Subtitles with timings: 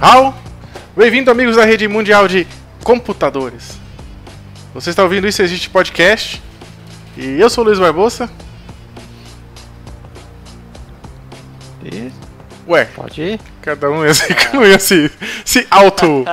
[0.00, 0.32] Raul,
[0.96, 2.46] bem-vindo amigos da rede mundial de
[2.82, 3.78] computadores.
[4.74, 6.42] Você está ouvindo Isso Existe Podcast
[7.16, 8.30] e eu sou o Luiz Barbosa.
[11.84, 12.10] E
[12.68, 13.40] Ué, pode ir?
[13.62, 15.10] cada um ia se, não ia se,
[15.44, 16.24] se auto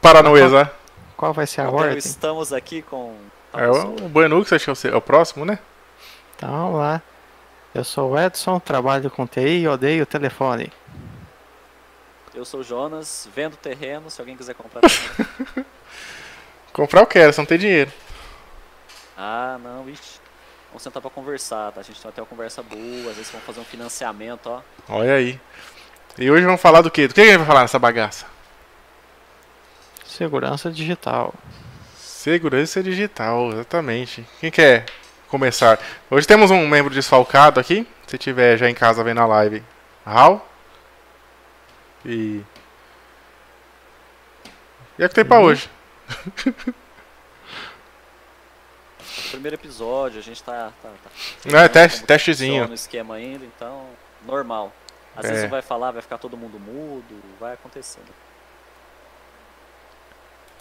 [0.00, 0.72] paranoizar.
[1.16, 1.98] Qual vai ser a Então, ordem?
[1.98, 3.14] estamos aqui com.
[3.52, 5.58] É pessoa- o Buenux, acho que é o é o próximo, né?
[6.36, 7.00] Então vamos lá.
[7.74, 10.70] Eu sou o Edson, trabalho com TI e odeio o telefone.
[12.34, 14.82] Eu sou o Jonas, vendo terreno, se alguém quiser comprar.
[16.72, 17.92] Comprar eu quero, só não tem dinheiro.
[19.16, 20.18] ah, não, ixi.
[20.70, 21.80] Vamos sentar pra conversar, tá?
[21.80, 24.60] A gente tem até uma conversa boa, às vezes vamos fazer um financiamento, ó.
[24.88, 25.40] Olha aí.
[26.18, 27.06] E hoje vamos falar do quê?
[27.06, 28.26] Do que a gente vai falar nessa bagaça?
[30.04, 31.32] Segurança digital.
[31.96, 34.26] Segurança digital, exatamente.
[34.40, 34.86] Quem quer
[35.28, 35.78] começar?
[36.10, 37.86] Hoje temos um membro desfalcado aqui.
[38.08, 39.62] Se tiver já em casa vendo a live,
[40.04, 40.42] Raul.
[42.04, 42.42] E.
[44.98, 45.44] E é que tem pra Uhum.
[45.46, 45.68] hoje.
[49.30, 50.72] Primeiro episódio, a gente tá.
[50.82, 51.10] tá, tá
[51.44, 52.52] Não, é teste- como testezinho.
[52.54, 53.88] funciona o esquema ainda, então.
[54.24, 54.72] Normal.
[55.16, 55.28] Às É.
[55.32, 58.12] vezes vai falar, vai ficar todo mundo mudo, vai acontecendo.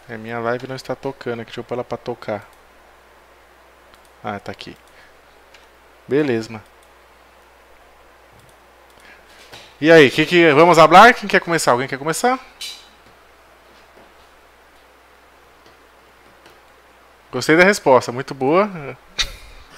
[0.10, 1.50] É, minha live não está tocando aqui.
[1.50, 2.48] Deixa eu pôr ela pra tocar.
[4.24, 4.76] Ah, tá aqui.
[6.08, 6.64] Beleza, mano.
[9.82, 11.14] E aí, que que vamos hablar?
[11.14, 11.72] Quem quer começar?
[11.72, 12.40] Alguém quer começar?
[17.32, 18.70] Gostei da resposta, muito boa.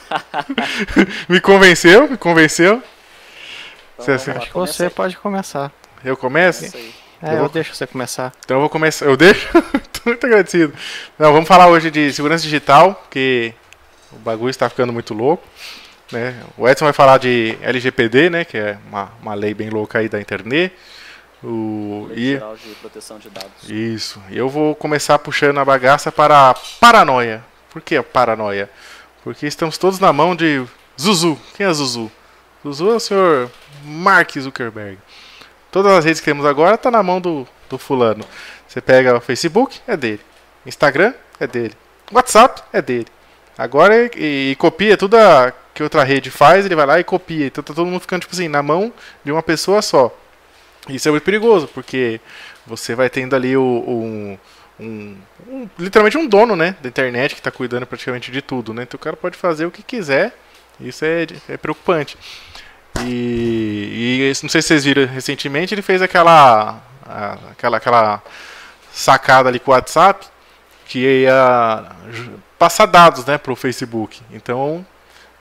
[1.30, 2.84] me convenceu, me convenceu.
[3.98, 4.90] Então, Cê- vamos cê- lá, Acho que você aí.
[4.90, 5.72] pode começar.
[6.04, 6.66] Eu começo?
[6.66, 8.32] É, Eu eu, vou- deixo você começar.
[8.44, 9.06] Então eu vou começar.
[9.06, 9.48] Eu deixo?
[9.94, 10.74] Tô muito agradecido.
[11.18, 13.54] Não, vamos falar hoje de segurança digital, porque
[14.12, 15.48] o bagulho está ficando muito louco.
[16.12, 16.36] Né?
[16.58, 18.46] O Edson vai falar de LGPD, né?
[18.46, 20.74] Que é uma, uma lei bem louca aí da internet.
[21.44, 23.70] O, Lei e, Geral de Proteção de Dados.
[23.70, 24.22] isso.
[24.30, 27.44] E eu vou começar puxando a bagaça para a paranoia.
[27.70, 28.70] Por que a paranoia?
[29.24, 30.64] Porque estamos todos na mão de
[31.00, 31.40] Zuzu.
[31.56, 32.12] Quem é Zuzu?
[32.64, 33.52] Zuzu é o senhor
[33.84, 34.98] Mark Zuckerberg.
[35.72, 38.24] Todas as redes que temos agora tá na mão do, do fulano.
[38.68, 40.22] Você pega o Facebook, é dele.
[40.66, 41.74] Instagram, é dele.
[42.12, 43.08] WhatsApp, é dele.
[43.58, 47.48] Agora e, e copia tudo a, que outra rede faz, ele vai lá e copia.
[47.48, 48.92] Então tá todo mundo ficando, tipo assim, na mão
[49.24, 50.16] de uma pessoa só.
[50.90, 52.20] Isso é muito perigoso, porque
[52.66, 54.38] você vai tendo ali o, um,
[54.80, 55.18] um-
[55.48, 58.84] um- literalmente um dono, né, da internet que está cuidando praticamente de tudo, né?
[58.84, 60.36] Então o cara pode fazer o que quiser.
[60.80, 62.18] Isso é, é preocupante.
[63.06, 66.82] E, e não sei se vocês viram recentemente, ele fez aquela
[67.52, 68.24] aquela aquela
[68.92, 70.26] sacada ali com o WhatsApp
[70.88, 71.86] que ia
[72.58, 74.22] passar dados, né, pro Facebook.
[74.32, 74.86] Então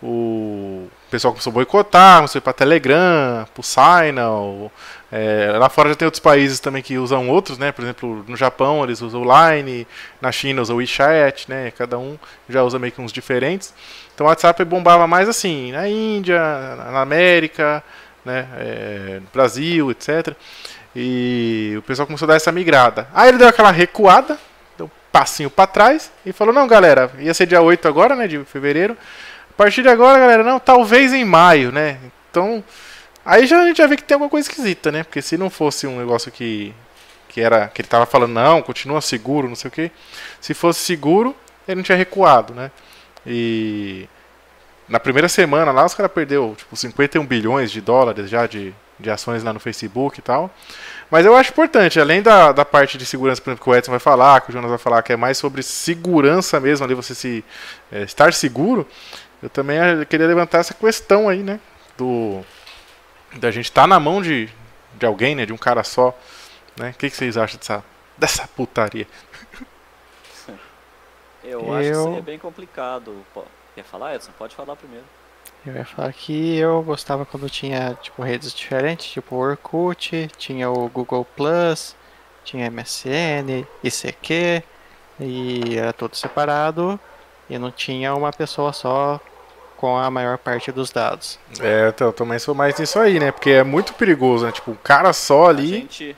[0.03, 4.71] o pessoal começou a boicotar, começou a ir para Telegram, pro Signal.
[5.11, 7.73] É, lá fora já tem outros países também que usam outros, né?
[7.73, 9.87] Por exemplo, no Japão eles usam o Line,
[10.21, 11.71] na China usam o WeChat, né?
[11.71, 13.73] Cada um já usa meio que uns diferentes.
[14.15, 16.39] Então o WhatsApp bombava mais assim, na Índia,
[16.77, 17.83] na América,
[18.25, 18.47] né?
[18.59, 20.35] É, no Brasil, etc.
[20.95, 23.09] E o pessoal começou a dar essa migrada.
[23.15, 24.39] Aí ele deu aquela recuada,
[25.15, 28.27] passinho para trás e falou: Não, galera, ia ser dia 8 agora, né?
[28.27, 28.99] De fevereiro.
[29.49, 31.99] A partir de agora, galera, não, talvez em maio, né?
[32.29, 32.65] Então,
[33.25, 35.05] aí já, a gente já vê que tem alguma coisa esquisita, né?
[35.05, 36.75] Porque se não fosse um negócio que,
[37.29, 39.93] que era que ele tava falando, não, continua seguro, não sei o quê.
[40.41, 41.37] Se fosse seguro,
[41.69, 42.73] ele não tinha recuado, né?
[43.25, 44.09] E
[44.89, 49.11] na primeira semana lá, os caras perdeu, tipo, 51 bilhões de dólares já de, de
[49.11, 50.51] ações lá no Facebook e tal.
[51.15, 53.93] Mas eu acho importante, além da, da parte de segurança, por exemplo, que o Edson
[53.93, 57.15] vai falar, que o Jonas vai falar, que é mais sobre segurança mesmo, ali você
[57.15, 57.45] se
[57.93, 58.85] é, estar seguro,
[59.41, 61.61] eu também eh, queria levantar essa questão aí, né?
[61.97, 62.45] Do.
[63.37, 64.49] Da gente estar na mão de,
[64.95, 65.47] de alguém, né?
[65.47, 66.19] De um cara só.
[66.77, 66.91] Né?
[66.91, 67.85] O que, que vocês acham dessa,
[68.19, 69.07] dessa putaria?
[71.45, 73.25] Eu, acho que Eu- seria bem complicado.
[73.33, 73.45] Pô,
[73.77, 74.33] Quer falar, Edson?
[74.37, 75.07] Pode falar primeiro.
[75.67, 80.71] Eu ia falar que eu gostava quando tinha tipo redes diferentes, tipo o Orkut, tinha
[80.71, 81.97] o Google Plus,
[82.45, 84.63] tinha MSN, ICQ,
[85.21, 87.01] e era tudo separado
[87.49, 89.19] e não tinha uma pessoa só
[89.77, 91.39] com a maior parte dos dados.
[91.61, 93.33] É, então, eu também sou mais nisso aí, né?
[93.33, 94.53] Porque é muito perigoso, né?
[94.53, 95.69] Tipo, um cara só A ali.
[95.69, 96.17] gente,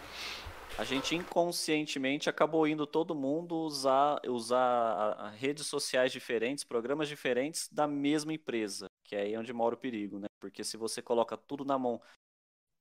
[0.78, 7.08] a gente inconscientemente acabou indo todo mundo usar, usar a- a redes sociais diferentes, programas
[7.08, 10.26] diferentes da mesma empresa, que é aí onde mora o perigo, né?
[10.40, 12.00] Porque se você coloca tudo na mão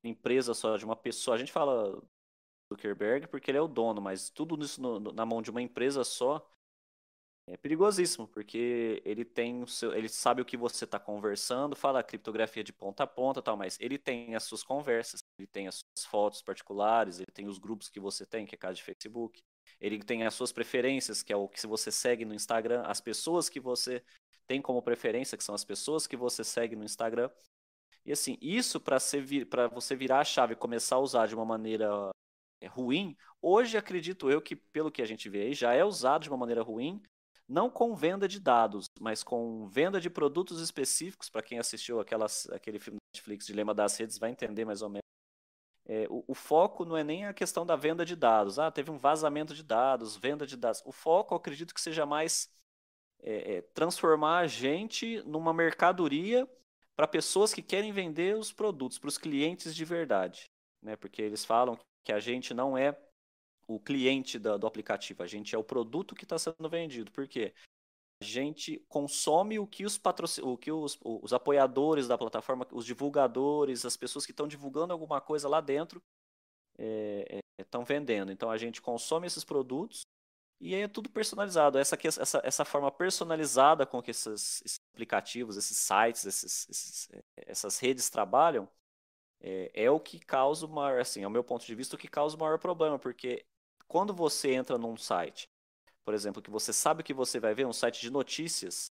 [0.04, 2.02] de empresa só, de uma pessoa, a gente fala
[2.72, 6.04] Zuckerberg porque ele é o dono, mas tudo isso no- na mão de uma empresa
[6.04, 6.48] só,
[7.48, 12.04] é perigosíssimo, porque ele tem o seu, ele sabe o que você está conversando, fala
[12.04, 15.76] criptografia de ponta a ponta, tal, mas ele tem as suas conversas, ele tem as
[15.76, 19.44] suas fotos particulares, ele tem os grupos que você tem, que é caso de Facebook,
[19.80, 23.48] ele tem as suas preferências, que é o que você segue no Instagram, as pessoas
[23.48, 24.04] que você
[24.48, 27.30] tem como preferência, que são as pessoas que você segue no Instagram.
[28.06, 28.98] E assim, isso para
[29.68, 32.12] você virar a chave e começar a usar de uma maneira
[32.62, 36.24] é, ruim, hoje acredito eu que, pelo que a gente vê aí, já é usado
[36.24, 37.02] de uma maneira ruim,
[37.48, 41.30] não com venda de dados, mas com venda de produtos específicos.
[41.30, 45.06] Para quem assistiu aquelas, aquele filme Netflix, Dilema das Redes, vai entender mais ou menos.
[45.88, 48.58] É, o, o, foco não é nem a questão da venda de dados.
[48.58, 50.82] Ah, teve um vazamento de dados, venda de dados.
[50.84, 52.50] O foco, acredito que seja mais
[53.26, 56.48] é, é, transformar a gente numa mercadoria
[56.96, 60.46] para pessoas que querem vender os produtos, para os clientes de verdade.
[60.80, 60.96] Né?
[60.96, 62.96] Porque eles falam que a gente não é
[63.68, 67.12] o cliente da, do aplicativo, a gente é o produto que está sendo vendido.
[67.12, 67.52] Por quê?
[68.22, 70.42] A gente consome o que os patrocin...
[70.44, 75.20] o que os, os apoiadores da plataforma, os divulgadores, as pessoas que estão divulgando alguma
[75.20, 76.00] coisa lá dentro
[77.60, 78.32] estão é, é, vendendo.
[78.32, 80.04] Então a gente consome esses produtos
[80.60, 81.78] e aí é tudo personalizado.
[81.78, 87.24] Essa, essa, essa forma personalizada com que esses, esses aplicativos, esses sites, esses, esses, é,
[87.48, 88.68] essas redes trabalham,
[89.40, 92.08] é, é, o que causa o maior, assim, ao meu ponto de vista, o que
[92.08, 93.46] causa o maior problema, porque
[93.88, 95.50] quando você entra num site,
[96.04, 98.92] por exemplo, que você sabe que você vai ver, um site de notícias,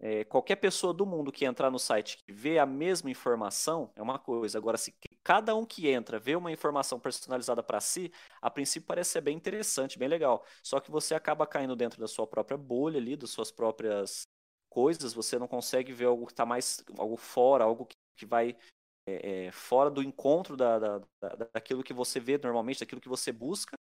[0.00, 4.02] é, qualquer pessoa do mundo que entrar no site que vê a mesma informação é
[4.02, 4.58] uma coisa.
[4.58, 4.92] Agora, se
[5.24, 8.12] cada um que entra vê uma informação personalizada para si,
[8.42, 10.44] a princípio parece ser bem interessante, bem legal.
[10.62, 14.22] Só que você acaba caindo dentro da sua própria bolha ali, das suas próprias
[14.68, 18.56] coisas, você não consegue ver algo que está mais algo fora, algo que, vai
[19.08, 23.08] é, é, fora do encontro da, da, da, daquilo que você vê normalmente, daquilo que
[23.08, 23.76] você busca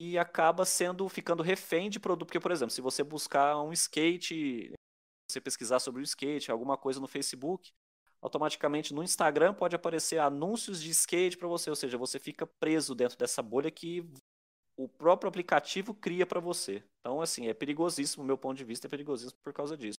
[0.00, 2.26] e acaba sendo ficando refém de produto.
[2.26, 4.72] Porque, por exemplo, se você buscar um skate,
[5.30, 7.70] você pesquisar sobre o skate, alguma coisa no Facebook,
[8.22, 12.94] automaticamente no Instagram pode aparecer anúncios de skate para você, ou seja, você fica preso
[12.94, 14.04] dentro dessa bolha que
[14.76, 16.82] o próprio aplicativo cria para você.
[17.00, 19.98] Então, assim, é perigosíssimo, meu ponto de vista, é perigosíssimo por causa disso.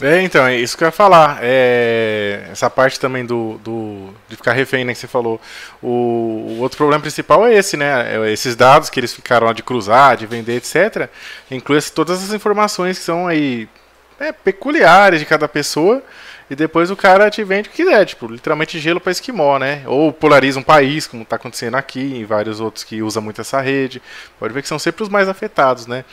[0.00, 1.38] É, então, é isso que eu ia falar.
[1.42, 5.40] É, essa parte também do, do de ficar refém, né, que você falou.
[5.82, 8.16] O, o, outro problema principal é esse, né?
[8.16, 11.10] É esses dados que eles ficaram de cruzar, de vender, etc.
[11.50, 13.68] Inclui todas as informações que são aí
[14.18, 16.02] é, peculiares de cada pessoa.
[16.50, 19.82] E depois o cara te vende o que quiser, tipo, literalmente gelo para esquimó, né?
[19.86, 23.60] Ou polariza um país, como está acontecendo aqui, e vários outros que usam muito essa
[23.60, 24.00] rede.
[24.38, 26.06] Pode ver que são sempre os mais afetados, né?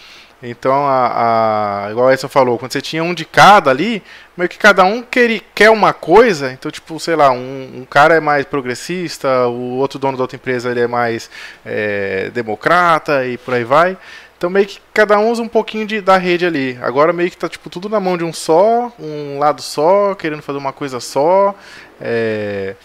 [0.43, 4.03] Então, a, a, igual a Edson falou, quando você tinha um de cada ali,
[4.35, 6.51] meio que cada um quer, quer uma coisa.
[6.51, 10.35] Então, tipo, sei lá, um, um cara é mais progressista, o outro dono da outra
[10.35, 11.29] empresa ele é mais
[11.65, 13.97] é, democrata e por aí vai.
[14.37, 16.77] Então, meio que cada um usa um pouquinho de, da rede ali.
[16.81, 20.41] Agora, meio que tá tipo, tudo na mão de um só, um lado só, querendo
[20.41, 21.55] fazer uma coisa só.
[22.01, 22.75] É,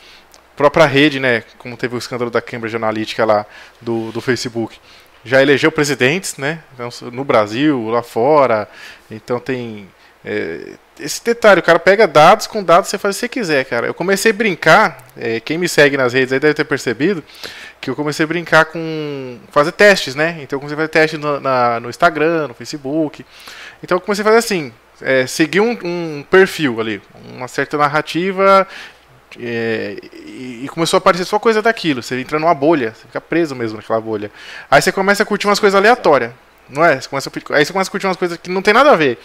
[0.57, 1.43] própria rede, né?
[1.59, 3.47] Como teve o escândalo da Cambridge Analytica lá
[3.81, 4.79] do, do Facebook
[5.25, 6.61] já elegeu presidentes, né?
[6.75, 8.69] Então, no Brasil, lá fora.
[9.11, 9.89] Então tem
[10.25, 13.65] é, esse detalhe, o cara pega dados, com dados você faz o que você quiser,
[13.65, 13.87] cara.
[13.87, 17.23] Eu comecei a brincar, é, quem me segue nas redes aí deve ter percebido,
[17.81, 20.39] que eu comecei a brincar com fazer testes, né?
[20.43, 23.25] Então eu comecei a fazer testes no, na, no Instagram, no Facebook.
[23.83, 27.01] Então eu comecei a fazer assim, é, seguir um, um, perfil ali,
[27.35, 28.67] uma certa narrativa
[29.39, 32.03] é, e, começou a aparecer só coisa daquilo.
[32.03, 34.31] Você entra numa bolha, você fica preso mesmo naquela bolha.
[34.71, 36.33] Aí você começa a curtir umas coisas aleatórias,
[36.69, 37.01] não é?
[37.01, 38.97] Você começa a, aí você começa a curtir umas coisas que não tem nada a
[38.97, 39.19] ver.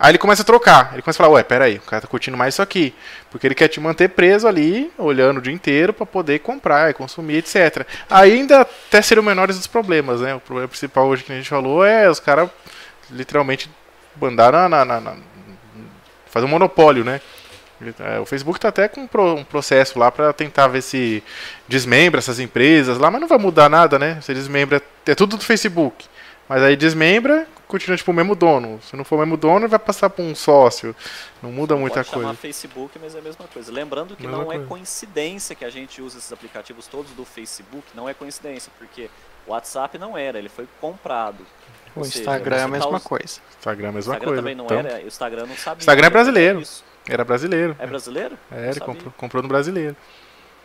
[0.00, 0.94] Aí ele começa a trocar.
[0.94, 2.94] Ele começa a falar, ué, peraí, o cara tá curtindo mais isso aqui.
[3.30, 7.36] Porque ele quer te manter preso ali, olhando o dia inteiro para poder comprar consumir,
[7.36, 7.86] etc.
[8.08, 10.34] Ainda até seriam menores os problemas, né?
[10.34, 12.48] O problema principal hoje que a gente falou é os caras
[13.10, 13.70] literalmente
[14.18, 15.14] mandaram na, na, na,
[16.30, 17.20] fazer um monopólio, né?
[17.98, 21.22] É, o Facebook está até com um processo lá para tentar ver se
[21.68, 24.18] desmembra essas empresas lá, mas não vai mudar nada, né?
[24.20, 26.06] Você desmembra, é tudo do Facebook.
[26.48, 28.80] Mas aí desmembra, continua tipo o mesmo dono.
[28.82, 30.94] Se não for o mesmo dono, vai passar para um sócio.
[31.42, 32.28] Não muda não muita pode coisa.
[32.28, 33.72] chamar Facebook, mas é a mesma coisa.
[33.72, 34.64] Lembrando que mesma não é coisa.
[34.64, 39.08] é coincidência que a gente usa esses aplicativos todos do Facebook, não é coincidência, porque
[39.46, 41.46] o WhatsApp não era, ele foi comprado.
[41.94, 43.40] O Instagram seja, é a mesma tá coisa.
[43.56, 44.42] Instagram é a mesma Instagram coisa.
[44.42, 44.78] também não então...
[44.78, 45.80] era, o Instagram não sabia.
[45.80, 46.62] Instagram é brasileiro.
[47.08, 47.76] Era brasileiro.
[47.78, 48.38] É brasileiro?
[48.52, 49.96] É, ele comprou, comprou no brasileiro.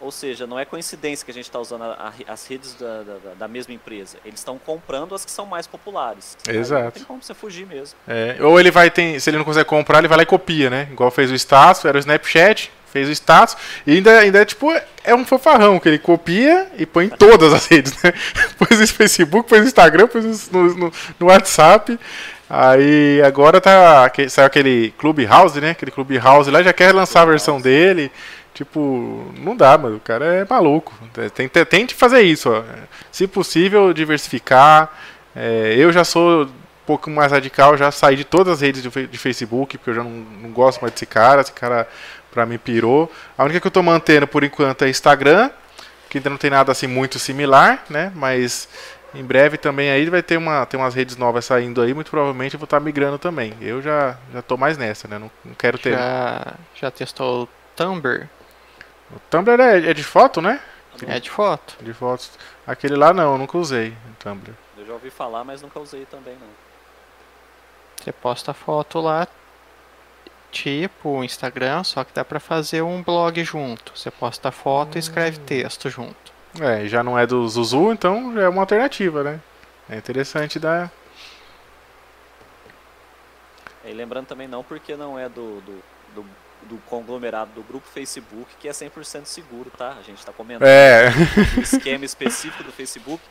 [0.01, 3.03] Ou seja, não é coincidência que a gente está usando a, a, as redes da,
[3.03, 4.17] da, da, mesma empresa.
[4.25, 6.37] Eles estão comprando as que são mais populares.
[6.47, 6.75] Exato.
[6.75, 7.97] Aí não tem como você fugir mesmo.
[8.07, 10.69] É, ou ele vai ter, se ele não consegue comprar, ele vai lá e copia,
[10.69, 10.87] né?
[10.91, 13.57] Igual fez o Estácio, era o Snapchat, fez o status.
[13.85, 14.71] E ainda, ainda é tipo,
[15.03, 18.13] é um fanfarrão, que ele copia e põe em todas as redes, né?
[18.57, 21.99] pôs no Facebook, pôs no Instagram, pôs no, no, no WhatsApp.
[22.49, 24.11] Aí agora tá.
[24.29, 25.71] Saiu aquele Clubhouse, né?
[25.71, 28.11] Aquele Clubhouse lá já quer lançar a versão dele.
[28.55, 29.97] Tipo, não dá, mano.
[29.97, 30.93] O cara é maluco.
[31.35, 32.63] Tente, tente fazer isso, ó.
[33.11, 34.91] Se possível, diversificar.
[35.35, 36.49] É, eu já sou um
[36.85, 40.09] pouco mais radical, já saí de todas as redes de, Facebook, porque eu já não,
[40.09, 41.85] não, gosto mais desse cara, esse cara
[42.31, 43.11] pra mim pirou.
[43.37, 45.49] A única que eu tô mantendo por enquanto é Instagram,
[46.09, 48.13] que ainda não tem nada assim muito similar, né?
[48.15, 48.69] Mas
[49.13, 52.53] em breve também aí vai ter uma tem umas redes novas saindo aí, muito provavelmente
[52.53, 53.53] eu vou estar tá migrando também.
[53.59, 55.19] Eu já já tô mais nessa, né?
[55.19, 55.91] Não, não quero ter.
[55.91, 58.29] Já já testou o Tumblr?
[59.15, 60.61] O Tumblr é, é de foto, né?
[61.07, 61.75] É de foto.
[61.81, 62.31] De fotos.
[62.67, 64.53] Aquele lá não, eu nunca usei o Tumblr.
[64.77, 66.47] Eu já ouvi falar, mas nunca usei também não.
[67.97, 69.27] Você posta foto lá,
[70.51, 73.91] tipo Instagram, só que dá para fazer um blog junto.
[73.95, 74.97] Você posta foto hum.
[74.97, 75.45] e escreve hum.
[75.45, 76.33] texto junto.
[76.61, 79.41] É, já não é do Zuzu, então já é uma alternativa, né?
[79.89, 80.91] É interessante dar.
[83.83, 85.83] E lembrando também não porque não é do, do,
[86.15, 86.25] do,
[86.65, 89.95] do conglomerado do grupo Facebook que é 100% seguro, tá?
[89.99, 91.09] A gente está comentando é.
[91.57, 93.21] o esquema específico do Facebook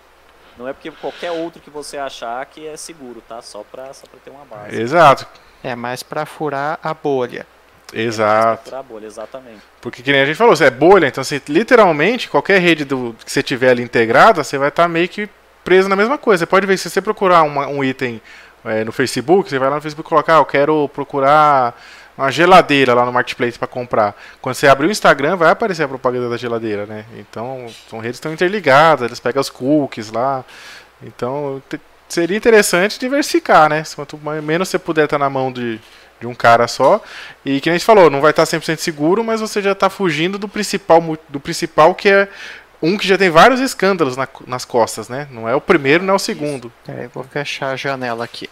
[0.56, 3.42] não é porque qualquer outro que você achar que é seguro, tá?
[3.42, 4.80] Só pra, só pra ter uma base.
[4.80, 5.26] Exato.
[5.62, 7.46] É mais pra furar a bolha.
[7.92, 8.52] Exato.
[8.52, 9.60] É pra furar a bolha, exatamente.
[9.80, 13.16] Porque que nem a gente falou, você é bolha, então você, literalmente, qualquer rede do,
[13.24, 15.28] que você tiver ali integrada, você vai estar tá meio que
[15.64, 16.40] preso na mesma coisa.
[16.40, 18.22] Você pode ver, se você procurar uma, um item
[18.64, 21.74] é, no Facebook, você vai lá no Facebook e colocar, ah, eu quero procurar
[22.16, 24.16] uma geladeira lá no marketplace para comprar.
[24.40, 27.04] Quando você abrir o Instagram, vai aparecer a propaganda da geladeira, né?
[27.18, 30.44] Então, são redes estão interligadas, eles pegam os cookies lá.
[31.02, 31.62] Então,
[32.08, 33.82] seria interessante diversificar, né?
[33.94, 35.80] Quanto menos você puder estar na mão de,
[36.20, 37.02] de um cara só.
[37.44, 40.38] E que a gente falou, não vai estar 100% seguro, mas você já está fugindo
[40.38, 42.28] do principal, do principal que é
[42.80, 45.26] um que já tem vários escândalos na, nas costas, né?
[45.30, 46.70] Não é o primeiro, não é o segundo.
[46.86, 48.48] É, vou fechar a janela aqui.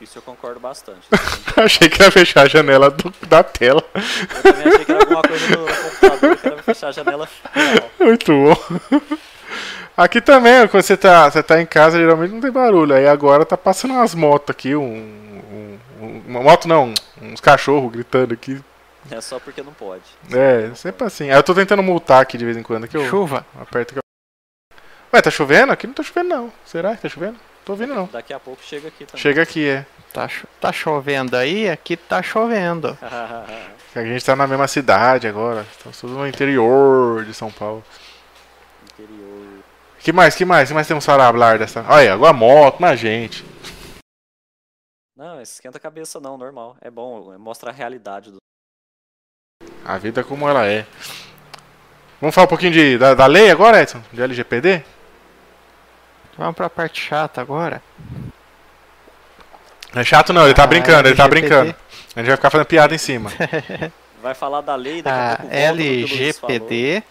[0.00, 1.08] Isso eu concordo bastante.
[1.56, 3.82] achei que ia fechar a janela do, da tela.
[3.94, 7.90] Eu também achei que era alguma coisa no, computador, que era fechar a janela final.
[7.98, 9.10] Muito bom.
[9.96, 12.94] Aqui também, quando você tá, você tá em casa, geralmente não tem barulho.
[12.94, 17.90] Aí agora tá passando umas motos aqui, um, um, um uma moto não, uns cachorros
[17.90, 18.62] gritando aqui.
[19.10, 20.04] É só porque não pode.
[20.32, 21.30] É, sempre assim.
[21.30, 22.86] Aí eu tô tentando multar aqui de vez em quando.
[22.86, 23.44] Que eu Chuva.
[23.60, 24.02] Aperto que eu...
[25.12, 25.72] Ué, tá chovendo?
[25.72, 26.52] Aqui não tá chovendo não.
[26.64, 27.36] Será que tá chovendo?
[27.68, 28.06] Tô ouvindo não.
[28.06, 29.20] Daqui a pouco chega aqui também.
[29.20, 29.84] Chega aqui, é.
[30.10, 30.26] Tá,
[30.58, 31.68] tá chovendo aí?
[31.68, 32.96] Aqui tá chovendo.
[33.94, 35.66] a gente tá na mesma cidade agora.
[35.70, 37.84] Estamos todos no interior de São Paulo.
[38.94, 39.62] Interior.
[39.98, 40.34] Que mais?
[40.34, 40.68] Que mais?
[40.68, 41.84] Que mais temos para falar dessa?
[41.86, 43.44] Olha, agora moto, na gente.
[45.14, 46.74] Não, esquenta a cabeça não, normal.
[46.80, 48.38] É bom, mostra a realidade do.
[49.84, 50.86] A vida como ela é.
[52.18, 54.02] Vamos falar um pouquinho de, da, da lei agora, Edson?
[54.10, 54.82] De LGPD?
[56.38, 57.82] Vamos pra parte chata agora.
[59.92, 61.74] Não é chato não, ele tá ah, brincando, ele tá brincando.
[62.14, 63.30] A gente vai ficar fazendo piada em cima.
[64.20, 67.04] Vai falar da lei daqui a, a pouco LGPD.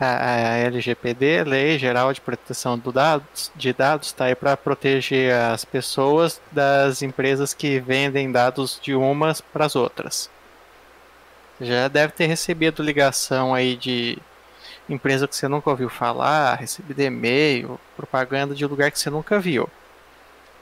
[0.00, 5.32] A, a LGPD, Lei Geral de Proteção do dados, de Dados, está aí para proteger
[5.32, 10.28] as pessoas das empresas que vendem dados de umas para as outras.
[11.60, 14.18] Já deve ter recebido ligação aí de
[14.88, 19.68] empresa que você nunca ouviu falar, recebido e-mail, propaganda de lugar que você nunca viu.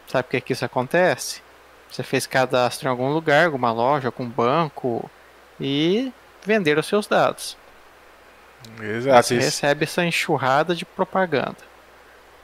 [0.09, 1.43] Sabe por que, que isso acontece?
[1.91, 5.09] Você fez cadastro em algum lugar, alguma loja, algum banco
[5.61, 6.13] e
[6.45, 7.57] vender os seus dados.
[8.81, 9.29] Exato.
[9.29, 11.57] Você recebe essa enxurrada de propaganda.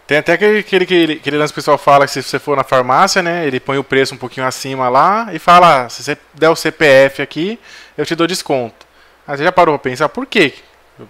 [0.07, 2.65] Tem até aquele, aquele, aquele, lance que o pessoal fala que se você for na
[2.65, 6.19] farmácia, né, ele põe o preço um pouquinho acima lá e fala, ah, se você
[6.35, 7.59] der o CPF aqui,
[7.97, 8.87] eu te dou desconto.
[9.27, 10.55] Aí você já parou pra pensar por que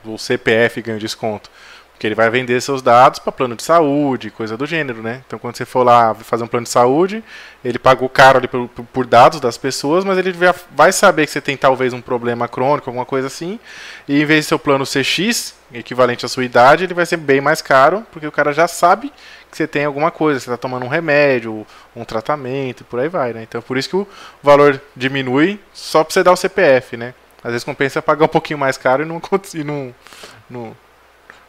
[0.04, 1.50] o CPF ganha desconto?
[1.92, 5.22] Porque ele vai vender seus dados para plano de saúde, coisa do gênero, né?
[5.24, 7.22] Então quando você for lá fazer um plano de saúde,
[7.64, 10.34] ele pagou caro ali por, por dados das pessoas, mas ele
[10.72, 13.60] vai saber que você tem talvez um problema crônico, alguma coisa assim,
[14.08, 17.18] e em vez de seu plano ser X, equivalente à sua idade, ele vai ser
[17.18, 19.12] bem mais caro, porque o cara já sabe
[19.48, 23.32] que você tem alguma coisa, você está tomando um remédio, um tratamento por aí vai,
[23.32, 23.44] né?
[23.44, 24.08] Então por isso que o
[24.42, 27.14] valor diminui só para você dar o CPF, né?
[27.42, 29.20] Às vezes compensa pagar um pouquinho mais caro e não,
[29.54, 29.94] e não,
[30.48, 30.76] não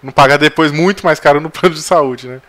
[0.04, 2.42] não pagar depois muito mais caro no plano de saúde, né?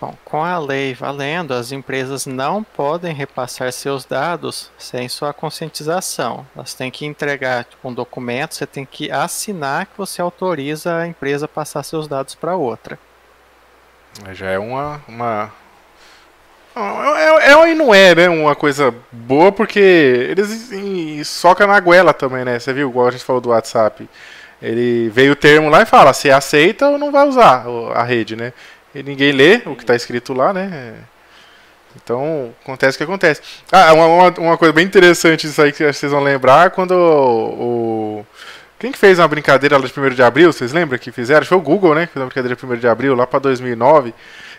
[0.00, 6.46] Bom, com a lei valendo, as empresas não podem repassar seus dados sem sua conscientização.
[6.56, 11.06] Elas têm que entregar tipo, um documento, você tem que assinar que você autoriza a
[11.06, 12.98] empresa a passar seus dados para outra.
[14.32, 15.52] Já é uma, uma
[16.76, 18.28] É, é, e não é, né?
[18.28, 22.58] Uma coisa boa, porque eles socam na goela também, né?
[22.58, 24.08] Você viu, igual a gente falou do WhatsApp.
[24.60, 27.64] Ele veio o termo lá e fala, se aceita ou não vai usar
[27.94, 28.52] a rede, né?
[28.94, 30.94] E ninguém lê o que está escrito lá, né?
[31.96, 33.40] Então, acontece o que acontece.
[33.70, 38.26] Ah, uma, uma, coisa bem interessante disso aí que vocês vão lembrar, quando o, o
[38.78, 41.46] quem que fez uma brincadeira lá de 1 de abril, vocês lembram que fizeram?
[41.46, 42.06] Foi o Google, né?
[42.06, 44.12] Que fez uma brincadeira de 1 de abril lá para 2009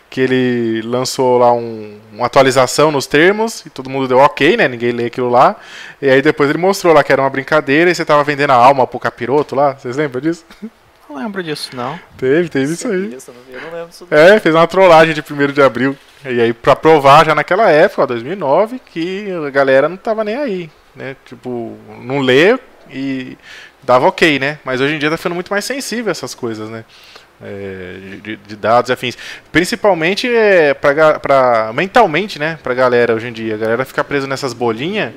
[0.08, 4.68] que ele lançou lá um, uma atualização nos termos e todo mundo deu ok, né?
[4.68, 5.56] Ninguém lê aquilo lá.
[6.00, 8.54] E aí depois ele mostrou lá que era uma brincadeira e você tava vendendo a
[8.54, 9.72] alma pro capiroto lá.
[9.72, 10.44] Vocês lembram disso?
[11.08, 11.98] Não lembro disso, não.
[12.18, 13.14] Teve, teve isso aí.
[13.14, 14.08] Isso, eu não lembro disso.
[14.10, 15.96] É, fez uma trollagem de 1 de abril.
[16.24, 20.36] E aí, pra provar já naquela época, ó, 2009, que a galera não tava nem
[20.36, 21.14] aí, né?
[21.24, 22.58] Tipo, não lê
[22.90, 23.38] e
[23.82, 24.58] dava ok, né?
[24.64, 26.84] Mas hoje em dia tá ficando muito mais sensível essas coisas, né?
[27.42, 29.16] É, de, de, dados e afins.
[29.52, 32.58] Principalmente é, pra, pra, mentalmente, né?
[32.62, 33.54] Pra galera hoje em dia.
[33.54, 35.12] A galera fica presa nessas bolinhas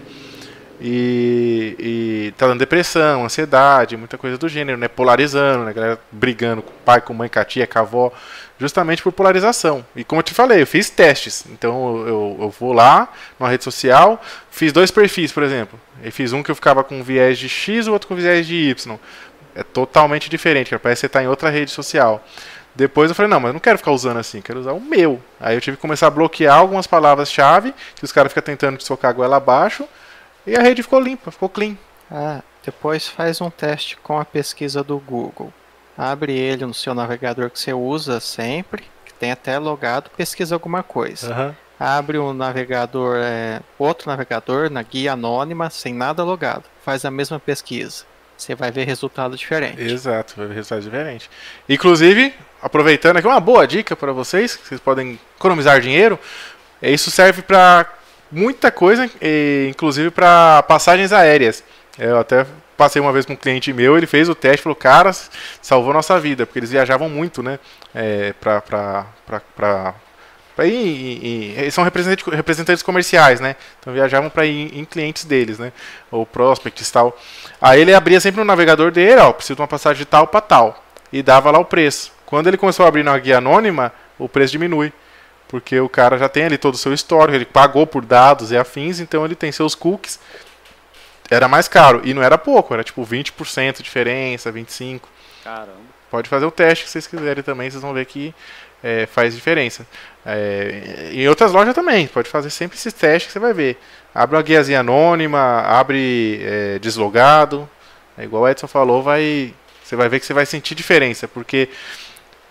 [0.82, 4.88] e, e tá dando depressão, ansiedade, muita coisa do gênero, né?
[4.88, 5.72] Polarizando, né?
[5.72, 8.14] A galera brigando com o pai, com mãe, com a tia, com a avó,
[8.58, 9.86] justamente por polarização.
[9.96, 11.46] E como eu te falei, eu fiz testes.
[11.52, 15.78] Então eu, eu vou lá numa rede social, fiz dois perfis, por exemplo.
[16.02, 18.56] Eu fiz um que eu ficava com viés de X, o outro com viés de
[18.56, 18.98] Y.
[19.60, 20.80] É totalmente diferente, cara.
[20.80, 22.24] parece que você está em outra rede social.
[22.74, 25.22] Depois eu falei, não, mas eu não quero ficar usando assim, quero usar o meu.
[25.38, 29.10] Aí eu tive que começar a bloquear algumas palavras-chave, que os caras ficam tentando socar
[29.10, 29.86] a goela abaixo,
[30.48, 31.76] e a rede ficou limpa, ficou clean.
[32.10, 35.52] Ah, depois faz um teste com a pesquisa do Google.
[35.98, 40.82] Abre ele no seu navegador que você usa sempre, que tem até logado, pesquisa alguma
[40.82, 41.36] coisa.
[41.36, 41.56] Uhum.
[41.78, 46.64] Abre um navegador, é, outro navegador na guia anônima, sem nada logado.
[46.82, 48.09] Faz a mesma pesquisa
[48.40, 49.82] você vai ver resultado diferente.
[49.82, 51.30] Exato, vai ver resultado diferente.
[51.68, 56.18] Inclusive, aproveitando aqui, uma boa dica para vocês, que vocês podem economizar dinheiro.
[56.82, 57.86] Isso serve para
[58.32, 59.10] muita coisa,
[59.70, 61.64] inclusive para passagens aéreas.
[61.98, 62.46] Eu até
[62.78, 65.12] passei uma vez com um cliente meu, ele fez o teste falou, cara,
[65.62, 67.60] salvou nossa vida, porque eles viajavam muito, né,
[67.94, 69.06] é, para
[70.60, 73.56] para ir em, em, são representantes, representantes comerciais, né?
[73.80, 75.72] Então viajavam para ir em, em, clientes deles, né?
[76.12, 77.18] Ou prospects tal.
[77.62, 80.42] Aí ele abria sempre no navegador dele, ó, preciso de uma passagem de tal para
[80.42, 82.12] tal e dava lá o preço.
[82.26, 84.92] Quando ele começou a abrir na guia anônima, o preço diminui.
[85.48, 88.58] Porque o cara já tem ali todo o seu histórico, ele pagou por dados e
[88.58, 90.20] afins, então ele tem seus cookies.
[91.32, 92.02] Era mais caro.
[92.04, 95.00] E não era pouco, era tipo 20% de diferença, 25%.
[95.42, 96.00] Caramba.
[96.12, 98.34] Pode fazer o teste se vocês quiserem também, vocês vão ver que
[98.84, 99.86] é, faz diferença.
[100.26, 103.78] É, em outras lojas também, pode fazer sempre esses testes que você vai ver.
[104.14, 107.70] Abre uma guiazinha anônima, abre é, deslogado.
[108.18, 111.70] É igual o Edson falou, vai, você vai ver que você vai sentir diferença, porque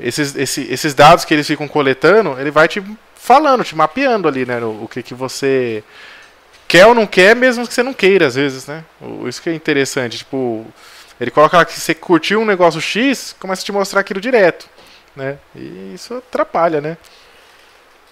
[0.00, 2.82] esses, esses, esses dados que eles ficam coletando, ele vai te
[3.14, 4.58] falando, te mapeando ali, né?
[4.60, 5.82] O, o que, que você
[6.66, 8.84] quer ou não quer, mesmo que você não queira, às vezes, né?
[9.26, 10.66] Isso que é interessante, tipo,
[11.20, 14.68] ele coloca lá que você curtiu um negócio X, começa a te mostrar aquilo direto
[15.18, 15.38] né?
[15.54, 16.96] E isso atrapalha, né?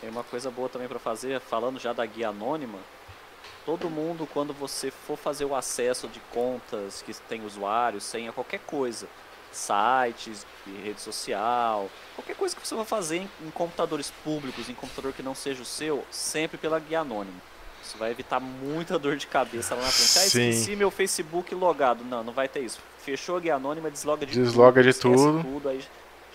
[0.00, 2.78] Tem uma coisa boa também para fazer, falando já da guia anônima.
[3.64, 8.60] Todo mundo, quando você for fazer o acesso de contas que tem usuário, senha, qualquer
[8.60, 9.08] coisa,
[9.50, 10.46] sites,
[10.84, 15.22] rede social, qualquer coisa que você vai fazer em, em computadores públicos, em computador que
[15.22, 17.40] não seja o seu, sempre pela guia anônima.
[17.82, 20.18] Isso vai evitar muita dor de cabeça lá na frente.
[20.18, 22.04] Ah, esqueci meu Facebook logado.
[22.04, 22.80] Não, não vai ter isso.
[22.98, 24.92] Fechou a guia anônima, desloga de desloga tudo.
[24.92, 25.54] Desloga de tudo.
[25.54, 25.84] tudo aí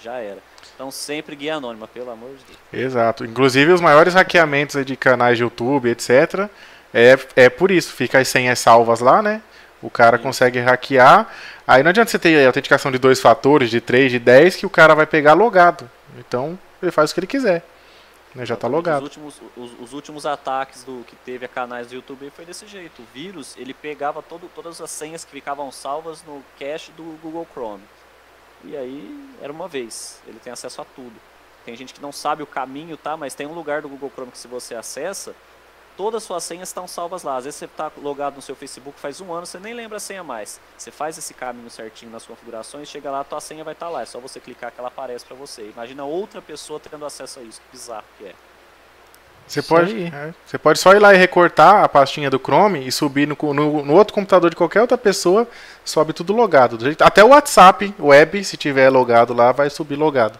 [0.02, 0.42] já era.
[0.76, 2.86] Então sempre guia anônima, pelo amor de Deus.
[2.86, 3.26] Exato.
[3.26, 6.50] Inclusive os maiores hackeamentos de canais de YouTube, etc.
[6.94, 7.94] É, é por isso.
[7.94, 9.42] Fica as senhas salvas lá, né?
[9.82, 10.24] O cara Sim.
[10.24, 11.28] consegue hackear.
[11.68, 14.70] Aí não adianta você ter autenticação de dois fatores, de três, de dez, que o
[14.70, 15.90] cara vai pegar logado.
[16.18, 17.64] Então ele faz o que ele quiser.
[18.34, 18.46] Né?
[18.46, 19.04] Já está logado.
[19.04, 22.68] Os últimos, os, os, últimos ataques do que teve a canais do YouTube foi desse
[22.68, 23.02] jeito.
[23.02, 27.48] O vírus ele pegava todo, todas as senhas que ficavam salvas no cache do Google
[27.54, 27.84] Chrome.
[28.64, 31.16] E aí era uma vez, ele tem acesso a tudo.
[31.66, 33.16] Tem gente que não sabe o caminho, tá?
[33.16, 35.36] Mas tem um lugar do Google Chrome que se você acessa,
[35.96, 37.38] todas as suas senhas estão salvas lá.
[37.38, 40.00] Às vezes você está logado no seu Facebook faz um ano, você nem lembra a
[40.00, 40.60] senha mais.
[40.78, 43.92] Você faz esse caminho certinho nas configurações, chega lá, a tua senha vai estar tá
[43.92, 44.02] lá.
[44.02, 45.70] É só você clicar que ela aparece para você.
[45.70, 47.62] Imagina outra pessoa tendo acesso a isso.
[47.62, 48.36] Que bizarro que é.
[49.48, 52.92] Você pode, é, você pode só ir lá e recortar a pastinha do Chrome e
[52.92, 55.46] subir no, no, no, outro computador de qualquer outra pessoa,
[55.84, 56.78] sobe tudo logado.
[57.02, 60.40] Até o WhatsApp web, se tiver logado lá, vai subir logado.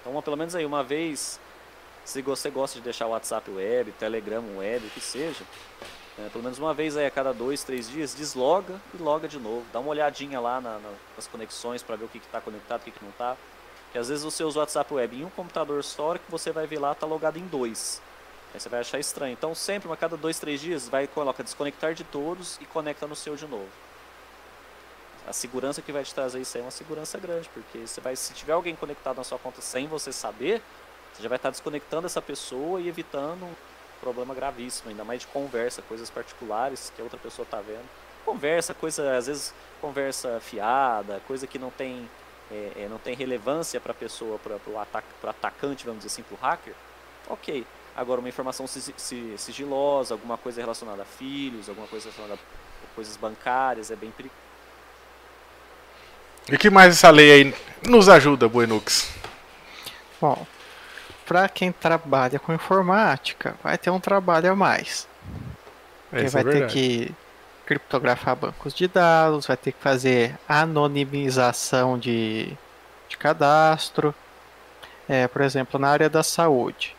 [0.00, 1.38] Então, pelo menos aí, uma vez,
[2.04, 5.44] se você gosta de deixar o WhatsApp web, Telegram web, o que seja,
[6.18, 9.38] né, pelo menos uma vez aí a cada dois, três dias, desloga e loga de
[9.38, 9.64] novo.
[9.72, 12.84] Dá uma olhadinha lá na, na, nas conexões para ver o que está conectado, o
[12.84, 13.36] que, que não está
[13.92, 16.66] Que às vezes você usa o WhatsApp Web em um computador só, que você vai
[16.66, 18.00] ver lá, tá logado em dois.
[18.54, 19.32] Aí você vai achar estranho.
[19.32, 23.16] Então sempre, a cada dois, três dias, vai coloca desconectar de todos e conecta no
[23.16, 23.68] seu de novo.
[25.26, 28.32] A segurança que vai te trazer isso é uma segurança grande, porque você vai, se
[28.32, 30.62] tiver alguém conectado na sua conta sem você saber,
[31.12, 33.54] você já vai estar desconectando essa pessoa e evitando um
[34.00, 37.88] problema gravíssimo, ainda mais de conversa, coisas particulares que a outra pessoa está vendo.
[38.24, 42.08] Conversa, coisa, às vezes conversa fiada, coisa que não tem,
[42.50, 46.22] é, é, não tem relevância para a pessoa, para o atac atacante, vamos dizer assim,
[46.22, 46.74] para o hacker.
[47.28, 47.64] Ok,
[47.96, 53.90] Agora, uma informação sigilosa, alguma coisa relacionada a filhos, alguma coisa relacionada a coisas bancárias,
[53.90, 54.40] é bem perigoso.
[56.50, 57.54] E que mais essa lei aí
[57.86, 59.12] nos ajuda, Buenux?
[60.20, 60.46] Bom,
[61.26, 65.06] para quem trabalha com informática, vai ter um trabalho a mais.
[66.08, 67.14] Porque vai é ter que
[67.70, 72.56] criptografar bancos de dados, vai ter que fazer anonimização de,
[73.08, 74.12] de cadastro.
[75.08, 76.96] É, por exemplo, na área da saúde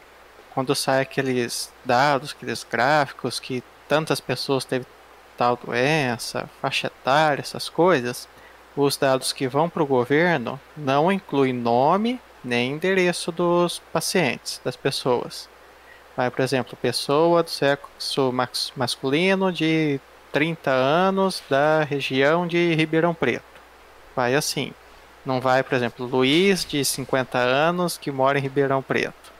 [0.53, 4.85] quando sai aqueles dados, aqueles gráficos que tantas pessoas teve
[5.37, 8.27] tal doença, faixa etária, essas coisas,
[8.75, 14.75] os dados que vão para o governo não incluem nome nem endereço dos pacientes, das
[14.75, 15.49] pessoas.
[16.15, 18.33] Vai, por exemplo, pessoa do sexo
[18.75, 19.99] masculino de
[20.31, 23.43] 30 anos da região de Ribeirão Preto.
[24.15, 24.73] Vai assim.
[25.25, 29.31] Não vai, por exemplo, Luiz de 50 anos que mora em Ribeirão Preto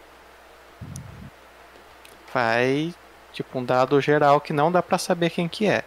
[2.34, 2.94] vai
[3.34, 5.84] tipo um dado geral que não dá para saber quem que é.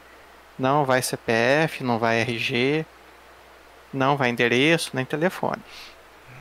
[0.58, 2.86] Não vai CPF, não vai RG,
[3.92, 5.60] não vai endereço, nem telefone.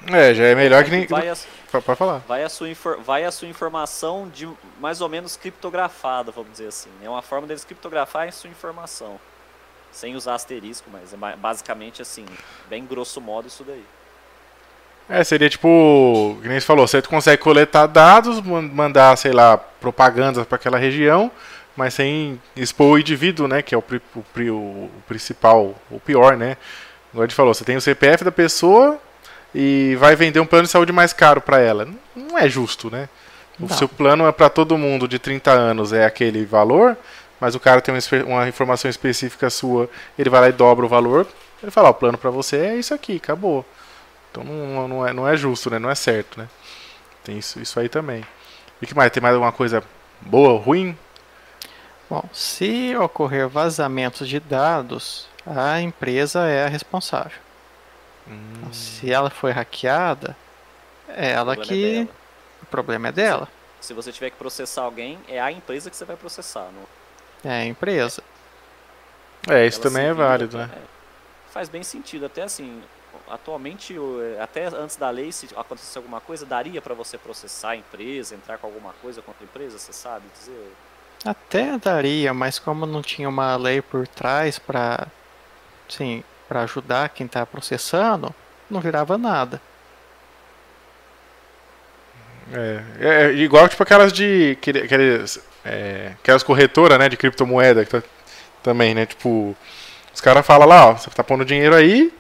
[0.08, 1.06] É, já é melhor que nem.
[1.06, 1.36] Vai a,
[1.72, 2.20] Pode falar.
[2.28, 2.68] Vai a, sua
[3.04, 4.48] vai a sua informação de
[4.80, 6.90] mais ou menos criptografada, vamos dizer assim.
[7.02, 9.20] É uma forma deles criptografar a sua informação.
[9.92, 12.26] Sem usar asterisco, mas é basicamente assim,
[12.70, 13.84] bem grosso modo isso daí.
[15.08, 20.46] É, seria tipo, que nem você falou, você consegue coletar dados, mandar, sei lá, propagandas
[20.46, 21.30] para aquela região,
[21.76, 23.84] mas sem expor o indivíduo, né, que é o,
[24.16, 26.58] o, o, principal, o pior, né.
[27.12, 29.00] Igual a gente falou, você tem o CPF da pessoa
[29.54, 31.88] e vai vender um plano de saúde mais caro para ela.
[32.16, 33.08] Não é justo, né?
[33.60, 33.78] O Não.
[33.78, 36.98] seu plano é para todo mundo de 30 anos, é aquele valor,
[37.40, 37.94] mas o cara tem
[38.26, 41.28] uma informação específica sua, ele vai lá e dobra o valor,
[41.62, 43.64] ele fala, o plano para você é isso aqui, acabou.
[44.32, 45.78] Então não, não, é, não é justo, né?
[45.78, 46.48] Não é certo, né?
[47.24, 48.26] Tem isso, isso aí também.
[48.82, 49.12] E que mais?
[49.12, 49.84] Tem mais alguma coisa
[50.20, 50.98] boa ou ruim?
[52.10, 57.38] Bom, se ocorrer vazamentos de dados, a empresa é a responsável.
[58.28, 58.72] Hum.
[58.72, 60.36] Se ela foi hackeada,
[61.10, 62.08] é ela o que.
[62.10, 62.24] É
[62.64, 63.48] o problema é dela.
[63.82, 66.70] Se você tiver que processar alguém, é a empresa que você vai processar.
[66.72, 67.52] Não...
[67.52, 68.24] É a empresa.
[69.50, 70.70] É, isso ela também é válido, né?
[70.74, 70.80] É,
[71.52, 72.26] faz bem sentido.
[72.26, 72.82] Até assim,
[73.30, 73.96] atualmente,
[74.42, 78.58] até antes da lei, se acontecesse alguma coisa, daria para você processar a empresa, entrar
[78.58, 80.74] com alguma coisa contra a empresa, você sabe dizer?
[81.26, 85.08] Até daria, mas como não tinha uma lei por trás para,
[85.90, 88.34] sim, para ajudar quem está processando,
[88.70, 89.62] não virava nada.
[92.52, 98.04] É, é, é, igual tipo aquelas de aqueles, é, aquelas corretoras, né, de criptomoeda tá,
[98.62, 99.56] também, né, tipo
[100.14, 102.14] os caras falam lá, ó, você tá pondo dinheiro aí,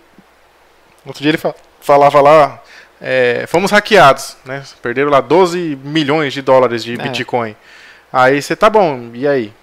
[1.05, 1.39] Outro dia ele
[1.81, 2.63] falava lá,
[3.01, 4.63] é, fomos hackeados, né?
[4.81, 6.97] Perderam lá 12 milhões de dólares de é.
[6.97, 7.55] Bitcoin.
[8.11, 9.53] Aí você tá bom, e aí?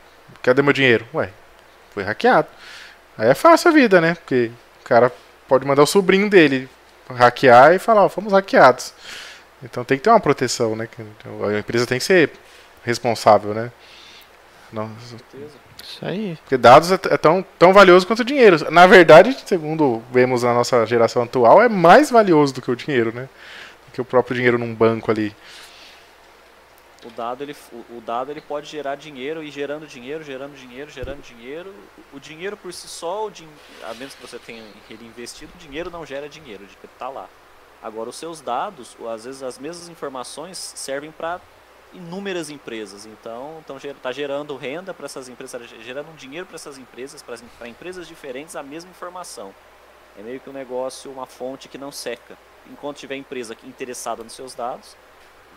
[0.42, 1.06] Cadê meu dinheiro?
[1.14, 1.30] Ué,
[1.92, 2.48] foi hackeado.
[3.20, 4.14] Aí é fácil a vida, né?
[4.14, 4.50] Porque
[4.82, 5.12] o cara
[5.46, 6.66] pode mandar o sobrinho dele
[7.06, 8.94] hackear e falar, ó, fomos hackeados.
[9.62, 10.88] Então tem que ter uma proteção, né?
[11.54, 12.30] A empresa tem que ser
[12.82, 13.70] responsável, né?
[14.72, 14.88] Não.
[14.88, 15.52] Com certeza.
[15.82, 16.38] Isso aí.
[16.40, 18.70] Porque dados é, é, tão, tão valioso quanto o dinheiro.
[18.70, 23.12] Na verdade, segundo vemos na nossa geração atual, é mais valioso do que o dinheiro,
[23.14, 23.28] né?
[23.88, 25.36] Do que o próprio dinheiro num banco ali.
[27.02, 27.56] O dado, ele,
[27.90, 31.74] o dado ele pode gerar dinheiro e gerando dinheiro, gerando dinheiro, gerando dinheiro.
[32.12, 33.48] O dinheiro por si só, o din...
[33.82, 37.08] a menos que você tenha ele investido, o dinheiro não gera dinheiro, o dinheiro está
[37.08, 37.28] lá.
[37.82, 41.40] Agora, os seus dados, às vezes as mesmas informações servem para
[41.94, 43.06] inúmeras empresas.
[43.06, 48.06] Então, está gerando renda para essas empresas, tá gerando dinheiro para essas empresas, para empresas
[48.06, 49.54] diferentes, a mesma informação.
[50.18, 52.36] É meio que um negócio, uma fonte que não seca.
[52.70, 54.96] Enquanto tiver empresa interessada nos seus dados,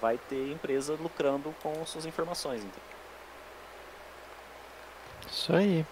[0.03, 2.61] vai ter empresa lucrando com suas informações.
[2.61, 2.81] Então.
[5.31, 5.85] Isso aí.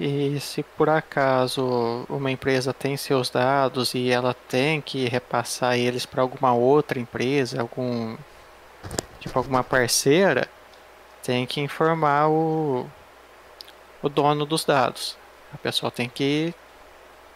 [0.00, 6.04] E se por acaso uma empresa tem seus dados e ela tem que repassar eles
[6.04, 8.16] para alguma outra empresa, algum
[9.20, 10.48] tipo alguma parceira,
[11.22, 12.84] tem que informar o,
[14.02, 15.16] o dono dos dados.
[15.54, 16.52] A pessoa tem que,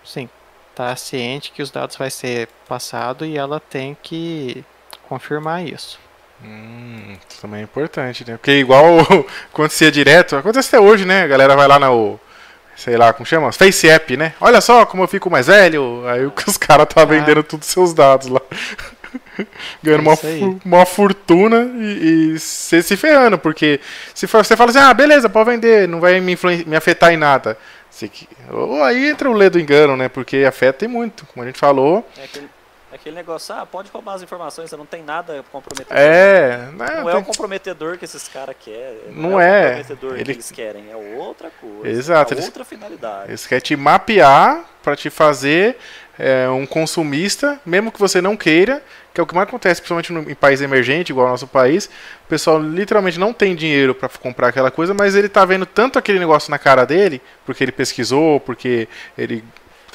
[0.05, 0.29] sim,
[0.75, 4.65] tá ciente que os dados vai ser passado e ela tem que
[5.11, 5.99] confirmar isso.
[6.43, 8.37] Hum, isso também é importante, né?
[8.39, 8.87] Porque igual
[9.53, 11.23] acontecia direto, acontece até hoje, né?
[11.25, 12.19] A galera vai lá no,
[12.77, 13.53] sei lá, como chama?
[13.53, 14.33] Face App, né?
[14.41, 16.03] Olha só como eu fico mais velho.
[16.09, 18.41] Aí os caras tá vendendo todos os seus dados lá.
[19.83, 20.57] Ganhando uma, É aí.
[20.65, 23.81] uma fortuna e, e você se ferrando, porque
[24.15, 27.17] se for, você fala assim, ah, beleza, pode vender, não vai me, me afetar em
[27.17, 27.59] nada.
[27.91, 30.09] Você que- ou aí entra o lê do engano, né?
[30.09, 32.09] Porque afeta e muito, como a gente falou.
[32.17, 32.41] É é
[32.93, 35.97] aquele negócio, ah, pode roubar as informações, você não tem nada comprometedor.
[35.97, 38.99] É, né, Não é tem- o comprometedor que esses caras querem.
[39.13, 39.51] Não é.
[39.51, 39.61] é.
[39.61, 40.91] o comprometedor Ele- que eles querem.
[40.91, 41.89] É outra coisa.
[41.89, 43.31] Exato, É eles- outra finalidade.
[43.31, 45.77] Eles querem te mapear para te fazer
[46.23, 48.83] é, um consumista, mesmo que você não queira,
[49.15, 51.87] que é o que mais acontece, principalmente no- em país emergente, igual ao nosso país.
[52.27, 55.99] O pessoal literalmente não tem dinheiro para comprar aquela coisa, mas ele tá vendo tanto
[55.99, 59.43] aquele negócio na cara dele, porque ele pesquisou, porque ele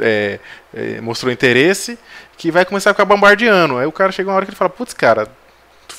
[0.01, 0.39] é,
[0.73, 1.97] é, mostrou interesse,
[2.37, 3.77] que vai começar a ficar bombardeando.
[3.77, 5.27] Aí o cara chega uma hora que ele fala: Putz, cara,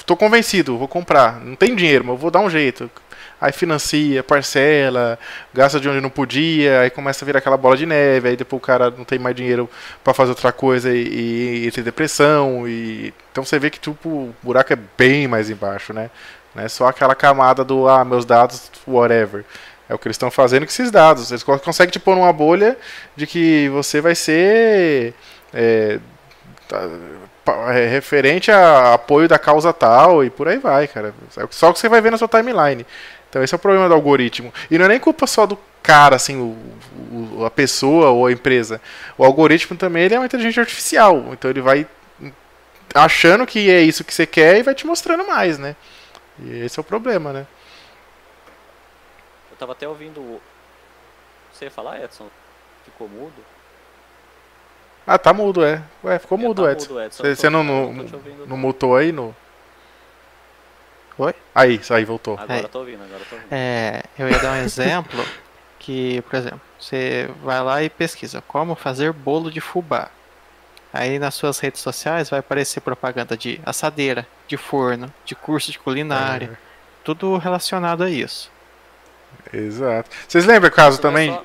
[0.05, 1.41] tô convencido, vou comprar.
[1.41, 2.91] Não tem dinheiro, mas eu vou dar um jeito.
[3.39, 5.19] Aí financia, parcela,
[5.53, 8.63] gasta de onde não podia, aí começa a virar aquela bola de neve, aí depois
[8.63, 9.69] o cara não tem mais dinheiro
[10.03, 12.67] pra fazer outra coisa e, e, e depressão.
[12.67, 13.13] E...
[13.31, 16.11] Então você vê que tipo, o buraco é bem mais embaixo, né?
[16.55, 19.45] Não é só aquela camada do ah, meus dados, whatever.
[19.89, 21.31] É o que eles estão fazendo com esses dados.
[21.31, 22.77] Eles co- conseguem te pôr numa bolha
[23.15, 25.13] de que você vai ser.
[25.53, 25.99] é,
[26.69, 26.83] tá-
[27.75, 31.15] é, referente a apoio da causa tal e por aí vai, cara.
[31.37, 32.87] É Só o que você vai ver na sua timeline.
[33.29, 34.53] Então esse é o problema do algoritmo.
[34.71, 36.57] E não é nem culpa só do cara, assim, o,
[37.41, 38.81] o- a pessoa ou a empresa.
[39.17, 41.25] O algoritmo também ele é uma inteligência artificial.
[41.33, 41.87] Então ele vai
[42.95, 45.77] achando que é isso que você quer e vai te mostrando mais, né?
[46.39, 47.47] E esse é o problema, né?
[49.51, 50.41] Eu tava até ouvindo.
[51.53, 52.29] Você falar, Edson?
[52.85, 53.35] Ficou mudo?
[55.07, 55.83] Ah, tá mudo, é.
[56.03, 56.89] Ué, ficou É, mudo, tá Edson.
[56.95, 57.23] mudo, Edson.
[57.23, 57.93] Você você não, não,
[58.47, 59.35] não mutou aí no.
[61.19, 61.35] Oi?
[61.55, 62.35] Aí, aí, voltou.
[62.39, 62.65] Agora É.
[62.65, 63.49] eu tô ouvindo, agora eu tô ouvindo.
[63.53, 65.25] É, eu ia dar um exemplo
[65.79, 70.09] que, por exemplo, você vai lá e pesquisa como fazer bolo de fubá.
[70.93, 75.79] Aí nas suas redes sociais vai aparecer propaganda de assadeira, de forno, de curso de
[75.79, 76.59] culinária,
[77.05, 78.51] tudo relacionado a isso.
[79.53, 80.11] Exato.
[80.27, 81.33] Vocês lembram o caso é também?
[81.33, 81.45] só-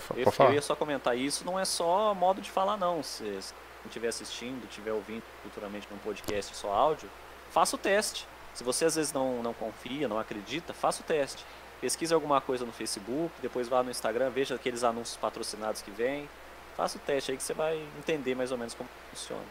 [0.00, 0.50] Quer Eu, falar?
[0.50, 3.02] eu ia só comentar isso, não é só modo de falar não.
[3.02, 3.38] Se
[3.86, 7.08] estiver assistindo, estiver ouvindo futuramente num podcast só áudio,
[7.50, 8.26] faça o teste.
[8.54, 11.44] Se você às vezes não, não confia, não acredita, faça o teste.
[11.80, 16.28] Pesquise alguma coisa no Facebook, depois vá no Instagram, veja aqueles anúncios patrocinados que vem.
[16.76, 19.42] Faça o teste aí que você vai entender mais ou menos como funciona.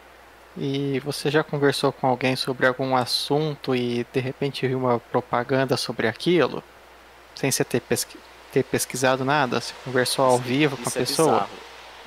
[0.58, 5.76] E você já conversou com alguém sobre algum assunto e de repente viu uma propaganda
[5.78, 6.64] sobre aquilo?
[7.36, 8.20] Sem você ter, pesqui-
[8.54, 9.60] ter pesquisado nada?
[9.60, 11.32] Você conversou ao Isso- vivo com a é pessoa?
[11.32, 11.50] bizarro.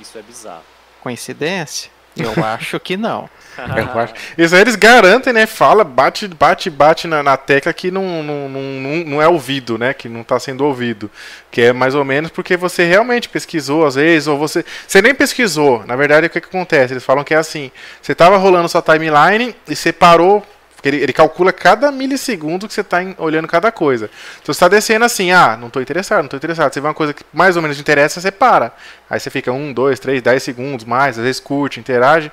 [0.01, 0.63] Isso é bizarro.
[1.03, 1.91] Coincidência?
[2.17, 3.29] Eu acho que não.
[3.57, 5.47] Eu acho- Isso aí eles garantem, né?
[5.47, 9.77] Fala, bate, bate, bate na, na tecla que não, não, não, não- não é ouvido,
[9.79, 9.93] né?
[9.95, 11.11] Que não está sendo ouvido.
[11.51, 14.65] Que é mais ou menos porque você realmente pesquisou, às vezes, ou você.
[14.87, 15.85] Você nem pesquisou.
[15.87, 16.93] Na verdade, o que, que acontece?
[16.95, 20.45] Eles falam que é assim: você estava rolando sua timeline e você parou.
[20.77, 24.11] Porque Ele, ele calcula cada milissegundo que você está olhando cada coisa.
[24.35, 26.73] Então você está descendo assim, ah, não estou interessado, não estou interessado.
[26.73, 28.73] Você vê uma coisa que mais ou menos te interessa, você para.
[29.09, 32.31] Aí você fica um, dois, três, dez segundos mais, às vezes curte, interage.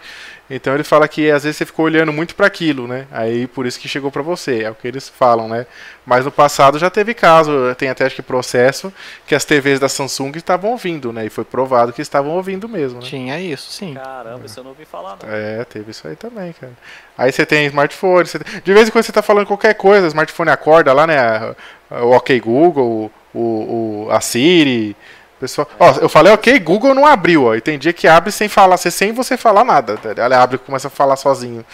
[0.49, 3.07] Então ele fala que às vezes você ficou olhando muito para aquilo, né?
[3.11, 5.65] Aí por isso que chegou para você, é o que eles falam, né?
[6.05, 8.93] Mas no passado já teve caso, tem até acho que processo
[9.25, 11.25] que as TVs da Samsung estavam ouvindo, né?
[11.25, 13.05] E foi provado que estavam ouvindo mesmo, né?
[13.05, 13.93] Tinha isso, sim.
[13.93, 15.29] Caramba, isso eu não ouvi falar não.
[15.31, 16.73] É, teve isso aí também, cara.
[17.17, 20.05] Aí você tem smartphone, você tem- de vez em quando você tá falando qualquer coisa,
[20.05, 21.55] o smartphone acorda lá, né?
[21.89, 24.95] O OK Google, o, o- a Siri.
[25.43, 27.53] Pessoal, ó, eu falei OK Google não abriu, ó.
[27.53, 29.97] E tem dia que abre sem falar, sem você falar nada.
[29.97, 30.13] tá?
[30.15, 31.65] Ela abre e começa a falar sozinho.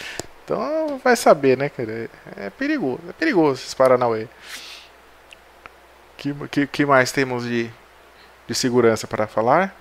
[0.43, 2.09] Então vai saber, né, cara?
[2.35, 4.27] É, é perigoso, é perigoso esses Paranauê.
[6.17, 7.69] Que, que, que mais temos de,
[8.47, 9.75] de segurança para falar?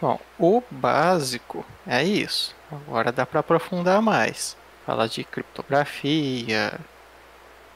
[0.00, 2.56] Bom, o básico é isso.
[2.72, 4.56] Agora dá para aprofundar mais.
[4.84, 6.72] Falar de criptografia,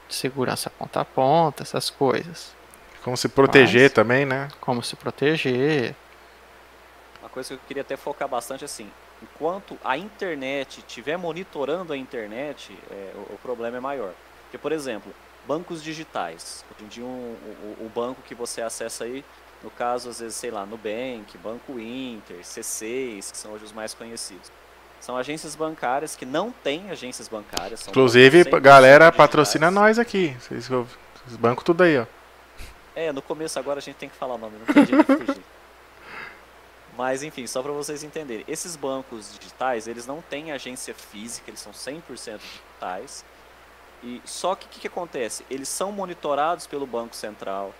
[0.09, 2.53] de segurança ponta a ponta, essas coisas.
[3.03, 4.47] Como se proteger Mas- também, né?
[4.59, 5.95] Como se proteger.
[7.21, 8.89] Uma coisa que eu queria até focar bastante assim,
[9.21, 14.11] enquanto a internet estiver monitorando a internet, é, o, o problema é maior.
[14.43, 15.13] Porque, por exemplo,
[15.47, 16.63] bancos digitais.
[16.75, 17.35] Hoje em dia, um-
[17.79, 19.23] o, o banco que você acessa aí,
[19.63, 23.93] no caso, às vezes, sei lá, Nubank, Banco Inter, C6, que são hoje os mais
[23.93, 24.51] conhecidos.
[24.99, 27.79] São agências bancárias que não têm agências bancárias.
[27.81, 29.17] são Inclusive, bancos 100% galera, digitais.
[29.17, 30.35] patrocina nós aqui.
[30.39, 32.05] Vocês, os bancos tudo aí, ó.
[32.95, 35.25] É, no começo agora a gente tem que falar o nome, não tem jeito de
[35.25, 35.43] fugir.
[36.97, 41.59] Mas enfim, só para vocês entenderem, esses bancos digitais, eles não têm agência física, eles
[41.59, 42.01] são 100%
[42.39, 43.25] digitais.
[44.03, 45.45] E só que o que, que, acontece?
[45.49, 47.73] Eles são monitorados pelo Banco Central.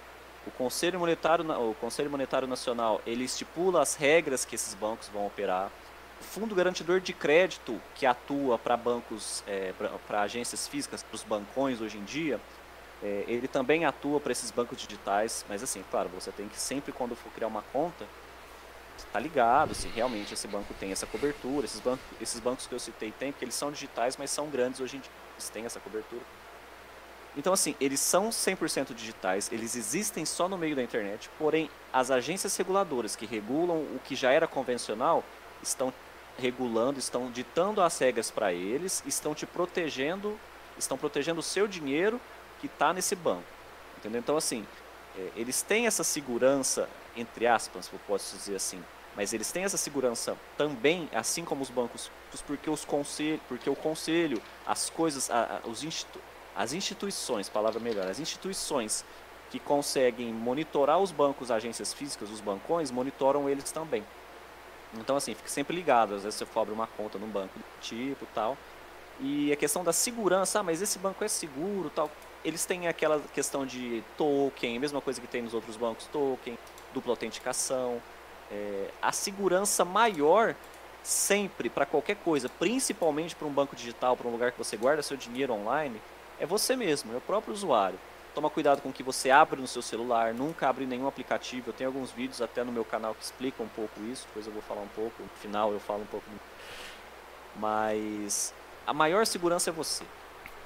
[0.45, 5.25] O Conselho Monetário, o Conselho Monetário Nacional, ele estipula as regras que esses bancos vão
[5.27, 5.69] operar.
[6.19, 9.73] O Fundo Garantidor de Crédito, que atua para bancos, é,
[10.07, 12.39] para agências físicas, para os bancões hoje em dia,
[13.03, 15.45] é, ele também atua para esses bancos digitais.
[15.49, 18.05] Mas assim, claro, você tem que sempre quando for criar uma conta,
[19.11, 21.65] tá ligado se realmente esse banco tem essa cobertura.
[21.65, 24.79] Esses, bancos, esses bancos que eu citei têm, porque eles são digitais, mas são grandes
[24.79, 25.11] hoje em dia.
[25.35, 26.21] Eles têm essa cobertura.
[27.35, 32.11] Então, assim, eles são 100% digitais, eles existem só no meio da internet, porém, as
[32.11, 35.23] agências reguladoras que regulam o que já era convencional
[35.63, 35.93] estão
[36.37, 40.37] regulando, estão ditando as regras para eles, estão te protegendo,
[40.77, 42.19] estão protegendo o seu dinheiro
[42.61, 43.43] que está nesse banco.
[43.97, 44.19] Entendeu?
[44.19, 44.65] Então, assim,
[45.17, 48.81] é, eles têm essa segurança, entre aspas, eu posso dizer assim,
[49.15, 52.09] mas eles têm essa segurança também, assim como os bancos,
[52.47, 56.19] porque, os conselho, porque o conselho, as coisas, a, a, os institu
[56.53, 59.05] as instituições, palavra melhor, as instituições
[59.49, 64.03] que conseguem monitorar os bancos, agências físicas, os bancões, monitoram eles também.
[64.93, 66.13] Então, assim, fique sempre ligado.
[66.13, 68.57] Às vezes você abrir uma conta num banco do tipo tal.
[69.21, 72.11] E a questão da segurança, ah, mas esse banco é seguro tal
[72.43, 76.57] eles têm aquela questão de token, mesma coisa que tem nos outros bancos, token,
[76.93, 78.01] dupla autenticação.
[78.51, 80.55] É, a segurança maior
[81.03, 85.01] sempre para qualquer coisa, principalmente para um banco digital, para um lugar que você guarda
[85.01, 86.01] seu dinheiro online,
[86.39, 87.97] é você mesmo, é o próprio usuário.
[88.33, 91.69] Toma cuidado com o que você abre no seu celular, nunca abre nenhum aplicativo.
[91.69, 94.53] Eu tenho alguns vídeos até no meu canal que explicam um pouco isso, depois eu
[94.53, 96.25] vou falar um pouco, no final eu falo um pouco.
[97.57, 98.53] Mas
[98.87, 100.05] a maior segurança é você.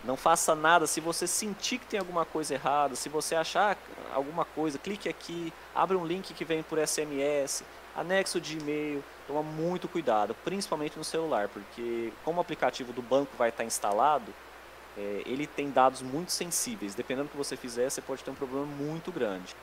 [0.05, 3.75] Não faça nada se você sentir que tem alguma coisa errada, se você achar
[4.13, 7.63] alguma coisa, clique aqui, abre um link que vem por SMS,
[7.95, 9.03] anexo de e-mail.
[9.27, 14.31] Toma muito cuidado, principalmente no celular, porque como o aplicativo do banco vai estar instalado,
[14.95, 16.93] é, ele tem dados muito sensíveis.
[16.93, 19.55] Dependendo do que você fizer, você pode ter um problema muito grande.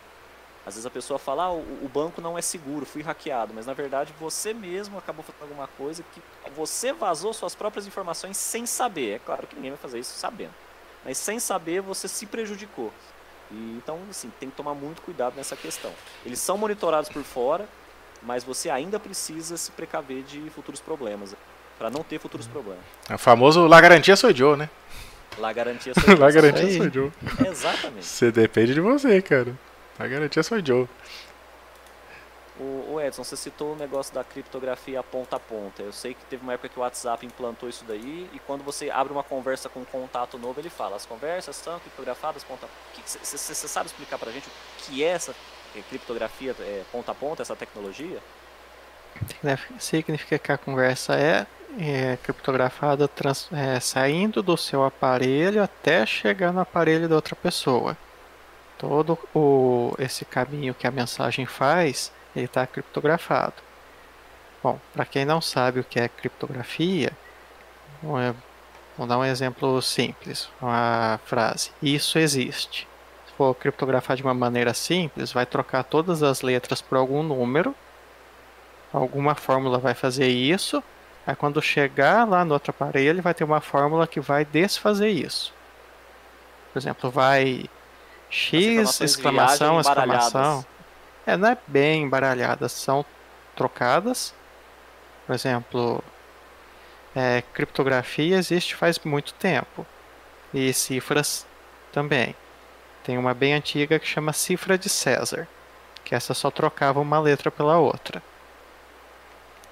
[0.64, 3.72] Às vezes a pessoa fala, ah, o, banco não é seguro, fui hackeado, mas na
[3.72, 6.22] verdade você mesmo acabou fazendo alguma coisa que
[6.54, 9.16] você vazou suas próprias informações sem saber.
[9.16, 10.54] É claro que ninguém vai fazer isso sabendo,
[11.04, 12.92] mas sem saber você se prejudicou.
[13.50, 15.90] E, então, assim, tem que tomar muito cuidado nessa questão.
[16.24, 17.68] Eles são monitorados por fora,
[18.22, 21.34] mas você ainda precisa se precaver de futuros problemas,
[21.76, 22.82] para não ter futuros problemas.
[23.10, 24.70] É o famoso La Garantia Sou Joe, né?
[25.38, 26.16] La Garantia Sou Joe.
[26.16, 27.12] La Garantia Sou Joe.
[27.46, 28.06] Exatamente.
[28.06, 29.52] Você depende de você, cara.
[30.02, 30.88] A garantia sou Joe.
[32.58, 35.80] O, o, Edson, você citou o negócio da criptografia ponta a ponta.
[35.80, 38.90] Eu sei que teve uma época que o WhatsApp implantou isso daí e quando você
[38.90, 42.68] abre uma conversa com um contato novo, ele fala: as conversas são criptografadas ponta a
[42.68, 43.04] ponta.
[43.04, 45.32] Você sabe explicar pra gente o que é essa
[45.76, 48.18] é, criptografia é, ponta a ponta, essa tecnologia?
[49.78, 51.46] Significa que a conversa é,
[51.78, 57.96] é criptografada trans, é, saindo do seu aparelho até chegar no aparelho da outra pessoa
[58.82, 63.54] todo o, esse caminho que a mensagem faz, ele está criptografado.
[64.60, 67.12] Bom, para quem não sabe o que é criptografia,
[68.02, 68.34] vamos
[69.08, 72.88] dar um exemplo simples, uma frase, isso existe.
[73.24, 77.76] Se for criptografar de uma maneira simples, vai trocar todas as letras por algum número,
[78.92, 80.82] alguma fórmula vai fazer isso,
[81.24, 85.54] aí quando chegar lá no outro aparelho, vai ter uma fórmula que vai desfazer isso.
[86.72, 87.68] Por exemplo, vai
[88.32, 90.64] X, exclamação, exclamação.
[91.26, 93.04] É, não é bem embaralhadas, são
[93.54, 94.34] trocadas.
[95.26, 96.02] Por exemplo,
[97.14, 99.86] é, criptografia existe faz muito tempo.
[100.52, 101.46] E cifras
[101.92, 102.34] também.
[103.04, 105.46] Tem uma bem antiga que chama cifra de César,
[106.02, 108.22] que essa só trocava uma letra pela outra.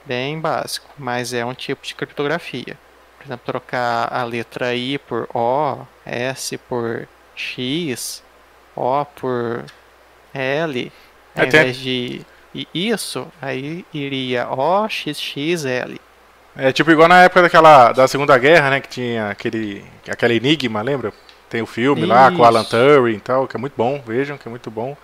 [0.05, 2.79] Bem básico, mas é um tipo de criptografia.
[3.17, 8.23] Por exemplo, trocar a letra I por O, S por X,
[8.77, 9.65] o por
[10.35, 10.93] L,
[11.37, 11.63] ao Até...
[11.63, 12.27] invés de
[12.75, 16.01] isso, aí iria O, X, X, L.
[16.57, 20.83] É tipo igual na época daquela da Segunda Guerra, né, que tinha aquele aquele enigma,
[20.83, 21.13] lembra?
[21.49, 22.11] Tem o filme Isso.
[22.11, 24.71] lá com o Alan Turing e tal, que é muito bom, vejam, que é muito
[24.71, 24.97] bom.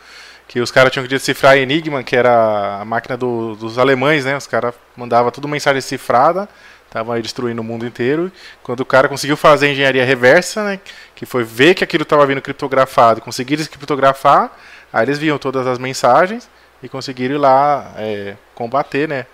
[0.47, 4.37] Que os caras tinham que decifrar Enigma, que era a máquina do, dos alemães, né?
[4.37, 6.49] Os caras mandavam tudo mensagem cifrada
[6.87, 8.33] estavam aí destruindo o mundo inteiro.
[8.63, 10.81] Quando o cara conseguiu fazer a engenharia reversa, né,
[11.15, 14.51] que foi ver que aquilo estava vindo criptografado, conseguir descriptografar,
[14.93, 16.49] aí eles viam todas as mensagens
[16.83, 19.27] e conseguiram ir lá é, combater, né,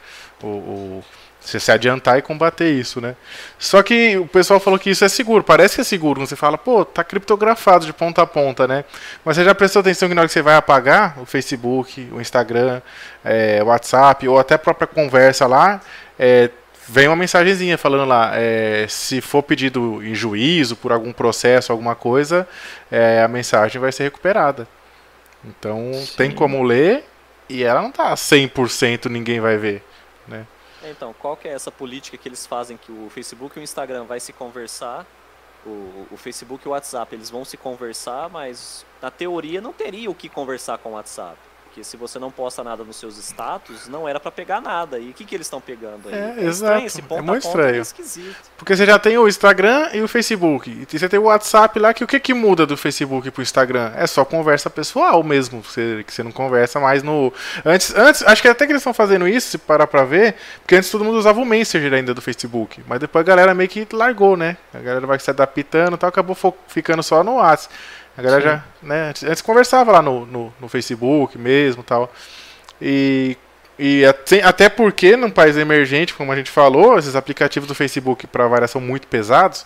[0.42, 1.04] o, o,
[1.40, 3.16] se adiantar e combater isso, né?
[3.58, 5.42] Só que o pessoal falou que isso é seguro.
[5.42, 6.20] Parece que é seguro.
[6.20, 8.84] Você fala, pô, tá criptografado de ponta a ponta, né?
[9.24, 12.20] Mas você já prestou atenção que na hora que você vai apagar o Facebook, o
[12.20, 12.80] Instagram,
[13.24, 15.80] é, o WhatsApp ou até a própria conversa lá,
[16.18, 16.48] é,
[16.92, 21.94] vem uma mensagenzinha falando lá, é, se for pedido em juízo por algum processo, alguma
[21.94, 22.46] coisa,
[22.90, 24.68] é, a mensagem vai ser recuperada.
[25.42, 26.16] Então Sim.
[26.18, 27.06] tem como ler
[27.48, 29.82] e ela não tá 100% ninguém vai ver,
[30.28, 30.46] né?
[30.84, 34.04] Então, qual que é essa política que eles fazem que o Facebook e o Instagram
[34.04, 35.06] vai se conversar,
[35.64, 40.10] o, o Facebook e o WhatsApp eles vão se conversar, mas na teoria não teria
[40.10, 41.38] o que conversar com o WhatsApp.
[41.72, 44.98] Porque se você não posta nada nos seus status, não era para pegar nada.
[44.98, 46.14] E o que, que eles estão pegando aí?
[46.14, 46.84] É, é exato.
[46.84, 47.80] Esse ponto é muito estranho.
[47.80, 50.70] É Porque você já tem o Instagram e o Facebook.
[50.70, 53.90] E você tem o WhatsApp lá, que o que, que muda do Facebook pro Instagram?
[53.96, 55.62] É só conversa pessoal mesmo.
[55.62, 57.32] Você, que você não conversa mais no.
[57.64, 60.76] Antes, antes, acho que até que eles estão fazendo isso, se parar pra ver, porque
[60.76, 62.84] antes todo mundo usava o Messenger ainda do Facebook.
[62.86, 64.58] Mas depois a galera meio que largou, né?
[64.74, 66.36] A galera vai se adaptando e tal, acabou
[66.68, 67.74] ficando só no WhatsApp.
[68.16, 68.48] A galera Sim.
[68.48, 72.12] já, né, antes, antes, conversava lá no, no, no Facebook mesmo tal.
[72.80, 73.36] E,
[73.78, 78.26] e até, até porque num país emergente, como a gente falou, esses aplicativos do Facebook
[78.26, 79.64] para variar são muito pesados,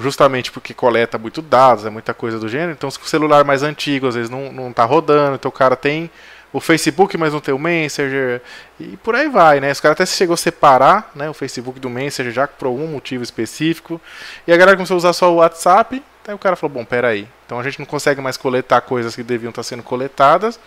[0.00, 2.72] justamente porque coleta muito dados, é muita coisa do gênero.
[2.72, 5.76] Então, se o celular mais antigo às vezes não, não tá rodando, então o cara
[5.76, 6.10] tem
[6.54, 8.40] o Facebook, mas não tem o Messenger,
[8.78, 9.72] e por aí vai, né?
[9.72, 13.24] Os caras até chegou a separar né, o Facebook do Messenger já por algum motivo
[13.24, 14.00] específico,
[14.46, 17.28] e a galera começou a usar só o WhatsApp, Aí o cara falou: bom, peraí.
[17.44, 20.58] Então a gente não consegue mais coletar coisas que deviam estar sendo coletadas.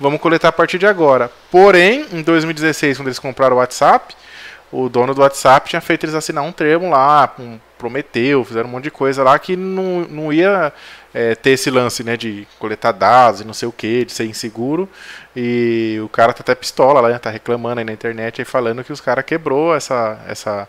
[0.00, 1.30] Vamos coletar a partir de agora.
[1.50, 4.14] Porém, em 2016, quando eles compraram o WhatsApp,
[4.72, 8.72] o dono do WhatsApp tinha feito eles assinar um termo lá, um, prometeu, fizeram um
[8.72, 10.72] monte de coisa lá que não, não ia
[11.14, 14.24] é, ter esse lance né, de coletar dados e não sei o que, de ser
[14.26, 14.88] inseguro.
[15.34, 18.82] E o cara tá até pistola lá, né, tá reclamando aí na internet aí falando
[18.82, 20.18] que os caras quebrou essa.
[20.26, 20.68] essa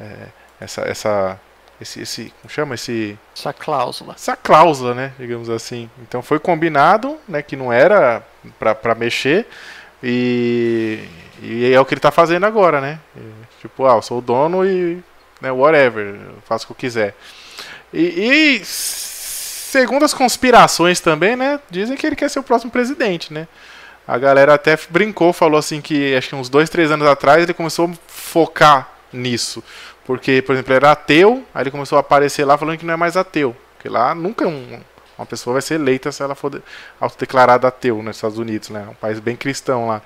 [0.00, 1.40] é, essa, essa
[1.80, 2.74] esse, esse como chama?
[2.74, 4.14] Esse essa cláusula.
[4.14, 5.12] Essa cláusula né?
[5.18, 5.90] Digamos assim.
[6.02, 8.22] Então foi combinado né que não era
[8.58, 9.46] para mexer
[10.02, 11.00] e,
[11.42, 12.98] e é o que ele está fazendo agora né?
[13.16, 13.20] E,
[13.60, 15.02] tipo ah eu sou o dono e
[15.40, 16.14] né, whatever
[16.44, 17.14] faço o que eu quiser.
[17.92, 23.32] E, e segundo as conspirações também né dizem que ele quer ser o próximo presidente
[23.32, 23.46] né?
[24.08, 27.52] A galera até brincou falou assim que acho que uns dois três anos atrás ele
[27.52, 29.62] começou a focar nisso
[30.06, 32.94] porque, por exemplo, ele era ateu, aí ele começou a aparecer lá falando que não
[32.94, 33.56] é mais ateu.
[33.74, 34.80] Porque lá nunca um,
[35.18, 36.62] uma pessoa vai ser eleita se ela for
[37.00, 38.86] autodeclarada ateu nos Estados Unidos, né?
[38.88, 40.00] Um país bem cristão lá.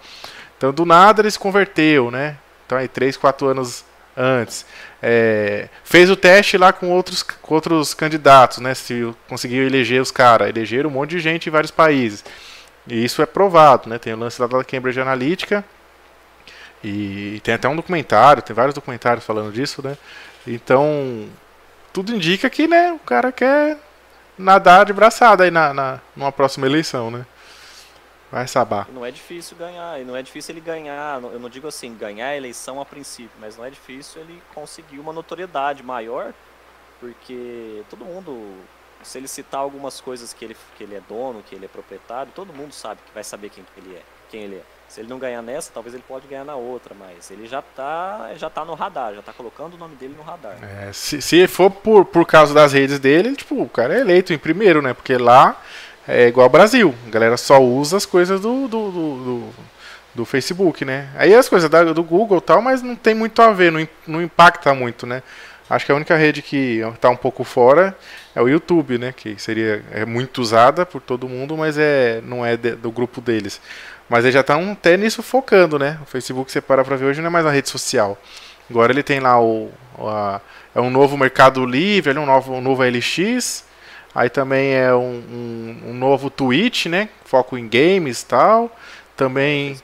[0.57, 2.39] Então, do nada ele se converteu, né?
[2.65, 3.85] Então, aí, 3, 4 anos
[4.17, 4.65] antes.
[5.03, 8.73] É, fez o teste lá com outros, com outros candidatos, né?
[8.75, 10.49] Se conseguiu eleger os caras.
[10.49, 12.25] Elegeram um monte de gente em vários países.
[12.87, 13.99] E isso é provado, né?
[13.99, 15.65] Tem o lance lá da Cambridge Analytica,
[16.83, 19.97] e tem até um documentário, tem vários documentários falando disso, né?
[20.47, 21.29] Então,
[21.93, 23.77] tudo indica que, né, o cara quer
[24.39, 27.27] nadar de braçada aí na, na numa próxima eleição, né?
[28.33, 28.87] Vai saber.
[28.93, 32.29] Não é difícil ganhar, e não é difícil ele ganhar, eu não digo assim, ganhar
[32.29, 36.33] a eleição a princípio, mas não é difícil ele conseguir uma notoriedade maior,
[37.01, 38.57] porque todo mundo,
[39.03, 42.33] se ele citar algumas coisas que ele, que ele é dono, que ele é proprietário,
[42.35, 44.80] todo mundo sabe que vai saber quem ele é, quem ele é.
[44.91, 48.33] Se ele não ganhar nessa, talvez ele pode ganhar na outra, mas ele já tá,
[48.35, 50.57] já tá no radar, já tá colocando o nome dele no radar.
[50.61, 54.33] É, se, se for por, por causa das redes dele, tipo, o cara é eleito
[54.33, 54.93] em primeiro, né?
[54.93, 55.63] Porque lá
[56.09, 56.93] é igual ao Brasil.
[57.07, 59.49] A galera só usa as coisas do, do, do, do,
[60.13, 61.09] do Facebook, né?
[61.17, 63.87] Aí as coisas da, do Google e tal, mas não tem muito a ver, não,
[64.09, 65.23] não impacta muito, né?
[65.71, 67.97] Acho que a única rede que está um pouco fora
[68.35, 69.15] é o YouTube, né?
[69.17, 73.21] Que seria é muito usada por todo mundo, mas é não é de, do grupo
[73.21, 73.61] deles.
[74.11, 75.97] Mas eles já estão até nisso focando, né?
[76.03, 78.19] O Facebook, você para pra ver hoje, não é mais uma rede social.
[78.69, 79.71] Agora ele tem lá o.
[80.01, 80.41] A,
[80.75, 83.65] é um novo Mercado Livre, um novo, um novo LX.
[84.13, 87.09] Aí também é um, um, um novo Twitch, né?
[87.25, 88.77] Foco em games e tal.
[89.17, 89.77] Também.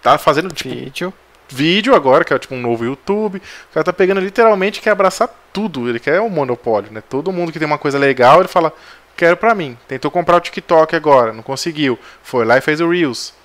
[0.00, 1.12] Tá fazendo tipo, vídeo.
[1.46, 3.36] Vídeo agora, que é tipo um novo YouTube.
[3.36, 5.90] O cara tá pegando literalmente quer abraçar tudo.
[5.90, 7.02] Ele quer um monopólio, né?
[7.06, 8.72] Todo mundo que tem uma coisa legal, ele fala,
[9.14, 9.76] quero pra mim.
[9.86, 11.98] Tentou comprar o TikTok agora, não conseguiu.
[12.22, 13.41] Foi lá e fez o Reels.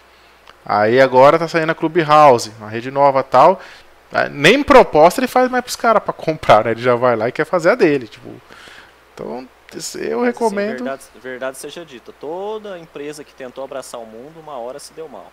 [0.70, 3.62] Aí agora tá saindo a Clubhouse, uma rede nova tal.
[4.12, 6.72] É, nem proposta ele faz mais pros caras pra comprar, né?
[6.72, 8.30] Ele já vai lá e quer fazer a dele, tipo.
[9.14, 9.48] Então,
[9.96, 10.76] eu recomendo.
[10.76, 14.92] Assim, verdade, verdade, seja dita, toda empresa que tentou abraçar o mundo, uma hora se
[14.92, 15.32] deu mal.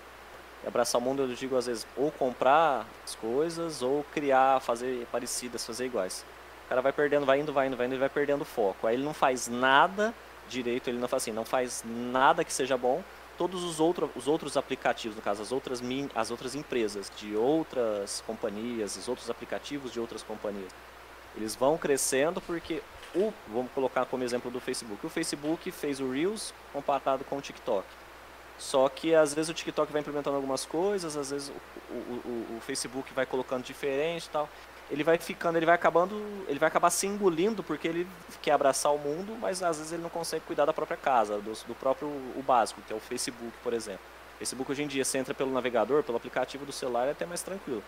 [0.63, 5.05] E abraçar o mundo, eu digo às vezes, ou comprar as coisas, ou criar, fazer
[5.11, 6.25] parecidas, fazer iguais.
[6.67, 8.87] O cara vai perdendo, vai indo, vai indo, vai indo, e vai perdendo foco.
[8.87, 10.15] Aí ele não faz nada
[10.49, 13.03] direito, ele não faz assim, não faz nada que seja bom,
[13.37, 15.83] todos os, outro, os outros aplicativos, no caso, as outras,
[16.15, 20.73] as outras empresas de outras companhias, os outros aplicativos de outras companhias.
[21.37, 22.83] Eles vão crescendo porque,
[23.15, 27.41] o, vamos colocar como exemplo do Facebook, o Facebook fez o Reels comparado com o
[27.41, 27.87] TikTok.
[28.57, 31.53] Só que às vezes o TikTok vai implementando algumas coisas, às vezes
[31.91, 34.49] o, o, o, o Facebook vai colocando diferente e tal
[34.91, 36.15] ele vai ficando, ele vai acabando,
[36.47, 38.07] ele vai acabar se engolindo porque ele
[38.43, 41.53] quer abraçar o mundo, mas às vezes ele não consegue cuidar da própria casa, do,
[41.67, 44.03] do próprio o básico, que é o Facebook, por exemplo.
[44.39, 47.43] Facebook hoje em dia você entra pelo navegador, pelo aplicativo do celular é até mais
[47.43, 47.83] tranquilo.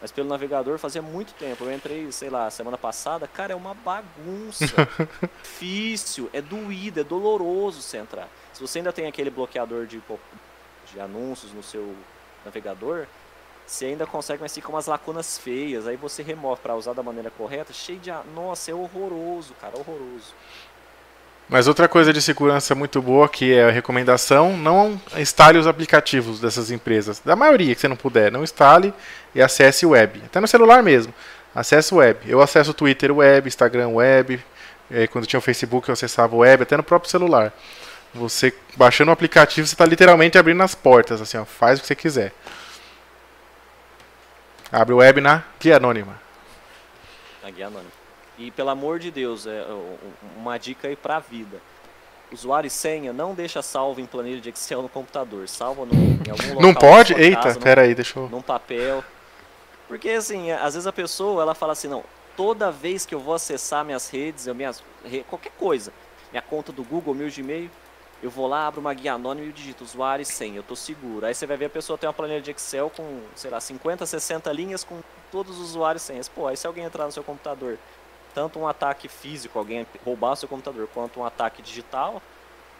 [0.00, 1.64] Mas pelo navegador fazia muito tempo.
[1.64, 4.64] Eu entrei, sei lá, semana passada, cara, é uma bagunça.
[5.42, 8.26] Difícil, é doído, é doloroso você entrar.
[8.54, 10.02] Se você ainda tem aquele bloqueador de,
[10.90, 11.94] de anúncios no seu
[12.44, 13.06] navegador,
[13.70, 15.86] você ainda consegue, mas fica umas lacunas feias.
[15.86, 18.10] Aí você remove para usar da maneira correta, cheio de.
[18.34, 20.34] Nossa, é horroroso, cara, horroroso.
[21.48, 26.40] Mas outra coisa de segurança muito boa que é a recomendação, não instale os aplicativos
[26.40, 27.20] dessas empresas.
[27.24, 28.92] Da maioria que você não puder, não instale
[29.34, 30.20] e acesse web.
[30.26, 31.14] Até no celular mesmo.
[31.54, 32.28] Acesse web.
[32.28, 34.40] Eu acesso o Twitter web, Instagram web.
[34.90, 37.52] É, quando tinha o Facebook eu acessava web, até no próprio celular.
[38.12, 41.86] Você baixando o aplicativo, você está literalmente abrindo as portas, assim, ó, faz o que
[41.86, 42.32] você quiser.
[44.72, 46.20] Abre o web na guia anônima.
[47.42, 47.90] Na guia anônima.
[48.38, 49.66] E pelo amor de Deus, é
[50.36, 51.60] uma dica aí pra vida.
[52.32, 55.48] Usuário e senha não deixa salvo em planilha de Excel no computador.
[55.48, 56.62] Salva no, em algum local.
[56.62, 57.12] Não pode?
[57.14, 58.28] Eita, casa, pera aí, deixa eu...
[58.28, 59.02] Num papel.
[59.88, 62.04] Porque assim, às vezes a pessoa, ela fala assim, não,
[62.36, 64.82] toda vez que eu vou acessar minhas redes, minhas,
[65.28, 65.92] qualquer coisa,
[66.30, 67.68] minha conta do Google, meu Gmail,
[68.22, 71.24] eu vou lá, abro uma guia anônima e digito usuário e senha, eu tô seguro.
[71.24, 74.04] Aí você vai ver a pessoa tem uma planilha de Excel com, sei lá, 50,
[74.04, 75.00] 60 linhas com
[75.32, 76.28] todos os usuários e senhas.
[76.28, 77.78] Pô, aí se alguém entrar no seu computador,
[78.34, 82.22] tanto um ataque físico, alguém roubar o seu computador, quanto um ataque digital,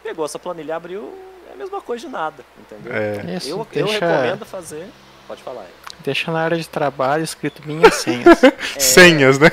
[0.02, 1.16] pegou essa planilha, abriu,
[1.48, 2.92] é a mesma coisa de nada, entendeu?
[2.92, 3.36] É.
[3.36, 3.80] Isso, eu, deixa...
[3.80, 4.86] eu recomendo fazer.
[5.26, 5.68] Pode falar aí.
[6.00, 8.42] Deixa na área de trabalho escrito minhas senhas.
[8.42, 9.48] é, senhas, né?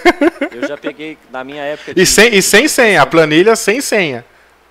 [0.52, 1.94] Eu já peguei na minha época.
[1.94, 2.02] De...
[2.02, 4.26] E, sem, e sem senha, a planilha sem senha.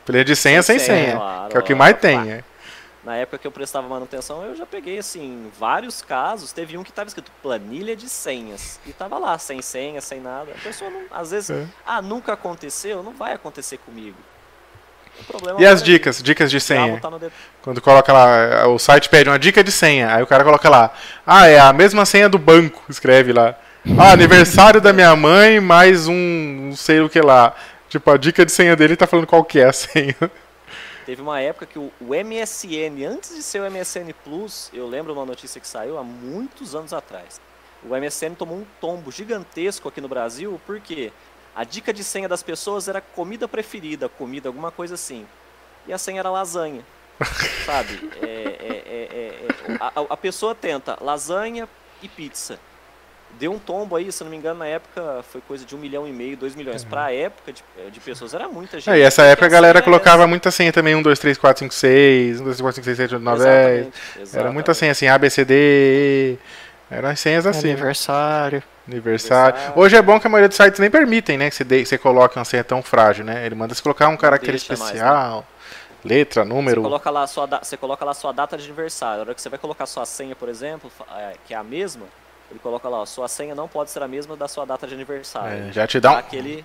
[0.07, 2.30] Planilha de senha sem, sem senha, claro, que é o que mais tem.
[2.30, 2.44] É.
[3.04, 6.52] Na época que eu prestava manutenção, eu já peguei, assim, vários casos.
[6.52, 8.80] Teve um que estava escrito planilha de senhas.
[8.84, 10.50] E tava lá, sem senha, sem nada.
[10.50, 11.66] A pessoa, não, às vezes, é.
[11.86, 14.16] ah, nunca aconteceu, não vai acontecer comigo.
[15.57, 16.98] e as dicas, dicas de senha?
[16.98, 17.11] Tá
[17.62, 20.92] Quando coloca lá, o site pede uma dica de senha, aí o cara coloca lá,
[21.24, 23.54] ah, é a mesma senha do banco, escreve lá.
[23.96, 27.54] Ah, aniversário da minha mãe, mais um, não sei o que lá.
[27.89, 30.16] Tipo, a dica de senha dele tá falando qual que é a senha.
[31.05, 35.24] Teve uma época que o, MSN, antes de ser o MSN Plus, eu lembro uma
[35.24, 37.41] notícia que saiu há muitos anos atrás.
[37.84, 41.12] O MSN tomou um tombo gigantesco aqui no Brasil, porque
[41.55, 45.24] a dica de senha das pessoas era comida preferida, comida, alguma coisa assim.
[45.87, 46.84] E a senha era lasanha.
[47.64, 48.11] sabe?
[48.20, 51.68] É, é, é, é, é a, a pessoa tenta lasanha
[52.03, 52.59] e pizza
[53.39, 56.07] deu um tombo aí, se não me engano, na época foi coisa de um milhão
[56.07, 56.82] e meio, dois milhões.
[56.82, 56.89] Uhum.
[56.89, 58.91] Pra época de, eh, de pessoas era muita gente.
[58.91, 60.26] É, e essa época a galera colocava essa.
[60.26, 62.97] muita senha também, 1, 2, 3, 4, 5, 6, 1, 2, 3, 4, 5, 6,
[62.97, 64.34] 7, 8, 9, 10.
[64.34, 66.39] Era muita senha assim, A, B, C, D,
[66.91, 67.70] Eram as senhas assim.
[67.70, 68.62] Aniversário.
[68.89, 69.59] Aniversário.
[69.74, 71.51] Hoje é bom que a maioria dos sites nem permitem, né?
[71.51, 73.45] Que você, de, que você coloque uma senha tão frágil, né?
[73.45, 75.32] Ele manda você colocar um caractere especial.
[75.32, 75.45] Mais, né?
[76.05, 76.80] Letra, número.
[76.80, 79.18] Você coloca, lá a sua, você coloca lá a sua data de aniversário.
[79.18, 81.64] A hora que você vai colocar a sua senha, por exemplo, é, que é a
[81.64, 82.07] mesma,
[82.51, 84.94] ele coloca lá, ó, sua senha não pode ser a mesma da sua data de
[84.94, 85.68] aniversário.
[85.68, 86.16] É, já te dá um...
[86.16, 86.64] Aquele...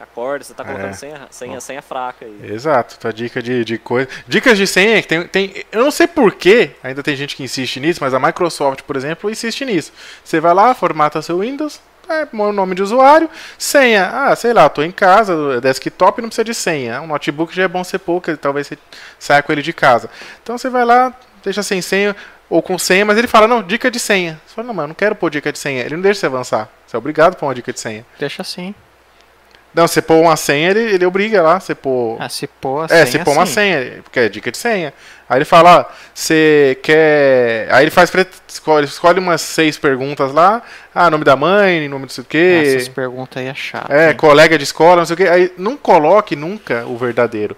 [0.00, 0.92] Acorda, você tá colocando é.
[0.92, 2.52] senha, senha, senha fraca aí.
[2.52, 4.08] Exato, tua dica de, de coisa.
[4.28, 5.64] Dicas de senha, tem, tem.
[5.72, 9.28] Eu não sei porquê, ainda tem gente que insiste nisso, mas a Microsoft, por exemplo,
[9.28, 9.92] insiste nisso.
[10.24, 13.28] Você vai lá, formata seu Windows, é, o nome de usuário,
[13.58, 14.08] senha.
[14.08, 17.02] Ah, sei lá, tô em casa, desktop não precisa de senha.
[17.02, 18.78] Um notebook já é bom ser pouco, talvez você
[19.18, 20.08] saia com ele de casa.
[20.40, 22.14] Então você vai lá, deixa sem senha
[22.48, 24.40] ou com senha, mas ele fala, não, dica de senha.
[24.46, 25.82] Você fala, não, mas eu não quero pôr dica de senha.
[25.82, 26.68] Ele não deixa você avançar.
[26.86, 28.04] Você é obrigado a pôr uma dica de senha.
[28.18, 28.74] Deixa assim.
[29.74, 32.16] Não, você pôr uma senha, ele, ele obriga lá, você pôr...
[32.18, 34.94] Ah, se pôr a é, senha, você pôr uma senha, porque é dica de senha.
[35.28, 37.68] Aí ele fala, ó, você quer...
[37.70, 38.10] Aí ele faz,
[38.48, 40.62] escolhe, escolhe umas seis perguntas lá,
[40.94, 42.62] ah, nome da mãe, nome do sei o quê...
[42.66, 43.92] Essas perguntas aí é chato.
[43.92, 44.16] É, hein?
[44.16, 45.28] colega de escola, não sei o quê.
[45.28, 47.54] Aí não coloque nunca o verdadeiro.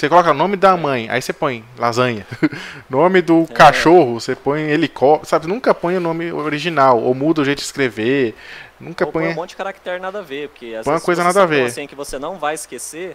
[0.00, 2.26] Você coloca nome da mãe, aí você põe lasanha.
[2.88, 3.52] nome do é.
[3.52, 5.46] cachorro, você põe helicóptero, sabe?
[5.46, 8.34] Nunca põe o nome original, ou muda o jeito de escrever.
[8.80, 9.24] Nunca põe.
[9.24, 11.42] põe um monte de caractere nada a ver, porque às põe vezes uma coisa nada
[11.42, 11.66] a ver.
[11.66, 13.14] Assim que você não vai esquecer,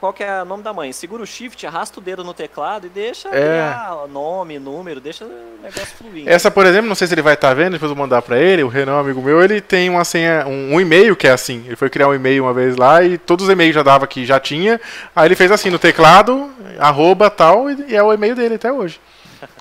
[0.00, 0.90] qual que é o nome da mãe.
[0.94, 3.70] Segura o shift, arrasta o dedo no teclado e deixa É.
[4.08, 5.28] nome, número, deixa o
[5.62, 6.28] negócio fluindo.
[6.28, 8.38] Essa, por exemplo, não sei se ele vai estar vendo, depois eu vou mandar pra
[8.38, 11.62] ele, o Renan, amigo meu, ele tem uma senha, um, um e-mail que é assim.
[11.66, 14.24] Ele foi criar um e-mail uma vez lá e todos os e-mails já dava que
[14.24, 14.80] já tinha.
[15.14, 18.72] Aí ele fez assim no teclado, arroba tal, e, e é o e-mail dele até
[18.72, 18.98] hoje.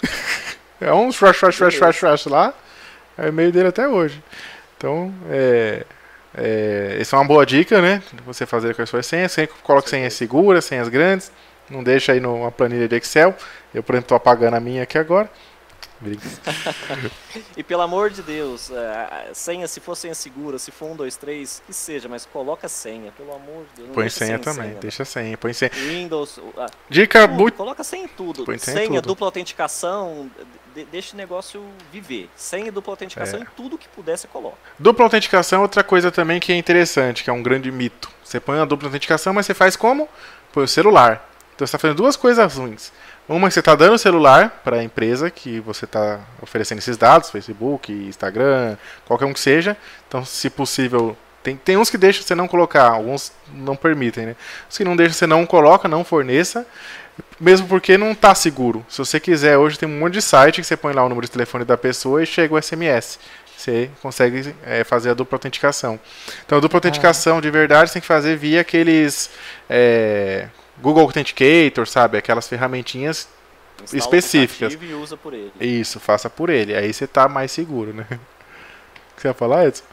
[0.80, 2.54] é um slash, slash, slash, slash, slash lá,
[3.18, 4.24] é o e-mail dele até hoje.
[4.78, 5.86] Então, é,
[6.36, 8.01] é, essa é uma boa dica, né?
[8.25, 9.32] Você fazer com as suas senhas.
[9.32, 11.32] Sempre coloque senhas seguras, senhas grandes.
[11.69, 13.36] Não deixa aí numa planilha de Excel.
[13.73, 15.30] Eu, por exemplo, estou apagando a minha aqui agora.
[17.57, 21.17] E pelo amor de Deus, é, senha, se for senha segura, se for um, dois,
[21.17, 23.93] três, que seja, mas coloca senha, pelo amor de Deus.
[23.93, 25.71] Põe senha também, deixa senha, põe senha.
[25.71, 26.39] Windows,
[26.89, 27.55] Dica tudo, muito.
[27.55, 28.45] coloca senha em tudo.
[28.45, 29.07] Põe senha em senha, tudo.
[29.07, 30.32] dupla autenticação,
[30.84, 32.30] de- deixa o negócio viver.
[32.53, 33.43] E dupla autenticação É.
[33.43, 34.57] em tudo que puder você coloca.
[34.77, 38.09] Dupla autenticação é outra coisa também que é interessante, que é um grande mito.
[38.23, 40.07] Você põe a dupla autenticação, mas você faz como?
[40.53, 41.30] Põe o celular.
[41.55, 42.91] Então você está fazendo duas coisas ruins.
[43.27, 46.97] Uma que você está dando o celular para a empresa que você está oferecendo esses
[46.97, 48.75] dados, Facebook, Instagram,
[49.05, 49.77] qualquer um que seja.
[50.07, 54.36] Então, se possível, tem, tem uns que deixam você não colocar, alguns não permitem, né?
[54.67, 56.65] Os que não deixam você não coloca, não forneça,
[57.39, 58.86] mesmo porque não está seguro.
[58.89, 61.26] Se você quiser, hoje tem um monte de site que você põe lá o número
[61.26, 63.20] de telefone da pessoa e chega o SMS.
[63.55, 65.99] Você consegue é, fazer a dupla autenticação.
[66.45, 69.30] Então, a dupla autenticação de verdade você tem que fazer via aqueles
[69.70, 70.47] é,
[70.82, 72.17] Google Authenticator, sabe?
[72.17, 73.28] Aquelas ferramentinhas.
[73.84, 74.78] Instala o Específicas.
[74.82, 75.51] E usa por ele.
[75.59, 76.76] Isso, faça por ele.
[76.76, 78.05] Aí você tá mais seguro, né?
[79.11, 79.84] O que você ia falar, Edson?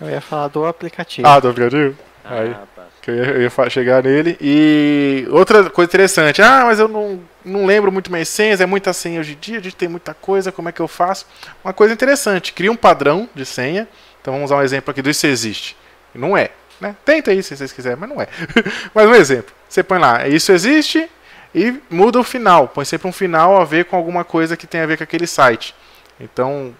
[0.00, 1.26] Eu ia falar do aplicativo.
[1.26, 1.98] Ah, do aplicativo?
[2.24, 2.50] Aí.
[2.50, 2.75] Ah, tá.
[3.06, 4.36] Que eu ia, eu ia chegar nele.
[4.40, 6.42] E outra coisa interessante.
[6.42, 9.58] Ah, mas eu não, não lembro muito minhas senhas, é muita senha hoje em dia,
[9.58, 11.24] a gente tem muita coisa, como é que eu faço?
[11.64, 13.86] Uma coisa interessante, cria um padrão de senha.
[14.20, 15.76] Então vamos usar um exemplo aqui do Isso Existe.
[16.12, 16.50] Não é.
[16.80, 16.96] Né?
[17.04, 18.26] Tenta aí se vocês quiserem, mas não é.
[18.92, 19.54] mas um exemplo.
[19.68, 21.08] Você põe lá, Isso Existe
[21.54, 22.66] e muda o final.
[22.66, 25.28] Põe sempre um final a ver com alguma coisa que tem a ver com aquele
[25.28, 25.76] site.
[26.18, 26.74] Então,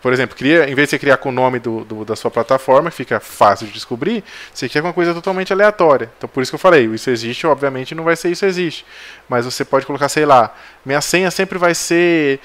[0.00, 2.30] por exemplo, cria, em vez de você criar com o nome do, do- da sua
[2.30, 4.22] plataforma, que fica fácil de descobrir,
[4.54, 6.10] você cria uma coisa totalmente aleatória.
[6.16, 8.86] Então, por isso que eu falei, isso existe, obviamente não vai ser isso existe.
[9.28, 12.40] Mas você pode colocar, sei lá, minha senha sempre vai ser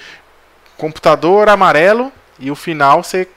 [0.78, 3.28] computador amarelo e o final você,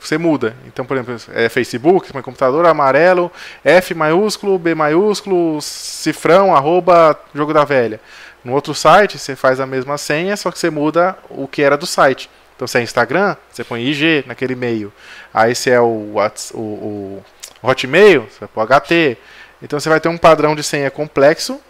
[0.00, 0.54] você muda.
[0.66, 3.30] Então, por exemplo, é Facebook, põe computador amarelo,
[3.64, 8.00] F maiúsculo, B maiúsculo, cifrão, arroba, jogo da velha.
[8.44, 11.76] No outro site, você faz a mesma senha, só que você muda o que era
[11.76, 12.30] do site.
[12.56, 14.90] Então, se é Instagram, você põe IG naquele e-mail.
[15.32, 16.16] Aí, se é o,
[16.54, 17.22] o, o
[17.62, 19.18] Hotmail, você pôr HT.
[19.62, 21.60] Então, você vai ter um padrão de senha complexo,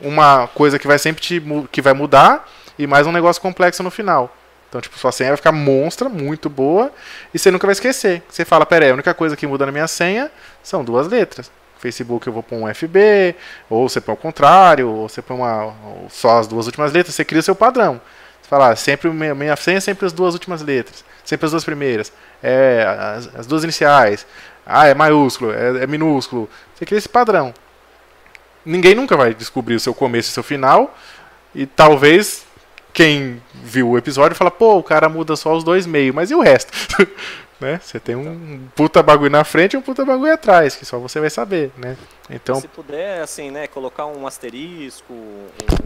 [0.00, 3.90] uma coisa que vai sempre te, que vai mudar e mais um negócio complexo no
[3.90, 4.34] final.
[4.68, 6.90] Então, tipo, sua senha vai ficar monstra, muito boa,
[7.34, 8.22] e você nunca vai esquecer.
[8.26, 10.30] Você fala, pera aí, a única coisa que muda na minha senha
[10.62, 11.50] são duas letras.
[11.78, 13.34] Facebook eu vou pôr um FB,
[13.68, 15.74] ou você põe o contrário, ou você põe uma,
[16.08, 18.00] só as duas últimas letras, você cria o seu padrão.
[18.52, 21.64] Você fala, ah, sempre minha senha é sempre as duas últimas letras, sempre as duas
[21.64, 22.84] primeiras, é
[23.16, 24.26] as, as duas iniciais,
[24.66, 26.50] ah, é maiúsculo, é, é minúsculo.
[26.74, 27.54] Você cria esse padrão.
[28.62, 30.94] Ninguém nunca vai descobrir o seu começo e seu final,
[31.54, 32.44] e talvez
[32.92, 36.34] quem viu o episódio fala, pô, o cara muda só os dois meios, mas e
[36.34, 36.70] o resto?
[37.62, 37.80] né?
[37.82, 41.18] Você tem um puta bagulho na frente e um puta bagulho atrás, que só você
[41.20, 41.96] vai saber, né?
[42.28, 45.12] Então, Se puder, assim, né, colocar um asterisco,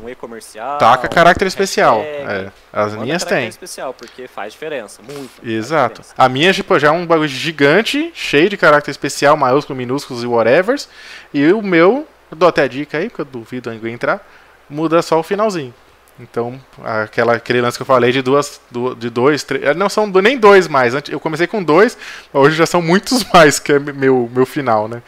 [0.03, 0.79] um e comercial.
[0.79, 2.01] taca caráter especial.
[2.01, 3.49] hashtag, É, as minhas têm.
[3.49, 5.31] especial, porque faz diferença, muito.
[5.45, 6.03] Exato.
[6.03, 6.15] diferença.
[6.17, 10.27] A minha, tipo, já é um bagulho gigante, cheio de caráter especial, maiúsculo, minúsculos e
[10.27, 10.89] whatevers.
[11.33, 14.27] E o meu, eu dou até a dica aí, porque eu duvido alguém entrar,
[14.69, 15.75] muda só o finalzinho.
[16.19, 20.07] Então, aquela, aquele lance que eu falei de duas, du- de dois, três, não são
[20.07, 20.95] nem dois mais.
[21.11, 21.97] Eu comecei com dois,
[22.33, 25.03] hoje já são muitos mais, que é meu, meu final, né?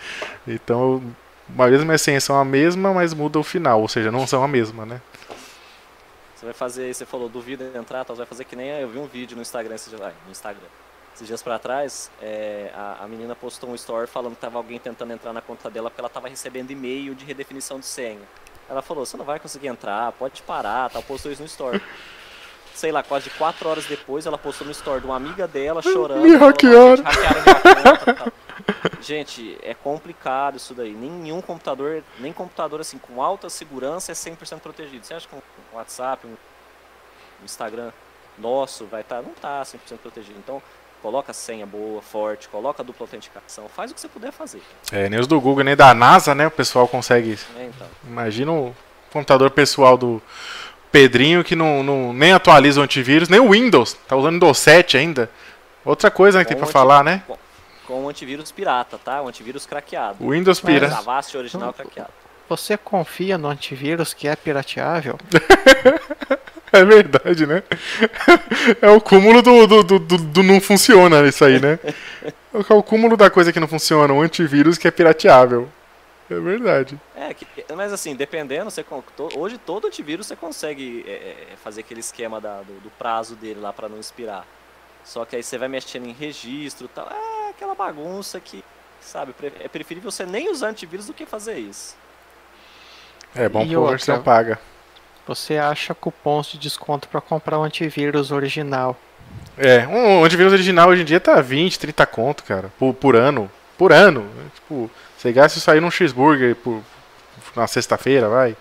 [0.46, 1.02] Então,
[1.59, 4.48] a minhas senhas são a mesma, mas muda o final, ou seja, não são a
[4.48, 5.00] mesma, né?
[6.36, 8.88] Você vai fazer, você falou, duvida de entrar, tal, você vai fazer que nem eu
[8.88, 10.68] vi um vídeo no Instagram, esses dias, no Instagram.
[11.14, 14.78] Esses dias pra trás, é, a, a menina postou um story falando que tava alguém
[14.78, 18.20] tentando entrar na conta dela porque ela tava recebendo e-mail de redefinição de senha.
[18.69, 21.83] Ela falou, você não vai conseguir entrar, pode parar, tal, postou isso no story.
[22.75, 26.23] Sei lá, quase quatro horas depois, ela postou no story de uma amiga dela chorando.
[26.23, 27.03] Me hackearam.
[27.03, 28.33] Tal.
[29.01, 30.93] Gente, é complicado isso daí.
[30.93, 35.05] Nenhum computador, nem computador assim com alta segurança é 100% protegido.
[35.05, 35.41] Você acha que um
[35.73, 36.37] WhatsApp, um
[37.45, 37.91] Instagram
[38.39, 40.39] nosso vai estar, não tá 100% protegido.
[40.39, 40.62] Então,
[41.03, 44.62] coloca senha boa, forte, coloca dupla autenticação, faz o que você puder fazer.
[44.92, 46.46] É, nem os do Google, nem da NASA, né?
[46.46, 47.70] O pessoal consegue né?
[47.74, 48.74] Então, Imagina o
[49.12, 50.20] computador pessoal do
[50.90, 53.94] Pedrinho que não, não- nem atualiza o antivírus, nem o Windows.
[54.07, 55.30] Tá usando Windows 7 ainda.
[55.84, 57.22] Outra coisa né, que tem Com anti- falar, né?
[57.86, 59.22] com o antivírus pirata, tá?
[59.22, 60.22] O antivírus craqueado.
[60.22, 60.94] O Windows Mas pira.
[60.94, 62.11] a Avast original craqueado.
[62.46, 65.18] você confia no antivírus que é pirateável?
[66.73, 67.62] É verdade, né?
[68.83, 71.79] É o cúmulo do, do, do, do, do não funciona isso aí, né?
[72.53, 75.69] É o cúmulo da coisa que não funciona, um antivírus que é pirateável.
[76.31, 77.01] É verdade.
[77.16, 78.85] É, que, mas assim, dependendo, você,
[79.35, 81.12] hoje todo antivírus você consegue é,
[81.53, 84.47] é, fazer aquele esquema da, do, do prazo dele lá para não expirar.
[85.05, 87.09] Só que aí você vai mexendo em registro e tal.
[87.11, 88.62] É aquela bagunça que,
[89.01, 91.97] sabe, é preferível você nem usar antivírus do que fazer isso.
[93.35, 94.59] É bom por versão paga.
[95.29, 98.97] Você acha cupons de desconto para comprar um antivírus original.
[99.59, 103.51] É, um antivírus original hoje em dia tá 20, 30 conto, cara, por, por ano.
[103.76, 104.26] Por ano.
[104.55, 106.81] Tipo, você gasta isso aí num cheeseburger por,
[107.55, 108.57] na sexta-feira, vai.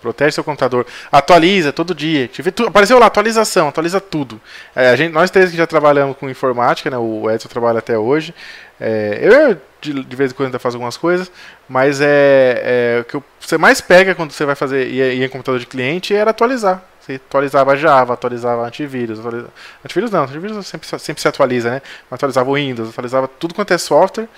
[0.00, 0.86] Protege seu computador.
[1.10, 2.30] Atualiza todo dia.
[2.66, 4.40] Apareceu lá, atualização, atualiza tudo.
[4.74, 6.96] É, a gente, nós três que já trabalhamos com informática, né?
[6.96, 8.34] O Edson trabalha até hoje.
[8.80, 11.30] É, eu de, de, vez em quando ainda faço algumas coisas,
[11.68, 15.58] mas é, é o que você mais pega quando você vai fazer ia em computador
[15.58, 16.82] de cliente era atualizar.
[17.00, 19.18] Você atualizava Java, atualizava antivírus.
[19.18, 19.52] Atualizava...
[19.84, 21.82] Antivírus não, antivírus sempre, sempre se atualiza, né?
[22.10, 24.28] Atualizava o Windows, atualizava tudo quanto é software.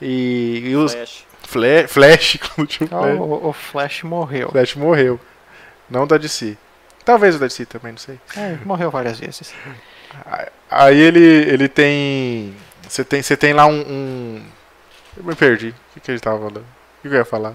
[0.00, 0.92] E, e os.
[0.92, 1.31] Flash.
[1.52, 2.38] Flash, flash,
[2.90, 4.50] oh, o, o, Flash morreu.
[4.50, 5.20] Flash morreu.
[5.88, 6.56] Não da DC.
[7.04, 8.18] Talvez o da DC também, não sei.
[8.36, 9.52] É, morreu várias vezes.
[10.70, 12.54] Aí ele, ele tem.
[12.88, 14.42] Você tem, você tem lá um, um...
[15.16, 15.68] Eu me perdi.
[15.68, 16.58] O que, que ele estava falando?
[16.58, 17.54] O que eu ia falar?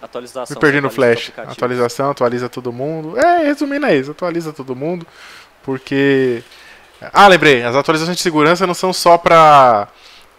[0.00, 0.54] Atualização.
[0.54, 1.32] Me perdi no Flash.
[1.36, 3.16] Atualização, atualiza todo mundo.
[3.18, 5.06] É, resumindo é isso, atualiza todo mundo.
[5.62, 6.42] Porque.
[7.12, 9.88] Ah, lembrei, as atualizações de segurança não são só para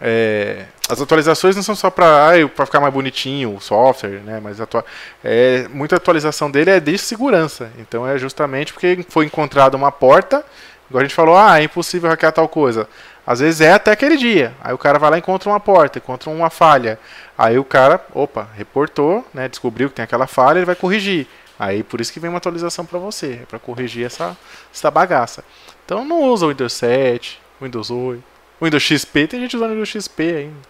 [0.05, 4.41] é, as atualizações não são só para ah, ficar mais bonitinho o software, né?
[4.43, 4.83] Mas atua
[5.23, 7.71] é, muita atualização dele é de segurança.
[7.77, 10.43] Então é justamente porque foi encontrada uma porta.
[10.89, 12.85] Igual a gente falou, ah, é impossível hackear tal coisa.
[13.25, 14.53] Às vezes é até aquele dia.
[14.61, 16.99] Aí o cara vai lá e encontra uma porta, encontra uma falha.
[17.37, 19.47] Aí o cara, opa, reportou, né?
[19.47, 21.27] Descobriu que tem aquela falha, ele vai corrigir.
[21.57, 24.35] Aí por isso que vem uma atualização para você, é para corrigir essa,
[24.73, 25.45] essa bagaça.
[25.85, 28.32] Então não usa o Windows 7, Windows 8.
[28.61, 30.61] Windows XP, tem gente usando Windows XP ainda.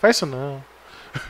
[0.00, 0.62] Faz isso não.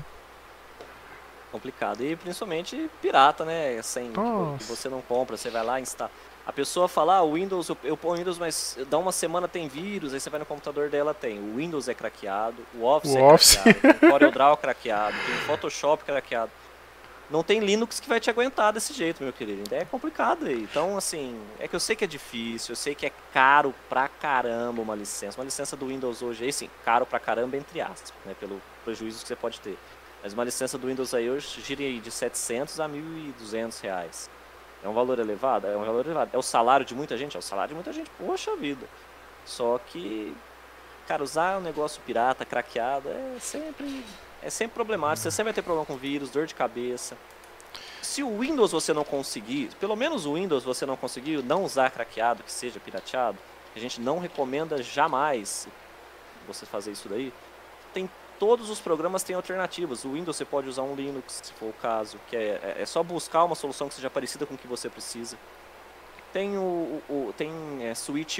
[1.51, 2.03] Complicado.
[2.03, 3.81] E principalmente pirata, né?
[3.83, 6.11] Sem tipo, que você não compra, você vai lá e instala.
[6.45, 10.13] A pessoa fala, ah, Windows, eu, eu ponho Windows, mas dá uma semana tem vírus,
[10.13, 11.39] aí você vai no computador dela, tem.
[11.39, 13.57] O Windows é craqueado, o Office o é Office.
[13.57, 16.51] craqueado, o CorelDRAW é craqueado, tem o Photoshop craqueado
[17.33, 19.75] não tem Linux que vai te aguentar desse jeito, meu querido.
[19.75, 20.63] É complicado aí.
[20.63, 24.07] Então, assim, é que eu sei que é difícil, eu sei que é caro pra
[24.07, 25.39] caramba uma licença.
[25.39, 28.37] Uma licença do Windows hoje aí, sim, caro pra caramba, entre aspas, né?
[28.39, 29.79] Pelo prejuízo que você pode ter.
[30.23, 34.31] Mas uma licença do Windows aí hoje gira de 700 a 1.200 reais.
[34.85, 35.67] É um valor elevado?
[35.67, 36.31] É um valor elevado.
[36.33, 37.37] É o salário de muita gente?
[37.37, 38.11] É o salário de muita gente.
[38.19, 38.87] Poxa vida.
[39.47, 40.37] Só que,
[41.09, 44.05] cara, usar um negócio pirata, craqueado, é sempre
[44.43, 47.17] é sempre problemático, você sempre vai ter problema com vírus, dor de cabeça.
[48.01, 51.91] Se o Windows você não conseguir, pelo menos o Windows você não conseguir não usar
[51.91, 53.39] craqueado, que seja pirateado,
[53.75, 55.69] a gente não recomenda jamais
[56.47, 57.33] você fazer isso daí.
[57.95, 60.05] Tem todos os programas têm alternativas.
[60.05, 62.87] O Windows você pode usar um Linux, se for o caso, que é, é, é
[62.87, 65.39] só buscar uma solução que seja parecida com o que você precisa.
[66.33, 67.93] Tem o, o tem é,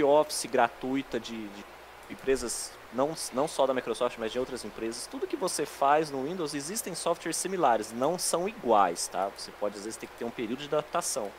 [0.05, 1.65] Office gratuita de, de
[2.13, 6.25] empresas não, não só da Microsoft, mas de outras empresas, tudo que você faz no
[6.25, 9.31] Windows existem softwares similares, não são iguais, tá?
[9.37, 11.31] Você pode às vezes ter que ter um período de adaptação,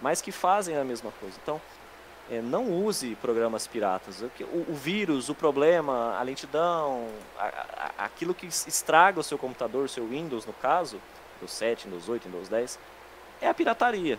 [0.00, 1.36] mas que fazem a mesma coisa.
[1.42, 1.60] Então,
[2.30, 4.22] é, não use programas piratas.
[4.22, 4.30] O,
[4.68, 7.46] o, vírus, o problema, a lentidão, a,
[7.98, 11.00] a, aquilo que estraga o seu computador, o seu Windows no caso,
[11.34, 12.78] Windows 7, Windows 8, Windows 10,
[13.40, 14.16] é a pirataria.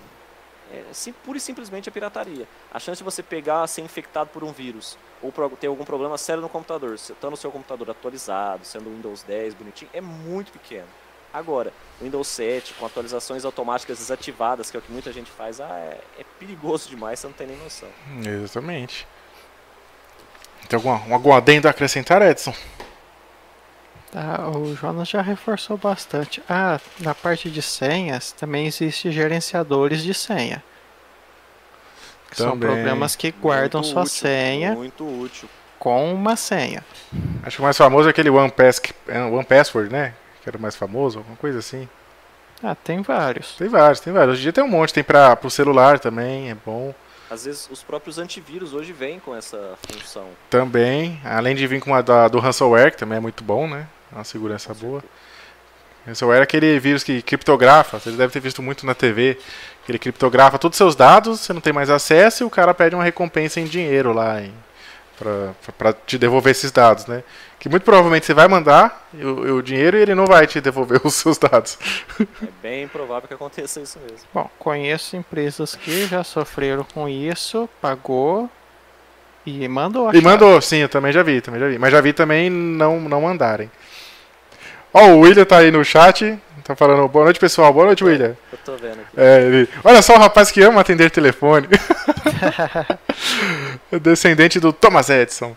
[0.74, 2.48] É, sim, pura e simplesmente a pirataria.
[2.74, 6.42] A chance de você pegar, ser infectado por um vírus, ou ter algum problema sério
[6.42, 10.88] no computador, estando o seu computador atualizado, sendo o Windows 10 bonitinho, é muito pequeno.
[11.34, 15.62] Agora, o Windows 7 com atualizações automáticas desativadas, que é o que muita gente faz,
[15.62, 17.90] ah, é, é perigoso demais, você não tem nem noção.
[18.26, 19.08] Exatamente.
[20.68, 22.54] Tem algum, algum adendo a acrescentar, Edson?
[24.12, 26.44] Tá, o Jonas já reforçou bastante.
[26.50, 30.62] Ah, na parte de senhas também existe gerenciadores de senha.
[32.32, 35.48] Que são programas que guardam muito sua útil, senha muito útil.
[35.78, 36.84] com uma senha.
[37.44, 38.82] Acho que o mais famoso é aquele One, Pass,
[39.32, 40.14] One Password, né?
[40.42, 41.88] Que era o mais famoso, alguma coisa assim.
[42.64, 43.56] Ah, tem vários.
[43.56, 44.34] Tem vários, tem vários.
[44.34, 46.94] Hoje em dia tem um monte, tem para o celular também, é bom.
[47.30, 50.26] Às vezes os próprios antivírus hoje vêm com essa função.
[50.50, 53.88] Também, além de vir com uma da, do ransomware, que também é muito bom, né?
[54.12, 55.04] Uma segurança boa.
[56.06, 59.40] Ransomware é aquele vírus que criptografa, você deve ter visto muito na TV,
[59.92, 62.96] ele criptografa todos os seus dados, você não tem mais acesso e o cara pede
[62.96, 64.42] uma recompensa em dinheiro lá.
[64.42, 64.54] Em,
[65.78, 67.24] para te devolver esses dados, né?
[67.60, 71.00] Que muito provavelmente você vai mandar o, o, dinheiro e ele não vai te devolver
[71.06, 71.78] os seus dados.
[72.20, 74.28] É bem provável que aconteça isso mesmo.
[74.34, 78.50] Bom, conheço empresas que já sofreram com isso, pagou
[79.46, 80.14] e mandou.
[80.14, 81.78] E mandou, sim, eu também já vi, também já vi.
[81.78, 83.70] Mas já vi também não, não mandarem.
[84.94, 87.74] Ó, oh, o William tá aí no chat, tá falando boa noite, pessoal.
[87.74, 88.36] Boa noite, William.
[88.52, 89.10] Eu tô vendo aqui.
[89.18, 89.70] É, ele...
[89.84, 91.68] Olha só o rapaz que ama atender telefone.
[94.02, 95.56] Descendente do Thomas Edison.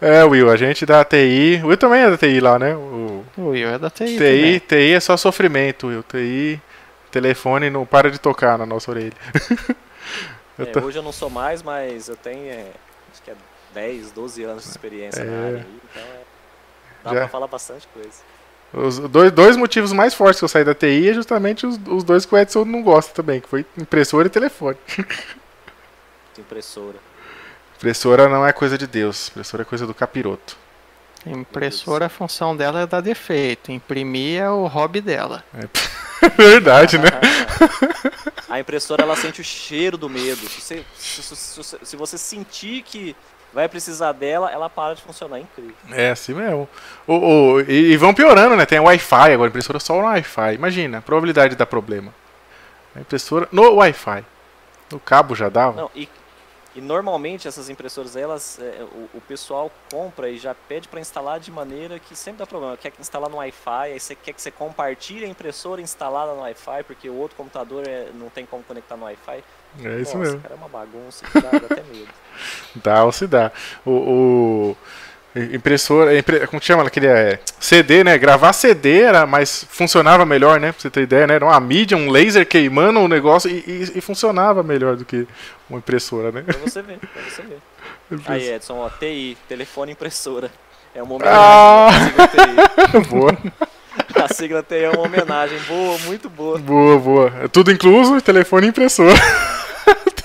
[0.00, 1.60] É, Will, a gente da TI.
[1.62, 2.74] O Will também é da TI lá, né?
[2.74, 4.18] O, o Will é da TI.
[4.18, 6.02] TI, TI é só sofrimento, Will.
[6.02, 6.60] TI,
[7.10, 9.12] telefone não para de tocar na nossa orelha.
[10.58, 10.80] eu é, tô...
[10.80, 12.66] Hoje eu não sou mais, mas eu tenho é,
[13.12, 13.34] acho que é
[13.72, 15.24] 10, 12 anos de experiência é...
[15.24, 16.20] na área aí, então é,
[17.02, 17.16] dá Já...
[17.20, 18.20] pra falar bastante coisa.
[18.74, 22.02] Os dois, dois motivos mais fortes que eu saí da TI é justamente os, os
[22.02, 24.76] dois que o Edson não gosta também, que foi impressora e telefone.
[26.38, 26.96] Impressora.
[27.76, 30.56] Impressora não é coisa de Deus, impressora é coisa do capiroto.
[31.26, 35.42] Impressora, a função dela é dar defeito, imprimir é o hobby dela.
[35.54, 37.08] É verdade, né?
[38.48, 40.48] a impressora ela sente o cheiro do medo.
[40.48, 43.16] Se você, se, se, se você sentir que
[43.54, 45.38] vai precisar dela, ela para de funcionar.
[45.38, 45.74] É incrível.
[45.92, 46.68] É assim mesmo.
[47.06, 48.66] O, o, e, vão piorando, né?
[48.66, 50.54] Tem Wi-Fi agora, impressora só no Wi-Fi.
[50.54, 52.12] Imagina, a probabilidade de dar problema.
[52.94, 54.24] A impressora no Wi-Fi.
[54.90, 55.80] No cabo já dava.
[55.80, 56.08] Não, e,
[56.74, 61.38] e normalmente essas impressoras, elas, é, o, o, pessoal compra e já pede para instalar
[61.38, 62.76] de maneira que sempre dá problema.
[62.76, 66.82] Quer instalar no Wi-Fi, aí você quer que você compartilhe a impressora instalada no Wi-Fi,
[66.86, 69.42] porque o outro computador é, não tem como conectar no Wi-Fi.
[69.82, 70.40] É isso Nossa, mesmo.
[70.40, 72.08] Cara, é uma bagunça que dá, dá até medo.
[72.74, 73.52] Dá ou se dá.
[73.86, 74.76] O, o
[75.36, 78.16] impressora, impre, como chama aquele é, CD, né?
[78.16, 80.70] Gravar CD era, mas funcionava melhor, né?
[80.70, 81.34] Pra você ter ideia, né?
[81.34, 85.04] Era uma mídia, um laser queimando o um negócio e, e, e, funcionava melhor do
[85.04, 85.26] que
[85.68, 86.42] uma impressora, né?
[86.42, 87.58] Pra você ver, pra você ver.
[88.26, 90.50] Aí, Edson, ó, TI, telefone impressora.
[90.94, 91.90] É uma homenagem ah!
[93.10, 93.36] Boa.
[94.22, 95.58] A sigla TI é uma homenagem.
[95.66, 96.58] Boa, muito boa.
[96.58, 97.32] Boa, boa.
[97.42, 99.14] É tudo incluso, telefone e impressora.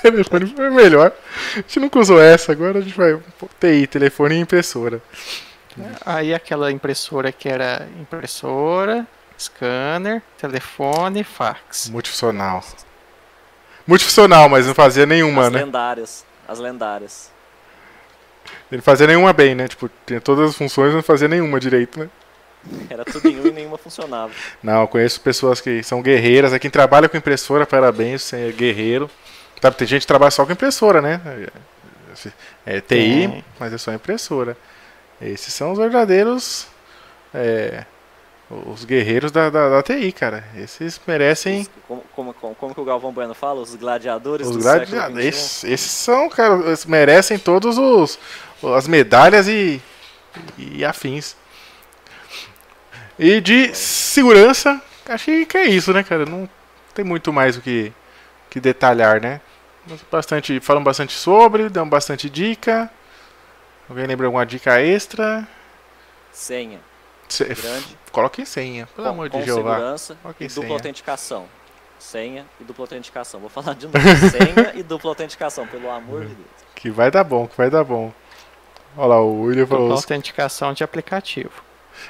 [0.02, 1.12] Telefone foi melhor.
[1.54, 3.20] A gente nunca usou essa, agora a gente vai.
[3.60, 5.02] TI, telefone e impressora.
[6.06, 11.90] Aí aquela impressora que era impressora, scanner, telefone, fax.
[11.90, 12.64] Multifuncional.
[13.88, 15.60] Multifuncional, mas não fazia nenhuma, as né?
[15.60, 16.26] As lendárias.
[16.48, 17.32] As lendárias.
[18.72, 19.68] Ele não fazia nenhuma bem, né?
[19.68, 22.10] Tipo, tinha todas as funções, não fazia nenhuma direito, né?
[22.90, 24.32] Era tudo em um e nenhuma funcionava.
[24.62, 26.54] Não, eu conheço pessoas que são guerreiras.
[26.54, 29.10] É quem trabalha com impressora, parabéns, você é guerreiro.
[29.60, 31.22] Tá, tem gente que trabalha só com impressora, né?
[32.66, 33.44] É TI, é.
[33.60, 34.58] mas é só impressora.
[35.22, 36.68] Esses são os verdadeiros.
[37.34, 37.86] É,
[38.50, 40.44] os guerreiros da, da, da, TI, cara.
[40.56, 41.62] Esses merecem.
[41.62, 43.62] Os, como, como, como, que o Galvão Bueno fala?
[43.62, 45.26] Os gladiadores os do gladiadores.
[45.26, 48.18] Esses, esses, são, cara, eles merecem todos os
[48.76, 49.82] as medalhas e,
[50.58, 51.36] e afins.
[53.18, 56.26] E de segurança, acho que é isso, né, cara?
[56.26, 56.50] Não
[56.94, 57.94] tem muito mais o que,
[58.50, 59.42] que detalhar, né?
[60.12, 62.90] Bastante, falam bastante sobre, dão bastante dica.
[63.90, 65.48] Alguém lembra alguma dica extra?
[66.32, 66.80] Senha.
[67.28, 67.98] Se, Grande.
[68.12, 69.76] Coloque senha, pelo com, amor de Jeová.
[69.76, 71.46] segurança e dupla autenticação.
[72.00, 73.40] Senha e dupla autenticação.
[73.40, 73.98] Vou falar de novo.
[74.32, 76.48] senha e dupla autenticação, pelo amor de Deus.
[76.76, 78.12] Que vai dar bom, que vai dar bom.
[78.98, 79.90] Olha lá, o William falou.
[79.90, 81.52] Dupla autenticação de aplicativo.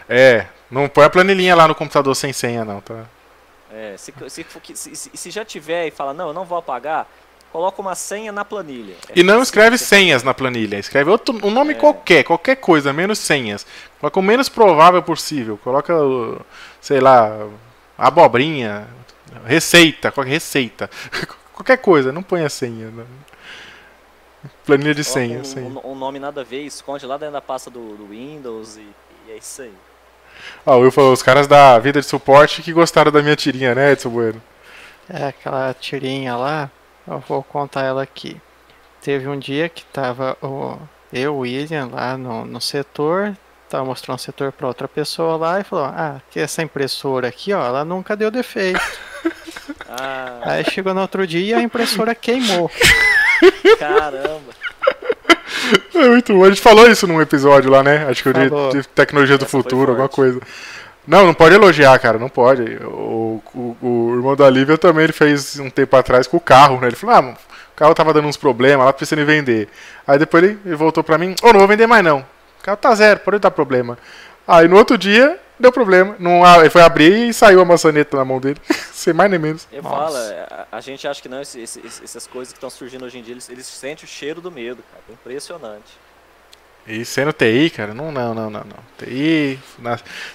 [0.08, 3.06] É, não põe a planilhinha lá no computador sem senha, não, tá?
[3.72, 4.46] É, se, se,
[4.96, 7.08] se, se já tiver e fala, não, eu não vou apagar,
[7.52, 8.96] coloca uma senha na planilha.
[9.10, 11.76] É e não escreve senhas na planilha, escreve outro, um nome é.
[11.76, 13.66] qualquer, qualquer coisa, menos senhas.
[14.00, 15.60] Coloca o menos provável possível.
[15.64, 15.94] Coloca,
[16.80, 17.48] sei lá,
[17.98, 18.88] abobrinha,
[19.46, 20.90] receita, qualquer receita.
[21.54, 22.90] qualquer coisa, não ponha senha.
[22.90, 23.06] Não.
[24.66, 25.40] Planilha de senha.
[25.40, 25.68] Um, senha.
[25.68, 28.88] Um, um, nome nada a ver, esconde lá dentro da pasta do, do Windows e,
[29.28, 29.74] e, é isso aí.
[30.66, 33.76] Ah, o Will falou, os caras da vida de suporte que gostaram da minha tirinha,
[33.76, 34.42] né, Edson Bueno?
[35.10, 36.72] É, aquela tirinha lá,
[37.10, 38.40] eu vou contar ela aqui.
[39.02, 40.78] Teve um dia que tava o,
[41.12, 43.36] eu, o William, lá no, no setor,
[43.70, 47.54] tava mostrando o setor para outra pessoa lá e falou: Ah, que essa impressora aqui,
[47.54, 48.80] ó, ela nunca deu defeito.
[49.90, 50.40] ah.
[50.44, 52.70] Aí chegou no outro dia e a impressora queimou.
[53.80, 54.60] Caramba!
[55.94, 56.44] É muito bom.
[56.44, 58.06] A gente falou isso num episódio lá, né?
[58.10, 58.50] Acho que de,
[58.82, 60.40] de tecnologia do Essa futuro, alguma coisa.
[61.10, 62.62] Não, não pode elogiar, cara, não pode.
[62.86, 66.80] O, o, o, irmão da Lívia também ele fez um tempo atrás com o carro,
[66.80, 66.86] né?
[66.86, 67.34] Ele falou, ah,
[67.72, 69.70] o carro tava dando uns problemas lá, pensando em vender.
[70.06, 72.20] Aí depois ele, ele voltou pra mim, ô, oh, não vou vender mais não.
[72.20, 73.98] O carro tá zero, pode dar problema.
[74.48, 76.16] Aí no outro dia, deu problema.
[76.20, 78.62] Não, ele foi abrir e saiu a maçaneta na mão dele.
[78.94, 79.68] Sem mais nem menos.
[79.72, 82.70] Eu falo, é, a, a, gente acha que não, esse, esse, essas coisas que estão
[82.70, 85.04] surgindo hoje em dia, eles, eles sentem o cheiro do medo, cara.
[85.10, 85.98] É impressionante.
[86.90, 88.78] E sendo TI, cara, não, não, não, não, não.
[88.98, 89.60] TI,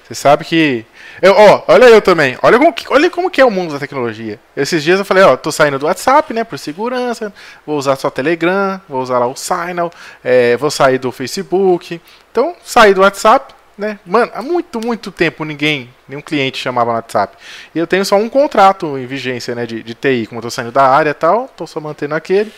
[0.05, 0.86] você sabe que.
[1.20, 2.38] Eu, ó, olha eu também.
[2.40, 4.38] Olha como, olha como que é o mundo da tecnologia.
[4.57, 7.34] Esses dias eu falei, ó, tô saindo do WhatsApp, né, por segurança.
[7.66, 9.90] Vou usar só Telegram, vou usar lá o Signal,
[10.22, 12.00] é, vou sair do Facebook.
[12.30, 13.98] Então, saí do WhatsApp, né?
[14.07, 17.36] Mano, há muito, muito tempo ninguém, nenhum cliente chamava no WhatsApp.
[17.74, 20.26] E eu tenho só um contrato em vigência, né, de, de TI.
[20.28, 22.52] Como eu tô saindo da área e tal, tô só mantendo aquele.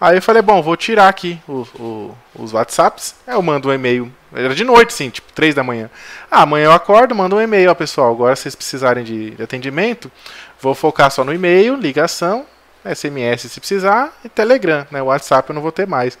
[0.00, 3.14] Aí eu falei, bom, vou tirar aqui o- o- os WhatsApps.
[3.26, 4.12] Aí eu mando um e-mail.
[4.34, 5.88] Era de noite, sim, tipo 3 da manhã.
[6.30, 8.10] Ah, amanhã eu acordo, mando um e-mail, ó, pessoal.
[8.12, 10.12] Agora se vocês precisarem de, de atendimento,
[10.60, 12.44] vou focar só no e-mail, ligação,
[12.84, 15.00] SMS se precisar, e Telegram, né?
[15.00, 16.18] O WhatsApp eu não vou ter mais.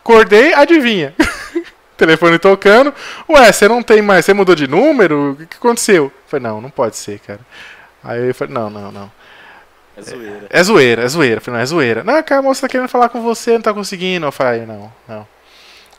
[0.00, 1.14] Acordei, adivinha?
[1.96, 2.92] Telefone tocando.
[3.28, 5.32] Ué, você não tem mais, você mudou de número?
[5.32, 6.04] O que, que aconteceu?
[6.04, 7.40] Eu falei, não, não pode ser, cara.
[8.02, 9.12] Aí eu falei, não, não, não.
[9.96, 10.46] É zoeira.
[10.50, 11.36] É zoeira, é zoeira.
[11.36, 12.04] Eu falei, não, é zoeira.
[12.04, 14.26] Não, cara, a moça tá querendo falar com você, não tá conseguindo.
[14.26, 15.26] Eu falei, não, não.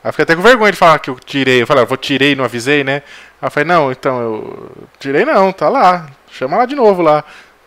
[0.02, 1.62] Aí eu fiquei até com vergonha de falar que eu tirei.
[1.62, 3.02] Eu falei, ah, vou tirei não avisei, né?
[3.40, 4.70] Aí eu falei, não, então eu.
[4.98, 6.08] Tirei não, tá lá.
[6.30, 7.24] Chama lá de novo lá.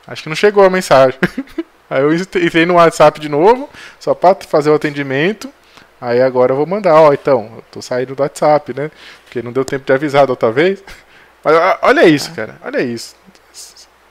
[0.08, 1.20] Acho que não chegou a mensagem.
[1.90, 3.68] Aí eu entrei no WhatsApp de novo,
[4.00, 5.52] só pra fazer o atendimento.
[6.00, 8.92] Aí agora eu vou mandar, ó, então, eu tô saindo do WhatsApp, né?
[9.26, 10.84] Porque não deu tempo de avisar da outra vez.
[11.44, 13.16] Mas olha isso, cara, olha isso.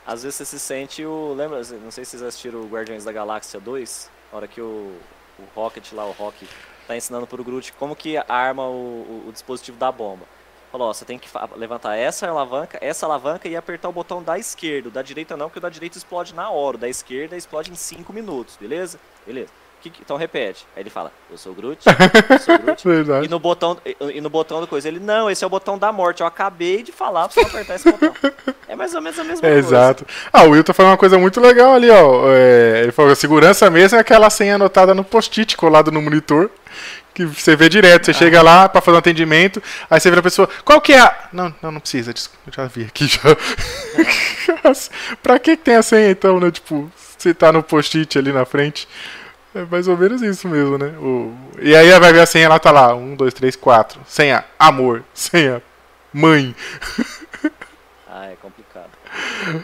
[0.08, 1.34] Às vezes você se sente o.
[1.34, 1.58] Lembra?
[1.84, 4.92] Não sei se vocês assistiram o Guardiões da Galáxia 2, na hora que o,
[5.38, 6.48] o Rocket lá, o Rock,
[6.86, 10.24] tá ensinando pro Groot como que arma o, o- o dispositivo da bomba.
[10.72, 14.38] Falou, ó, você tem que levantar essa alavanca, essa alavanca e apertar o botão da
[14.38, 14.88] esquerda.
[14.88, 16.76] O da direita não, porque o da direita explode na hora.
[16.76, 18.98] O da esquerda explode em 5 minutos, beleza?
[19.26, 19.50] Beleza.
[19.80, 20.66] Que então repete.
[20.76, 21.78] Aí ele fala, eu sou o Groot,
[22.30, 22.86] eu sou o Groot.
[22.88, 23.26] Verdade.
[23.26, 25.78] E no botão e- e no botão do coisa, ele não, esse é o botão
[25.78, 26.20] da morte.
[26.20, 28.12] Eu acabei de falar pra você apertar esse botão.
[28.66, 29.68] É mais ou menos a mesma É, coisa.
[29.68, 30.06] exato.
[30.32, 32.24] Ah, o Wilton falou uma coisa muito legal ali, ó.
[32.32, 36.50] É, ele falou: a segurança mesmo é aquela senha anotada no post-it colado no monitor.
[37.14, 38.06] Que você vê direto.
[38.06, 39.60] Você chega lá pra fazer um atendimento,
[39.90, 41.14] aí você vira a pessoa: qual que é a.
[41.32, 43.20] Não, não, não precisa, desculpa, eu já vi aqui já.
[45.22, 46.50] pra que que tem a senha então, né?
[46.50, 48.88] Tipo, você tá no post-it ali na frente.
[49.60, 50.88] É mais ou menos isso mesmo, né?
[50.98, 51.34] O...
[51.60, 54.00] E aí vai ver a senha, lá tá lá: 1, 2, 3, 4.
[54.06, 55.62] Senha amor, senha
[56.12, 56.54] mãe.
[58.10, 58.88] Ah, é complicado.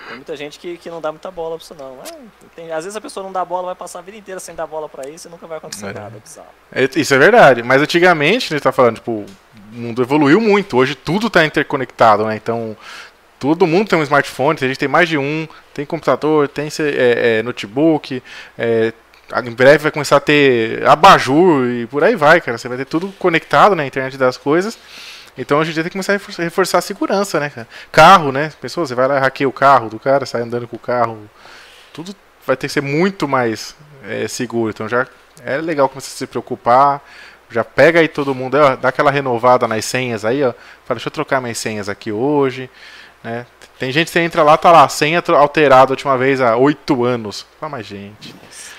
[0.08, 1.98] Tem muita gente que, que não dá muita bola pra isso não.
[2.02, 2.14] Ah,
[2.54, 4.66] tem- às vezes a pessoa não dá bola, vai passar a vida inteira sem dar
[4.66, 5.92] bola pra isso e nunca vai acontecer É.
[5.92, 6.48] nada, bizarro.
[6.70, 9.26] É, Isso é verdade, mas antigamente, a gente tá falando, tipo, o
[9.72, 12.36] mundo evoluiu muito, hoje tudo tá interconectado, né?
[12.36, 12.76] Então,
[13.40, 17.38] todo mundo tem um smartphone, a gente tem mais de um, tem computador, tem é,
[17.38, 18.22] é, notebook,
[18.58, 18.92] é,
[19.44, 22.58] em breve vai começar a ter abajur e por aí vai, cara.
[22.58, 24.78] Você vai ter tudo conectado na internet das coisas.
[25.36, 27.66] Então hoje em dia tem que começar a refor- reforçar a segurança, né, cara?
[27.90, 28.52] Carro, né?
[28.60, 31.28] Pessoas, você vai lá hackeia o carro do cara, sai andando com o carro.
[31.92, 32.14] Tudo
[32.46, 33.74] vai ter que ser muito mais
[34.08, 34.70] é, seguro.
[34.70, 35.06] Então já
[35.44, 37.02] é legal começar a se preocupar.
[37.50, 40.52] Já pega aí todo mundo, ó, dá aquela renovada nas senhas aí, ó.
[40.84, 42.70] Fala, deixa eu trocar minhas senhas aqui hoje.
[43.22, 43.46] Né?
[43.78, 47.46] Tem gente que entra lá, tá lá, senha alterada a última vez há oito anos.
[47.60, 48.73] Fala, mas gente, É,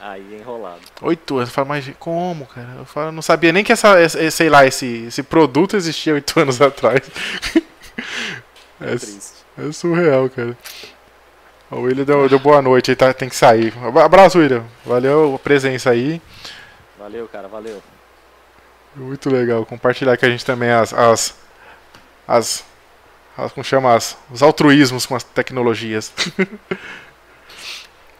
[0.00, 0.80] aí é enrolado.
[1.02, 1.50] oito anos.
[1.50, 2.68] Fala, mas gente, como, cara?
[2.78, 6.14] Eu falo, eu não sabia nem que essa, esse- sei lá, esse, esse produto existia
[6.14, 7.00] oito anos atrás.
[8.80, 8.92] É
[9.64, 10.56] É, é surreal, cara.
[11.70, 13.74] O William deu, deu boa noite, ele tá, tem que sair.
[14.02, 14.64] Abraço, William.
[14.86, 16.22] Valeu a presença aí.
[16.96, 17.82] Valeu, cara, valeu.
[18.94, 20.92] Muito legal compartilhar com a gente também as.
[20.94, 21.34] as,
[22.26, 22.64] as,
[23.36, 23.94] as como chama?
[23.94, 26.12] As, os altruísmos com as tecnologias.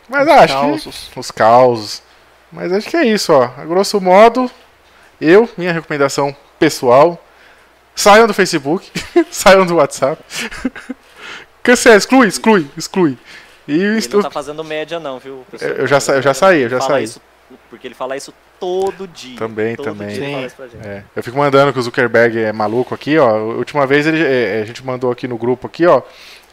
[0.09, 1.11] Mas acho Causos.
[1.13, 1.21] que.
[1.21, 2.03] Os causos.
[2.51, 3.45] Mas acho que é isso, ó.
[3.57, 4.51] A grosso modo,
[5.21, 7.23] eu, minha recomendação pessoal.
[7.95, 8.91] Saiam do Facebook,
[9.31, 10.23] saiam do WhatsApp.
[11.63, 13.19] Cancela, exclui, exclui, exclui.
[13.67, 15.45] E Ele estou- não tá fazendo média não, viu?
[15.51, 15.73] pessoal?
[15.73, 17.05] Eu já sa- eu já saí, eu já saí.
[17.05, 17.21] isso-
[17.69, 19.37] porque ele fala isso todo dia.
[19.39, 20.09] Também, todo também.
[20.09, 20.33] Dia ele Sim.
[20.33, 20.87] fala isso pra gente.
[20.87, 23.29] É, eu fico mandando que o Zuckerberg é maluco aqui, ó.
[23.29, 26.01] A última vez ele, é, a gente mandou aqui no grupo aqui, ó.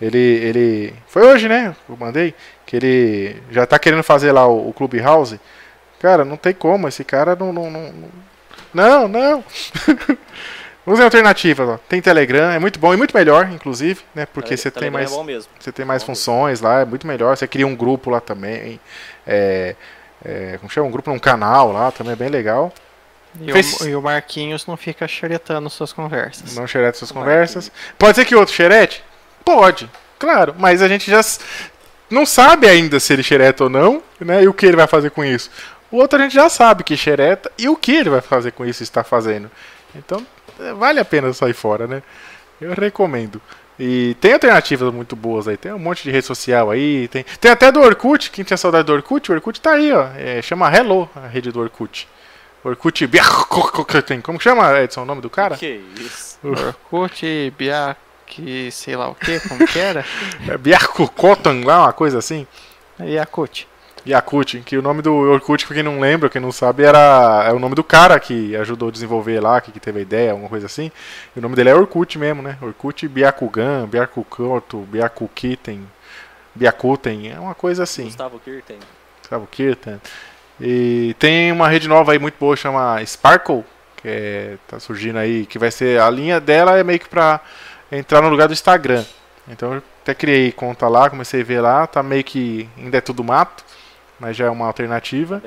[0.02, 0.96] Ele, ele.
[1.08, 1.76] Foi hoje, né?
[1.88, 2.34] Eu mandei.
[2.66, 5.40] Que ele já tá querendo fazer lá o, o Clubhouse.
[6.00, 6.88] Cara, não tem como.
[6.88, 7.54] Esse cara não.
[7.54, 7.94] Não, não.
[8.74, 9.44] Não, não.
[10.86, 11.80] Usem alternativas, ó.
[11.90, 14.28] Tem Telegram, é muito bom e muito melhor, inclusive, né?
[14.28, 15.12] Porque Tele- você tem mais.
[15.12, 15.52] É bom mesmo.
[15.60, 17.36] Você tem mais Bom funções lá, é muito melhor.
[17.36, 18.80] Você cria um grupo lá também.
[19.26, 19.76] É,
[20.24, 20.88] é, como chama?
[20.88, 22.72] Um grupo num canal lá, também é bem legal.
[23.42, 26.56] E, Fez- o, e o Marquinhos não fica xeretando suas conversas.
[26.56, 27.72] Não xerete suas conversas.
[27.98, 29.04] Pode ser que outro xerete?
[29.46, 29.90] Pode,
[30.20, 30.56] claro.
[30.58, 31.22] Mas a gente já
[32.10, 34.44] não sabe ainda se ele xereta ou não, né?
[34.44, 35.50] E o que ele vai fazer com isso.
[35.92, 38.66] O outro a gente já sabe que xereta e o que ele vai fazer com
[38.66, 39.50] isso e está fazendo.
[39.96, 40.26] Então,
[40.60, 42.02] é, vale a pena sair fora, né?
[42.60, 43.42] Eu recomendo.
[43.78, 45.58] E tem alternativas muito boas aí.
[45.58, 47.08] Tem um monte de rede social aí.
[47.10, 48.32] Tem, tem até do Orkut.
[48.32, 50.08] Quem tinha saudade do Orkut, o Orkut tá aí, ó.
[50.18, 52.08] É, chama Hello, a rede do Orkut.
[52.64, 54.22] Orkut Biakukoten.
[54.22, 55.58] Como chama, Edson, o nome do cara?
[55.58, 56.40] Que isso?
[56.44, 58.00] Orkut, Biak,
[58.72, 60.06] sei lá o que, como que era?
[60.48, 60.58] É
[61.78, 62.46] uma coisa assim.
[63.00, 63.68] Yakut.
[64.08, 67.52] Yakut, que o nome do Orkut, pra quem não lembra, quem não sabe, era é
[67.52, 70.48] o nome do cara que ajudou a desenvolver lá, que, que teve a ideia, alguma
[70.48, 70.92] coisa assim.
[71.36, 72.58] E o nome dele é Orkut mesmo, né?
[72.62, 75.88] Orkut Byakugan, Byakukoto, Byakukiten,
[76.54, 78.06] Byakuten, é uma coisa assim.
[78.06, 78.78] Gustavo Kirten.
[79.22, 80.00] Gustavo Kirten.
[80.62, 83.66] E tem uma rede nova aí muito boa, chama Sparkle,
[83.98, 87.42] que é, tá surgindo aí, que vai ser, a linha dela é meio que pra
[87.92, 89.04] entrar no lugar do Instagram.
[89.48, 93.02] Então eu até criei conta lá, comecei a ver lá, tá meio que ainda é
[93.02, 93.64] tudo mato,
[94.20, 95.42] mas já é uma alternativa.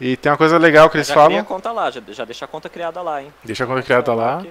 [0.00, 1.38] E tem uma coisa legal que eles já falam.
[1.38, 3.30] a conta lá, já, já deixa a conta criada lá, hein?
[3.44, 4.40] Deixa a conta criada lá.
[4.40, 4.50] Que-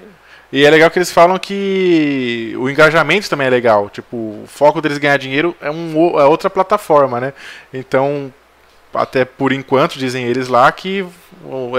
[0.52, 3.90] E é legal que eles falam que o engajamento também é legal.
[3.90, 7.34] Tipo, o foco deles ganhar dinheiro é, um, é outra plataforma, né?
[7.74, 8.32] Então,
[8.94, 11.06] até por enquanto, dizem eles lá que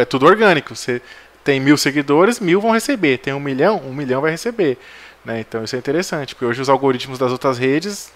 [0.01, 0.74] é tudo orgânico.
[0.74, 1.01] Você
[1.45, 3.18] tem mil seguidores, mil vão receber.
[3.18, 4.78] Tem um milhão, um milhão vai receber.
[5.25, 5.41] Né?
[5.41, 8.12] Então isso é interessante, porque hoje os algoritmos das outras redes,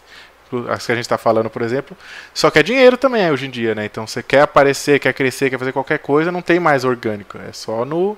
[0.69, 1.97] as que a gente está falando, por exemplo,
[2.33, 3.85] só quer dinheiro também hoje em dia, né?
[3.85, 7.39] Então você quer aparecer, quer crescer, quer fazer qualquer coisa, não tem mais orgânico.
[7.39, 8.17] É só no,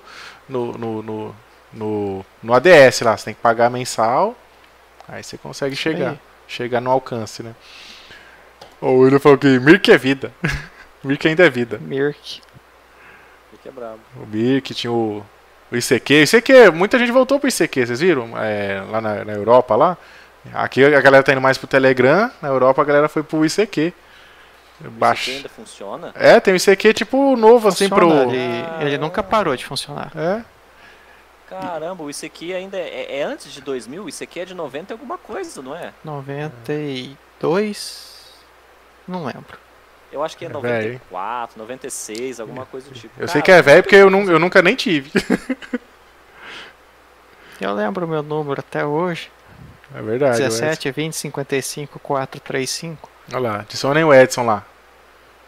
[0.49, 1.35] no, no, no,
[1.73, 4.37] no, no ADS lá, você tem que pagar mensal,
[5.09, 6.19] aí você consegue chegar, aí.
[6.47, 7.55] chegar no alcance, né?
[8.81, 10.33] O William falou que Mirk é vida.
[11.03, 11.79] Mirk ainda é vida.
[11.79, 12.43] Mirk.
[13.63, 14.01] que é brabo.
[14.17, 15.25] O Mirk tinha o,
[15.71, 16.23] o ICQ.
[16.23, 18.31] ICQ, muita gente voltou pro ICQ, vocês viram?
[18.37, 19.97] É, lá na, na Europa, lá.
[20.55, 23.93] Aqui a galera tá indo mais pro Telegram, na Europa a galera foi pro ICQ.
[24.79, 25.31] Isso Baixo.
[25.31, 26.13] aqui ainda funciona?
[26.15, 28.09] É, tem o ICQ tipo novo, assim, pro...
[28.09, 30.13] Funciona, ele, ele nunca parou de funcionar.
[30.15, 30.43] É,
[31.49, 34.05] Caramba, o ICQ ainda é, é antes de 2000?
[34.05, 35.93] O ICQ é de 90 e alguma coisa, não é?
[36.05, 38.17] 92.
[39.07, 39.57] Não lembro.
[40.17, 41.01] Eu acho que é É velho, hein?
[41.11, 43.13] 94, 96, alguma coisa do tipo.
[43.19, 45.11] eu sei que é velho porque eu, nu- eu nunca nem tive.
[47.61, 49.31] Eu lembro o meu número até hoje.
[49.95, 50.41] É verdade.
[50.43, 50.61] o Edson.
[50.61, 53.11] 17, 20, 55, 435.
[53.33, 54.65] Olha lá, adicionem o Edson lá.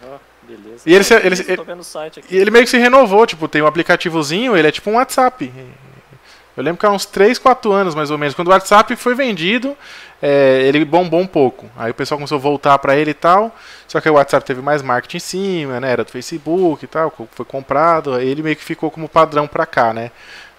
[0.03, 0.83] Ó, beleza.
[0.87, 2.35] E ele se- Ah, ele- site aqui.
[2.35, 5.53] E ele meio que se renovou, tipo, tem um aplicativozinho, ele é tipo um WhatsApp.
[6.59, 9.15] Eu lembro que há uns 3, 4 anos mais ou menos, quando o WhatsApp foi
[9.15, 9.77] vendido,
[10.21, 11.67] é, ele bombou um pouco.
[11.77, 13.55] Aí o pessoal começou a voltar pra ele e tal.
[13.87, 15.93] Só que o WhatsApp teve mais marketing em cima, né?
[15.93, 18.13] Era do Facebook e tal, foi comprado.
[18.13, 20.11] Aí ele meio que ficou como padrão pra cá, né?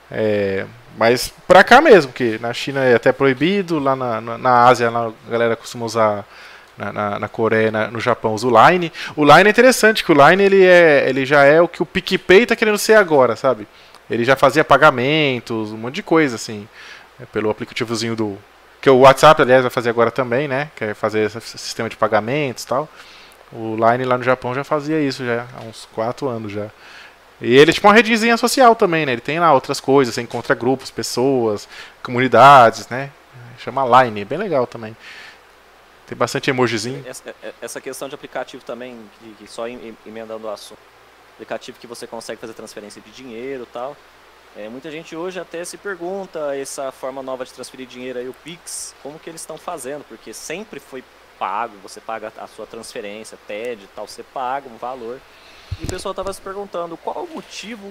[0.09, 0.65] É,
[0.97, 4.89] mas pra cá mesmo, porque na China é até proibido, lá na, na, na Ásia
[4.89, 6.25] lá a galera costuma usar.
[6.77, 8.89] Na, na, na Coreia, na- no Japão, usa o Line.
[9.13, 11.85] O Line é interessante, que o Line ele, é, ele já é o que o
[11.85, 13.67] PicPay tá querendo ser agora, sabe?
[14.09, 16.67] Ele já fazia pagamentos, um monte de coisa, assim,
[17.19, 18.37] é, pelo aplicativozinho do.
[18.81, 20.71] Que o WhatsApp, aliás, vai fazer agora também, né?
[20.75, 22.87] Que é fazer esse sistema de pagamentos e tal.
[23.51, 26.67] O Line lá no Japão já fazia isso já, há uns 4 anos já.
[27.41, 29.13] E ele é tipo uma redezinha social também, né?
[29.13, 31.67] Ele tem lá outras coisas, você encontra grupos, pessoas,
[32.03, 33.11] comunidades, né?
[33.57, 34.95] Chama Line, é bem legal também.
[36.07, 37.03] Tem bastante emojizinho.
[37.05, 38.97] Essa, essa questão de aplicativo também,
[39.37, 40.79] que, só em- emendando o assunto.
[41.39, 43.95] Aplicativo que você consegue fazer transferência de dinheiro tal.
[44.57, 48.33] É, muita gente hoje até se pergunta essa forma nova de transferir dinheiro aí, o
[48.33, 50.03] Pix, como que eles estão fazendo?
[50.03, 51.01] Porque sempre foi
[51.37, 55.21] pago, você paga a sua transferência, TED tal, você paga um valor.
[55.79, 57.87] E o pessoal estava se perguntando qual o motivo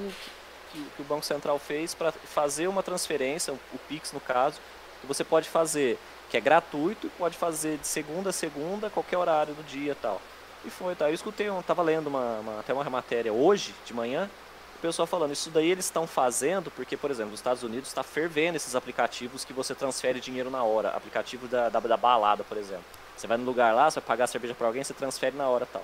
[0.70, 4.61] que, que o Banco Central fez para fazer uma transferência, o Pix no caso,
[5.01, 9.55] que você pode fazer que é gratuito pode fazer de segunda a segunda, qualquer horário
[9.55, 10.20] do dia tal.
[10.64, 11.09] E foi, tá?
[11.09, 14.28] Eu escutei, eu tava lendo uma, uma- até uma matéria hoje, de manhã,
[14.76, 18.02] o pessoal falando, isso daí eles estão fazendo porque, por exemplo, nos Estados Unidos está
[18.02, 20.90] fervendo esses aplicativos que você transfere dinheiro na hora.
[20.90, 22.84] Aplicativo da, da, da balada, por exemplo.
[23.16, 25.66] Você vai no lugar lá, você vai pagar cerveja para alguém, você transfere na hora
[25.66, 25.82] tal.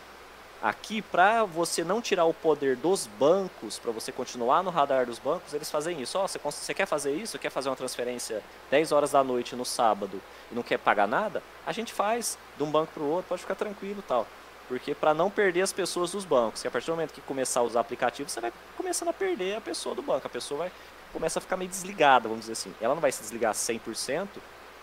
[0.62, 5.18] Aqui, para você não tirar o poder dos bancos, para você continuar no radar dos
[5.18, 6.16] bancos, eles fazem isso.
[6.16, 7.38] Ó, você, cons- você quer fazer isso?
[7.38, 11.42] Quer fazer uma transferência 10 horas da noite no sábado e não quer pagar nada?
[11.66, 14.26] A gente faz de um banco para o outro, pode ficar tranquilo tal.
[14.68, 17.60] Porque para não perder as pessoas dos bancos, que a partir do momento que começar
[17.60, 20.26] a usar aplicativo, você vai começando a perder a pessoa do banco.
[20.26, 20.72] A pessoa vai
[21.12, 22.74] começa a ficar meio desligada, vamos dizer assim.
[22.80, 24.28] Ela não vai se desligar 100%,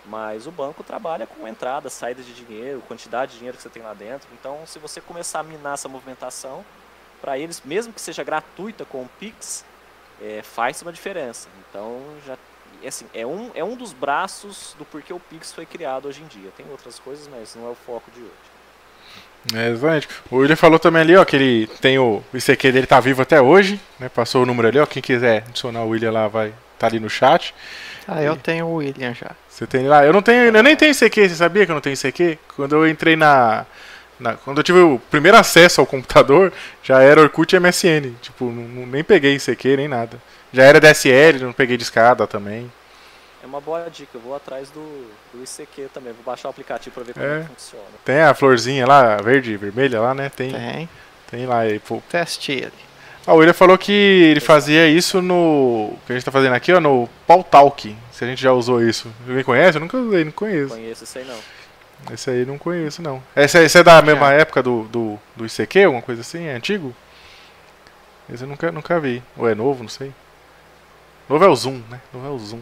[0.05, 3.83] mas o banco trabalha com entrada, saída de dinheiro, quantidade de dinheiro que você tem
[3.83, 4.29] lá dentro.
[4.33, 6.63] Então, se você começar a minar essa movimentação,
[7.21, 9.63] para eles, mesmo que seja gratuita com o Pix,
[10.21, 11.49] é, faz uma diferença.
[11.69, 12.37] Então, já
[12.87, 16.27] assim, é um, é um dos braços do porquê o Pix foi criado hoje em
[16.27, 16.51] dia.
[16.55, 18.50] Tem outras coisas, mas não é o foco de hoje.
[19.55, 20.07] É, exatamente.
[20.29, 23.41] O William falou também ali, ó, que ele tem o, ICQ dele tá vivo até
[23.41, 24.07] hoje, né?
[24.09, 24.85] Passou o número ali, ó.
[24.85, 27.53] Quem quiser adicionar o William lá vai tá ali no chat.
[28.07, 29.31] Ah, eu tenho o William já.
[29.49, 30.05] Você tem lá.
[30.05, 32.37] Eu não tenho, eu nem tenho ICQ, você sabia que eu não tenho ICQ?
[32.55, 33.65] Quando eu entrei na
[34.19, 38.13] na- quando eu tive o primeiro acesso ao computador, já era Orkut e MSN.
[38.21, 40.17] Tipo, não- nem peguei ICQ nem nada.
[40.53, 42.71] Já era DSL, não peguei de escada também.
[43.43, 44.81] É uma boa dica, eu vou atrás do,
[45.33, 47.41] do ICQ também, vou baixar o aplicativo pra ver como É.
[47.41, 47.85] que funciona.
[48.05, 50.29] Tem a florzinha lá, verde e vermelha lá, né?
[50.29, 50.89] Tem, tem,
[51.29, 51.45] Tem.
[51.47, 51.67] lá.
[51.67, 52.01] E, pô.
[52.09, 52.71] Teste ele.
[53.25, 55.93] Ah, o William falou que ele fazia isso no.
[56.05, 57.95] que a gente tá fazendo aqui, ó, no Pautalk.
[58.11, 59.11] Se a gente já usou isso.
[59.27, 59.77] Alguém conhece?
[59.77, 60.73] Eu nunca usei, não conheço.
[60.75, 62.13] Conheço aí não.
[62.13, 63.21] Esse aí não conheço, não.
[63.35, 66.45] Esse, esse é da mesma época do, do, do ICQ, alguma coisa assim?
[66.45, 66.95] É antigo?
[68.31, 69.21] Esse eu nunca, nunca vi.
[69.37, 70.11] Ou é novo, não sei.
[71.29, 72.01] Novo é o Zoom, né?
[72.11, 72.59] Novo é o Zoom.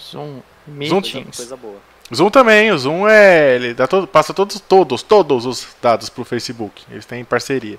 [0.00, 1.36] Zoom Coisa, Meetings.
[1.36, 1.76] coisa boa.
[2.14, 3.54] Zoom também, o Zoom é.
[3.56, 6.82] Ele dá todo, passa todos, todos, todos os dados pro Facebook.
[6.90, 7.78] Eles têm parceria.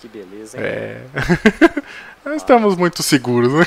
[0.00, 0.64] Que beleza, hein?
[0.64, 1.02] É.
[2.24, 3.66] Nós estamos muito seguros, né?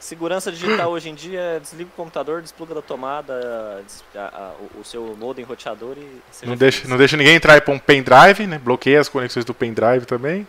[0.00, 4.52] Segurança digital hoje em dia é desliga o computador, despluga da tomada, des- a- a-
[4.78, 6.90] o- seu modem roteador e seja Não deixa, feliz.
[6.90, 8.58] não deixa ninguém entrar para um pendrive, né?
[8.62, 10.46] Bloqueia as conexões do pendrive também.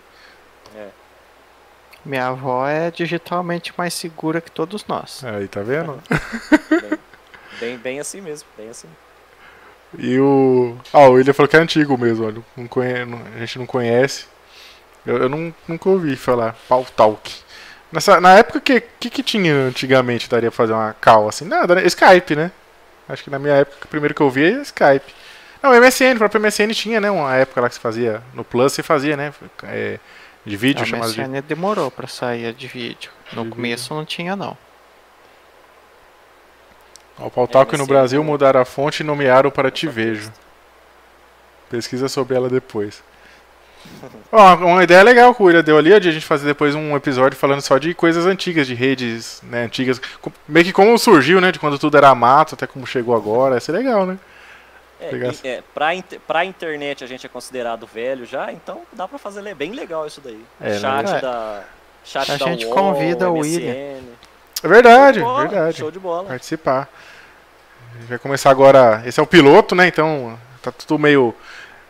[2.05, 5.23] Minha avó é digitalmente mais segura que todos nós.
[5.23, 5.99] Aí, tá vendo?
[6.69, 6.99] Bem,
[7.59, 8.87] bem, bem assim mesmo, bem assim.
[9.97, 10.77] E o.
[10.93, 12.41] Ah, o William falou que é antigo mesmo, olha.
[12.55, 13.05] Não conhe...
[13.05, 14.25] não- A gente não conhece.
[15.05, 16.55] Eu, eu não, nunca ouvi falar.
[16.67, 17.31] Pau Talk.
[17.91, 20.29] Nessa, na época, o que, que, que tinha antigamente?
[20.29, 21.45] Daria pra fazer uma call assim?
[21.45, 21.85] Nada, né?
[21.85, 22.51] Skype, né?
[23.07, 25.13] Acho que na minha época, o primeiro que eu vi era Skype.
[25.61, 27.09] Não, MSN, o próprio MSN tinha, né?
[27.09, 28.21] Uma época lá que se fazia.
[28.33, 29.33] No Plus você fazia, né?
[29.63, 29.99] É,
[30.45, 31.21] de vídeo, A chamado de.
[31.21, 33.11] MSN demorou pra sair de vídeo.
[33.33, 34.55] No De começo não tinha não.
[37.19, 38.25] Ó, O Pau Talk no Brasil né?
[38.25, 40.31] mudaram a fonte e nomearam para Te Vejo.
[41.69, 43.01] Pesquisa sobre ela depois.
[44.31, 46.45] Ó, uma, uma ideia legal que o William deu ali, ó, de a gente fazer
[46.45, 50.01] depois um episódio falando só de coisas antigas, de redes, né, antigas.
[50.47, 53.55] Meio que como surgiu, né, de quando tudo era mato até como chegou agora.
[53.55, 54.17] Ia ser legal, né?
[54.99, 59.07] É, e- é, pra, inter- pra internet a gente é considerado velho já, então dá
[59.07, 60.43] pra fazer le- bem legal isso daí.
[60.61, 60.79] É, né?
[60.79, 61.19] chat É.
[61.21, 61.63] da.
[62.03, 63.41] Chat A da gente UOL, convida o MSN.
[63.41, 64.03] William.
[64.63, 65.77] É verdade, Show de bola, verdade.
[65.77, 66.23] Show de bola.
[66.29, 66.89] Participar.
[67.93, 69.01] A gente vai começar agora.
[69.05, 69.87] Esse é o piloto, né?
[69.87, 71.33] Então tá tudo meio.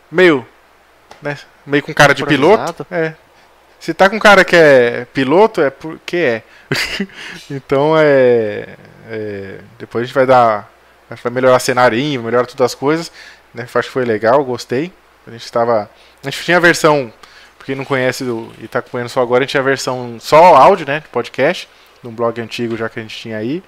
[0.10, 0.45] meio.
[1.22, 1.38] né?
[1.65, 2.86] Meio com cara de piloto.
[2.91, 3.14] É.
[3.80, 6.44] Se tá com cara que é piloto, é porque é.
[7.52, 8.69] então é,
[9.10, 10.72] é, Depois a gente vai dar.
[11.10, 13.11] Acho que vai melhorar cenarinho, melhorar todas as coisas.
[13.53, 13.64] Né?
[13.64, 14.91] Acho que foi legal, gostei.
[15.27, 15.90] A gente estava.
[16.23, 17.11] A gente tinha a versão.
[17.57, 20.18] Pra quem não conhece do, e tá acompanhando só agora, a gente tinha a versão
[20.19, 20.99] só áudio, né?
[20.99, 21.68] De podcast.
[22.02, 23.64] De um blog antigo já que a gente tinha aí.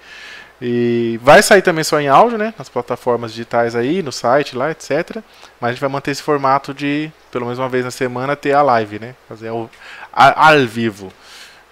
[0.59, 2.53] E vai sair também só em áudio, né?
[2.57, 5.18] Nas plataformas digitais aí, no site lá, etc.
[5.61, 8.53] Mas a gente vai manter esse formato de, pelo menos uma vez na semana, ter
[8.53, 9.15] a live, né?
[9.30, 9.69] Fazer ao,
[10.11, 11.14] ao vivo.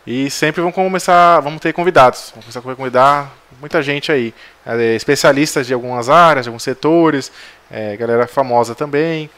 [0.07, 2.29] E sempre vamos começar, vamos ter convidados.
[2.29, 4.35] Vamos começar a convidar muita gente aí.
[4.63, 7.31] É, especialistas de algumas áreas, de alguns setores,
[7.71, 9.29] é, galera famosa também.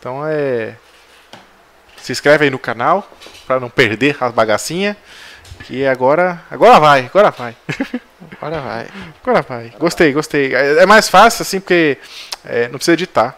[0.00, 0.76] Então é.
[1.98, 3.06] Se inscreve aí no canal
[3.46, 4.96] para não perder as bagacinhas.
[5.66, 6.42] Que agora.
[6.50, 7.56] Agora vai, agora vai.
[8.32, 8.86] Agora vai.
[9.22, 9.72] Agora vai.
[9.78, 10.54] Gostei, gostei.
[10.54, 11.96] É é mais fácil assim porque
[12.44, 13.36] é, não precisa editar.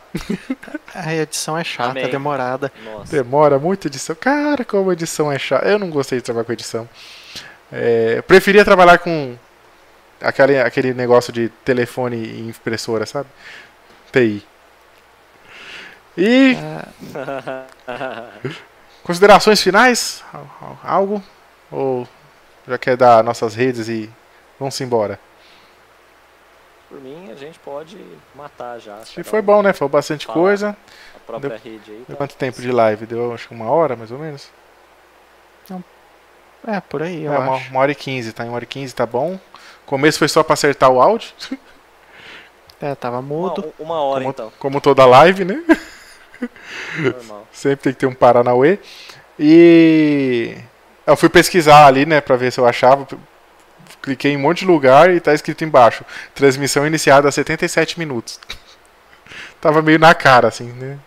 [0.95, 2.09] A edição é chata, Amém.
[2.11, 2.73] demorada.
[2.85, 3.11] Nossa.
[3.17, 4.17] Demora muito edição.
[4.17, 5.67] Cara, como edição é chata.
[5.69, 6.89] Eu não gostei de trabalhar com edição.
[7.73, 9.37] É, eu preferia trabalhar com
[10.21, 13.29] aquele, aquele negócio de telefone e impressora, sabe?
[14.13, 14.45] TI.
[16.19, 16.57] E
[19.03, 20.25] considerações finais?
[20.33, 21.23] Al- al- Algo?
[21.71, 22.09] Ou
[22.67, 24.11] já quer dar nossas redes e
[24.59, 25.19] vamos embora?
[26.89, 27.99] Por mim, a gente pode
[28.35, 28.97] matar já.
[28.99, 29.73] Acho que foi bom, né?
[29.73, 30.39] Foi bastante Fala.
[30.39, 30.77] coisa.
[31.17, 32.05] A própria rede aí.
[32.07, 32.17] Deu tá?
[32.17, 33.07] quanto tempo de live?
[33.07, 34.51] Deu acho que uma hora, mais ou menos?
[36.67, 37.71] É, por aí, eu É, uma, acho.
[37.71, 38.45] uma hora e quinze, tá?
[38.45, 39.39] Em uma hora e quinze tá bom.
[39.85, 41.29] Começo foi só pra acertar o áudio,
[42.81, 43.73] É, tava Uma, mudo.
[43.79, 44.53] uma hora como, então.
[44.59, 45.65] como toda live, né?
[46.99, 47.47] Normal.
[47.53, 48.79] Sempre tem que ter um Paranauê.
[49.39, 50.57] E
[51.07, 53.07] eu fui pesquisar ali, né, pra ver se eu achava.
[54.03, 56.05] Cliquei em um monte de lugar e tá escrito embaixo:
[56.35, 58.41] transmissão iniciada a 77 minutos.
[59.61, 60.99] Tava meio na cara, assim, né?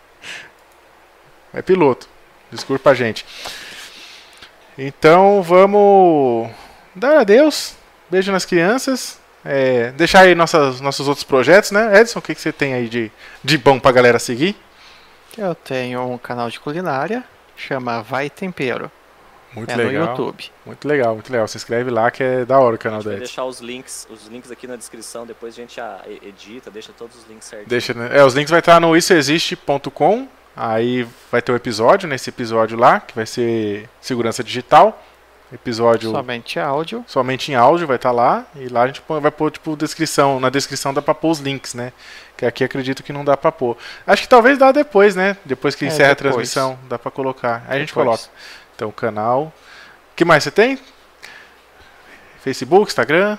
[1.54, 2.08] É piloto.
[2.52, 3.26] Desculpa a gente.
[4.78, 6.50] Então vamos
[6.96, 7.76] dar adeus.
[8.10, 9.20] Beijo nas crianças.
[9.44, 12.00] É, deixar aí nossas, nossos outros projetos, né?
[12.00, 13.12] Edson, o que, que você tem aí de,
[13.44, 14.56] de bom pra galera seguir?
[15.38, 17.24] Eu tenho um canal de culinária,
[17.56, 18.92] chama Vai Tempero.
[19.54, 20.04] Muito é legal.
[20.04, 20.52] no YouTube.
[20.66, 21.48] Muito legal, muito legal.
[21.48, 23.26] Se inscreve lá que é da hora o canal da vai Edson.
[23.26, 25.80] deixar os links, os links aqui na descrição, depois a gente
[26.22, 27.70] edita, deixa todos os links certinho.
[27.70, 28.10] Deixa, né?
[28.14, 30.28] É, os links vai estar no issoexiste.com.
[30.56, 35.02] Aí vai ter o episódio, nesse episódio lá, que vai ser segurança digital.
[35.52, 37.04] episódio Somente áudio.
[37.08, 38.46] somente em áudio, vai estar lá.
[38.56, 40.40] E lá a gente vai pôr, tipo, descrição.
[40.40, 41.92] Na descrição dá pra pôr os links, né?
[42.38, 43.76] Que aqui acredito que não dá pra pôr.
[44.06, 45.38] Acho que talvez dá depois, né?
[45.46, 46.20] Depois que É, encerra depois.
[46.20, 47.64] a transmissão, dá pra colocar.
[47.68, 48.06] Aí a gente Depois.
[48.06, 48.24] coloca.
[48.80, 49.54] Então, canal.
[50.14, 50.80] O que mais você tem?
[52.42, 53.38] Facebook, Instagram?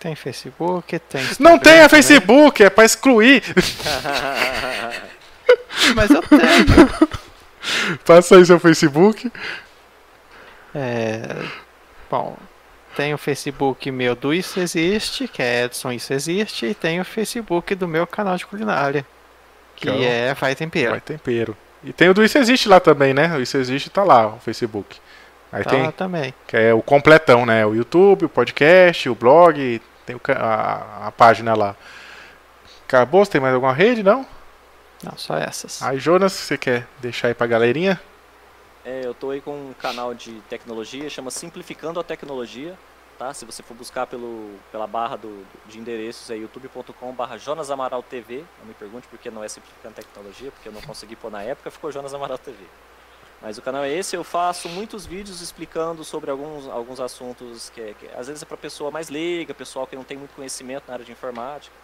[0.00, 1.20] Tem Facebook, tem.
[1.38, 1.90] Não Instagram tem a.
[1.90, 3.42] Facebook, é pra excluir.
[5.94, 7.10] Mas eu tenho.
[8.06, 9.30] Passa aí seu Facebook.
[10.74, 11.44] É,
[12.10, 12.34] bom,
[12.96, 17.04] tem o Facebook meu do Isso Existe, que é Edson Isso Existe, e tem o
[17.04, 19.04] Facebook do meu canal de culinária,
[19.74, 20.92] que Que é é Vai Tempero.
[20.92, 21.54] Vai tempero.
[21.86, 23.34] E tem o do Isso Existe lá também, né?
[23.36, 24.98] O Isso Existe tá lá, o Facebook.
[25.52, 26.34] Aí Tá tem, lá também.
[26.46, 27.64] que é o completão, né?
[27.64, 31.76] O YouTube, o podcast, o blog, tem o a, a página lá.
[32.86, 33.24] Acabou?
[33.24, 34.02] Você tem mais alguma rede?
[34.02, 34.26] Não?
[35.02, 35.82] Não, só essas.
[35.82, 38.00] Aí, Jonas, você quer deixar aí pra galerinha?
[38.84, 42.74] É, eu tô aí com um canal de tecnologia, chama Simplificando a Tecnologia,
[43.16, 43.34] tá?
[43.34, 48.02] Se você for buscar pelo, pela barra do, de endereços é youtube.com barra Jonas Amaral
[48.02, 51.30] TV, não me pergunte por que não é Simplificando Tecnologia, porque eu não consegui pôr
[51.30, 52.58] na época, ficou Jonas Amaral TV.
[53.42, 57.94] Mas o canal é esse, eu faço muitos vídeos explicando sobre alguns, alguns assuntos que,
[57.94, 60.94] que às vezes é para pessoa mais leiga, pessoal que não tem muito conhecimento na
[60.94, 61.74] área de informática.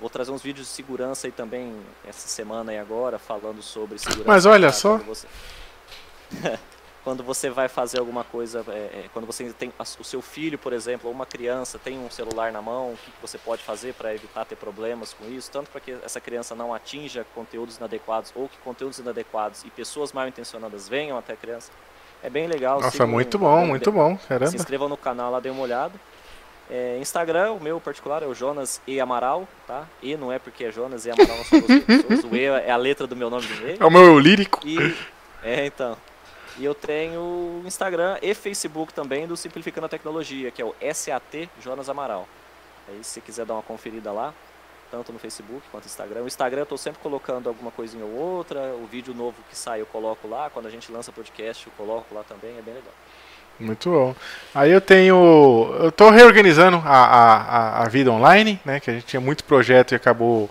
[0.00, 1.74] Vou trazer uns vídeos de segurança aí também
[2.06, 4.24] essa semana e agora, falando sobre segurança.
[4.26, 5.00] Mas olha só.
[7.06, 10.72] Quando você- vai fazer alguma coisa, é, é, quando você tem o seu filho, por
[10.72, 14.12] exemplo, ou uma criança tem um celular na mão, o que você pode fazer para
[14.12, 18.48] evitar ter problemas com isso, tanto para que essa criança não atinja conteúdos inadequados ou
[18.48, 21.70] que conteúdos inadequados e pessoas mal intencionadas venham até a criança.
[22.24, 22.80] É bem legal.
[22.80, 24.18] Nossa, sigam- muito bom, muito bom.
[24.18, 24.56] Se Caramba.
[24.56, 25.94] inscrevam no canal lá, dê uma olhada.
[26.68, 29.86] É, Instagram, o meu particular é o Jonas E Amaral, tá?
[30.02, 32.24] E não é porque é Jonas E Amaral, são duas pessoas.
[32.24, 33.76] O E é a letra do meu nome do meio.
[33.80, 34.60] É o meu eu lírico.
[34.66, 34.76] E,
[35.44, 35.96] é, então.
[36.58, 41.48] E eu tenho Instagram e Facebook também do Simplificando a Tecnologia, que é o SAT
[41.60, 42.26] Jonas Amaral.
[42.88, 44.32] Aí se quiser dar uma conferida lá,
[44.90, 46.22] tanto no Facebook quanto no Instagram.
[46.22, 49.80] O Instagram eu estou sempre colocando alguma coisinha ou outra, o vídeo novo que sai
[49.82, 52.92] eu coloco lá, quando a gente lança podcast eu coloco lá também, é bem legal.
[53.58, 54.14] Muito bom.
[54.54, 55.74] Aí eu tenho.
[55.80, 58.80] Eu tô reorganizando a, a, a- vida online, né?
[58.80, 60.50] Que a gente tinha muito projeto e acabou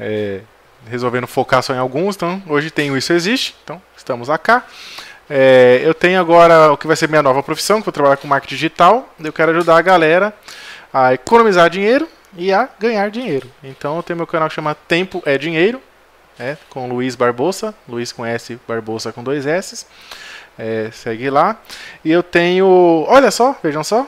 [0.00, 0.40] é,
[0.88, 2.16] resolvendo focar só em alguns.
[2.16, 3.54] Então, hoje tem o Isso Existe.
[3.62, 4.64] Então, estamos cá.
[5.28, 8.28] É, eu tenho agora o que vai ser minha nova profissão, que vou trabalhar com
[8.28, 9.08] marketing digital.
[9.22, 10.32] Eu quero ajudar a galera
[10.92, 13.50] a economizar dinheiro e a ganhar dinheiro.
[13.62, 15.80] Então eu tenho meu canal que chama Tempo é Dinheiro,
[16.38, 19.86] né, com Luiz Barbosa, Luiz com S, Barbosa com dois S.
[20.58, 21.60] É, segue lá.
[22.04, 23.04] E eu tenho.
[23.08, 24.06] Olha só, vejam só.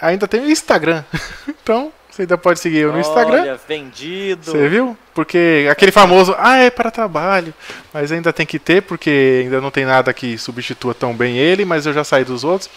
[0.00, 1.02] Ainda tenho Instagram.
[1.48, 3.42] então, você ainda pode seguir eu no Instagram.
[3.42, 4.44] Olha, vendido!
[4.44, 4.98] Você viu?
[5.14, 7.54] Porque aquele famoso, ah, é para trabalho.
[7.92, 11.64] Mas ainda tem que ter, porque ainda não tem nada que substitua tão bem ele,
[11.64, 12.68] mas eu já saí dos outros.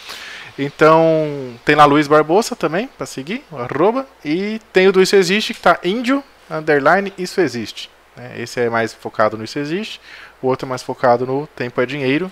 [0.59, 4.05] Então, tem lá Luiz Barbosa também, para seguir, arroba.
[4.23, 7.89] E tem o do Isso Existe, que tá índio, underline, Isso Existe.
[8.15, 8.34] né?
[8.38, 9.99] Esse é mais focado no Isso Existe.
[10.39, 12.31] O outro é mais focado no Tempo é Dinheiro.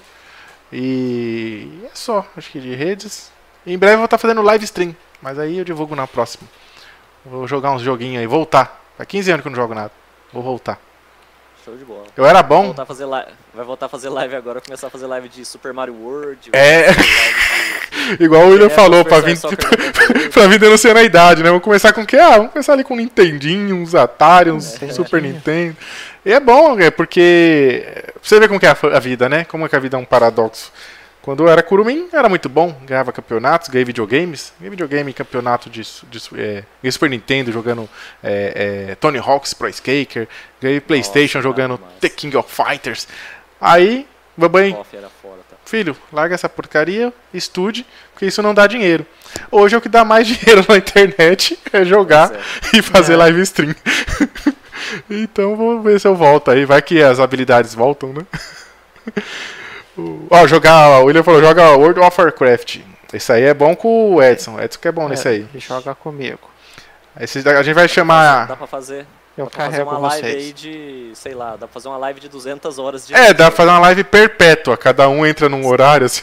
[0.71, 3.31] E é só, acho que de redes.
[3.65, 6.47] Em breve eu vou estar fazendo live stream, mas aí eu divulgo na próxima.
[7.25, 8.81] Vou jogar uns joguinhos aí, voltar.
[8.97, 9.91] Faz 15 anos que eu não jogo nada.
[10.33, 10.79] Vou voltar.
[11.65, 12.05] Show de bola.
[12.15, 12.65] Eu era Vai bom.
[12.67, 15.43] voltar a fazer live, vai voltar a fazer live agora, começar a fazer live de
[15.45, 16.49] Super Mario World.
[16.53, 16.91] É.
[16.91, 17.03] vai
[18.17, 20.29] de- Igual o William É, falou, pra vir, 98.
[20.31, 21.49] pra vir denunciando a idade, né?
[21.49, 22.17] Vamos começar com o quê?
[22.17, 24.89] Ah, vamos começar ali com um Nintendinho, uns Atari, uns É.
[24.91, 25.75] Super Nintendo.
[26.25, 27.85] E é bom, é porque.
[28.21, 29.43] Você vê como que é a vida, né?
[29.45, 30.71] Como é que a vida é um paradoxo.
[31.21, 32.75] Quando eu era curumim, era muito bom.
[32.85, 34.53] Ganhava campeonatos, ganhei videogames.
[34.57, 37.89] Ganhei videogame, campeonato de, de é, ganhei Super Nintendo jogando
[38.23, 40.27] é, é, Tony Hawk's Pro Skater.
[40.61, 41.93] Ganhei Playstation Nossa, jogando demais.
[41.99, 43.07] The King of Fighters.
[43.59, 45.57] Aí, babãe, fora, tá?
[45.65, 49.05] filho, larga essa porcaria, estude, porque isso não dá dinheiro.
[49.51, 52.39] Hoje é o que dá mais dinheiro na internet é jogar é.
[52.77, 53.17] e fazer É.
[53.17, 53.75] live stream.
[55.11, 56.63] então vou ver se eu volto aí.
[56.63, 58.25] Vai que as habilidades voltam, né?
[60.29, 60.99] Ó, jogar.
[61.01, 62.79] O William falou, joga World of Warcraft.
[63.13, 64.55] Esse aí é bom com o Edson.
[64.55, 65.47] O Edson que é bom nesse É, aí.
[65.53, 66.39] e joga comigo.
[67.19, 68.47] Esse, a gente vai chamar.
[68.47, 69.05] Dá pra fazer,
[69.37, 70.43] Eu dá pra fazer uma live vocês.
[70.45, 73.45] aí de, sei lá, dá pra fazer uma live de 200 horas de É, dá
[73.47, 74.77] pra fazer uma live perpétua.
[74.77, 76.21] Cada um entra num horário assim.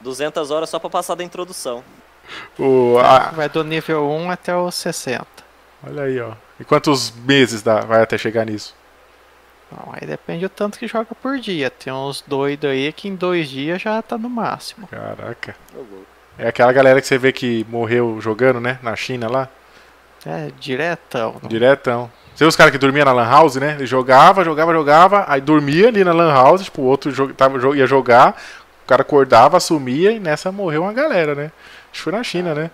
[0.00, 1.82] 200 horas só pra passar da introdução.
[2.58, 5.26] O, a- Vai do nível 1 até o 60.
[5.86, 6.32] olha aí, ó.
[6.60, 8.74] E quantos meses dá, vai até chegar nisso?
[9.70, 11.70] Bom, aí depende do tanto que joga por dia.
[11.70, 14.88] Tem uns doidos aí que em dois dias já tá no máximo.
[14.88, 15.54] Caraca.
[16.38, 18.78] É aquela galera que você vê que morreu jogando, né?
[18.82, 19.48] Na China lá.
[20.26, 21.36] É, diretão.
[21.42, 22.10] não- Diretão.
[22.34, 23.74] Você viu os caras que dormiam na Lan House, né?
[23.76, 27.58] Ele jogava, jogava, jogava, aí dormia ali na Lan House, tipo, o outro jo- tava,
[27.76, 28.36] ia jogar,
[28.86, 31.52] cara acordava, sumia e nessa morreu uma galera, né?
[31.92, 32.70] Acho que foi na China, né?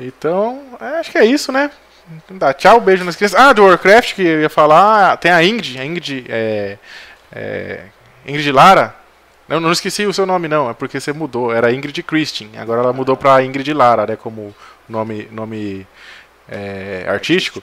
[0.00, 1.70] Então, é, acho que é isso, né?
[2.10, 3.38] Então dá tchau, beijo nas crianças.
[3.38, 6.78] Ah, do Warcraft que eu ia falar, tem a Ingrid, a Ingrid, é,
[7.32, 7.80] é,
[8.26, 8.94] Ingrid Lara.
[9.48, 11.52] Eu não esqueci o seu nome não, é porque você mudou.
[11.52, 14.54] Era Ingrid Christine, agora ela mudou pra Ingrid Lara, né, como
[14.88, 15.86] nome, nome
[16.48, 17.62] é, artístico.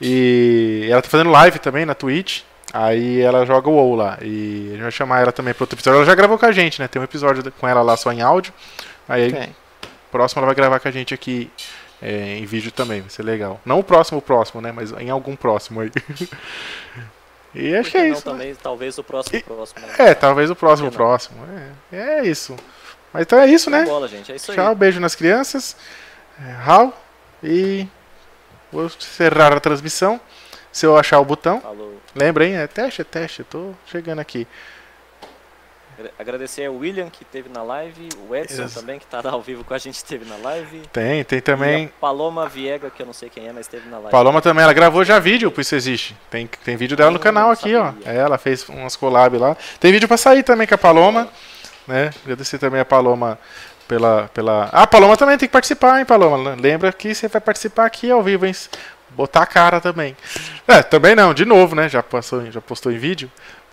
[0.00, 2.42] E ela tá fazendo live também na Twitch.
[2.72, 4.18] Aí ela joga o WoW lá.
[4.20, 5.98] E a gente vai chamar ela também para outro episódio.
[5.98, 6.88] Ela já gravou com a gente, né?
[6.88, 8.52] Tem um episódio com ela lá só em áudio.
[9.08, 9.56] Aí Tem.
[10.12, 11.50] próximo ela vai gravar com a gente aqui
[12.00, 13.00] é, em vídeo também.
[13.00, 13.60] Vai ser legal.
[13.64, 14.72] Não o próximo, o próximo, né?
[14.72, 15.90] Mas em algum próximo aí.
[17.54, 18.26] e acho que é não, isso.
[18.26, 18.32] né?
[18.32, 19.86] também, talvez o próximo próximo.
[19.86, 19.94] né?
[19.98, 21.38] É, talvez o próximo, próximo.
[21.92, 22.56] É, é isso.
[23.12, 23.84] Mas então é isso, né?
[23.84, 24.30] bola, gente.
[24.32, 24.56] É isso aí.
[24.56, 25.76] Tchau, beijo nas crianças.
[26.40, 26.92] É, Raul.
[27.42, 27.86] E
[28.70, 30.20] vou encerrar a transmissão.
[30.70, 31.60] Se eu achar o botão.
[31.60, 31.98] Falou.
[32.14, 32.56] Lembra, hein?
[32.56, 33.40] É teste, é teste.
[33.40, 34.46] Eu tô chegando aqui.
[35.98, 38.78] Agra- Agradecer ao William que esteve na live, o Edson Isso.
[38.80, 40.82] também que tá ao vivo com a gente esteve na live.
[40.92, 41.86] Tem, tem também.
[41.86, 44.10] a Paloma Viega, que eu não sei quem é, mas esteve na live.
[44.10, 46.16] Paloma também, ela gravou já vídeo pro Isso Existe.
[46.30, 47.92] Tem, tem vídeo dela no Ah, canal aqui, ó.
[48.04, 49.56] É, ela fez umas collab lá.
[49.80, 51.28] Tem vídeo pra sair também com a Paloma,
[51.86, 52.10] né?
[52.24, 53.38] Agradecer também a Paloma
[53.88, 54.28] pela.
[54.34, 54.68] pela...
[54.72, 56.54] Ah, a Paloma também tem que participar, hein, Paloma?
[56.60, 58.54] Lembra que você vai participar aqui ao vivo, hein?
[59.10, 60.14] Botar a cara também.
[60.68, 61.88] É, também não, de novo, né?
[61.88, 63.30] Já, passou, já postou em vídeo.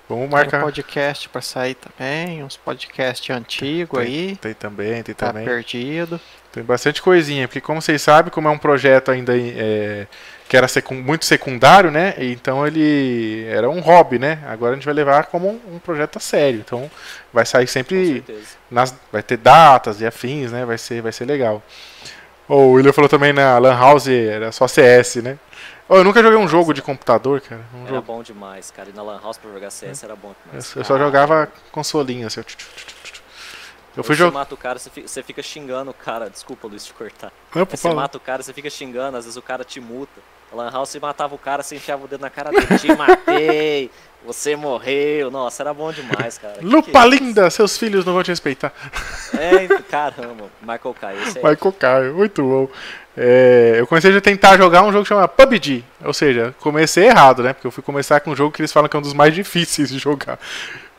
[0.09, 0.61] Vamos Tem um marcar.
[0.61, 5.45] podcast pra sair também, uns podcasts antigos aí, Tem também, tem tá também.
[5.45, 6.19] perdido.
[6.51, 10.05] Tem bastante coisinha, porque como vocês sabem, como é um projeto ainda é,
[10.47, 12.13] que era secun- muito secundário, né?
[12.17, 14.39] Então ele era um hobby, né?
[14.45, 16.59] Agora a gente vai levar como um, um projeto a sério.
[16.59, 16.91] Então
[17.33, 18.23] vai sair sempre
[18.69, 20.63] nas, vai ter datas e afins, né?
[20.65, 21.63] Vai ser, vai ser legal.
[22.47, 25.39] Oh, o William falou também na Lan House era só CS, né?
[25.93, 27.61] Oh, eu nunca joguei um jogo de computador, cara.
[27.71, 28.01] Um Era jogo.
[28.01, 28.89] bom demais, cara.
[28.89, 30.75] E na Lan House pra jogar CS era bom Eu, demais.
[30.75, 32.39] eu só jogava consolinho, assim.
[33.95, 34.39] Eu fui Você jogar.
[34.39, 36.31] mata o cara, você fica, você xingando o cara.
[36.31, 37.31] Desculpa, Luiz, te cortar.
[37.53, 40.19] Não, você mata o cara, você fica xingando, às vezes o cara te multa.
[40.51, 42.79] A Lan House você matava o cara, você enfiava o dedo na cara dele.
[42.79, 43.91] Te matei,
[44.25, 45.29] você morreu.
[45.29, 46.55] Nossa, era bom demais, cara.
[46.57, 48.73] Que Lupa que é linda, seus filhos não vão te respeitar.
[49.37, 50.95] É, caramba, Michael.
[51.27, 51.43] Esse aí.
[51.43, 52.67] Michael Caio, muito bom.
[53.15, 55.83] É, eu comecei a tentar jogar um jogo que chama PUBG.
[56.03, 57.53] Ou seja, comecei errado, né?
[57.53, 59.33] Porque eu fui começar com um jogo que eles falam que é um dos mais
[59.35, 60.39] difíceis de jogar.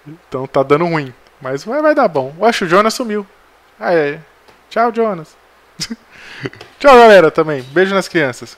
[0.07, 1.13] Então tá dando ruim.
[1.41, 2.35] Mas vai, vai dar bom.
[2.39, 3.27] Eu acho o Jonas sumiu.
[3.79, 4.21] Ah, é.
[4.71, 5.37] Tchau, Jonas.
[6.79, 7.63] Tchau, galera, também.
[7.63, 8.57] Beijo nas crianças.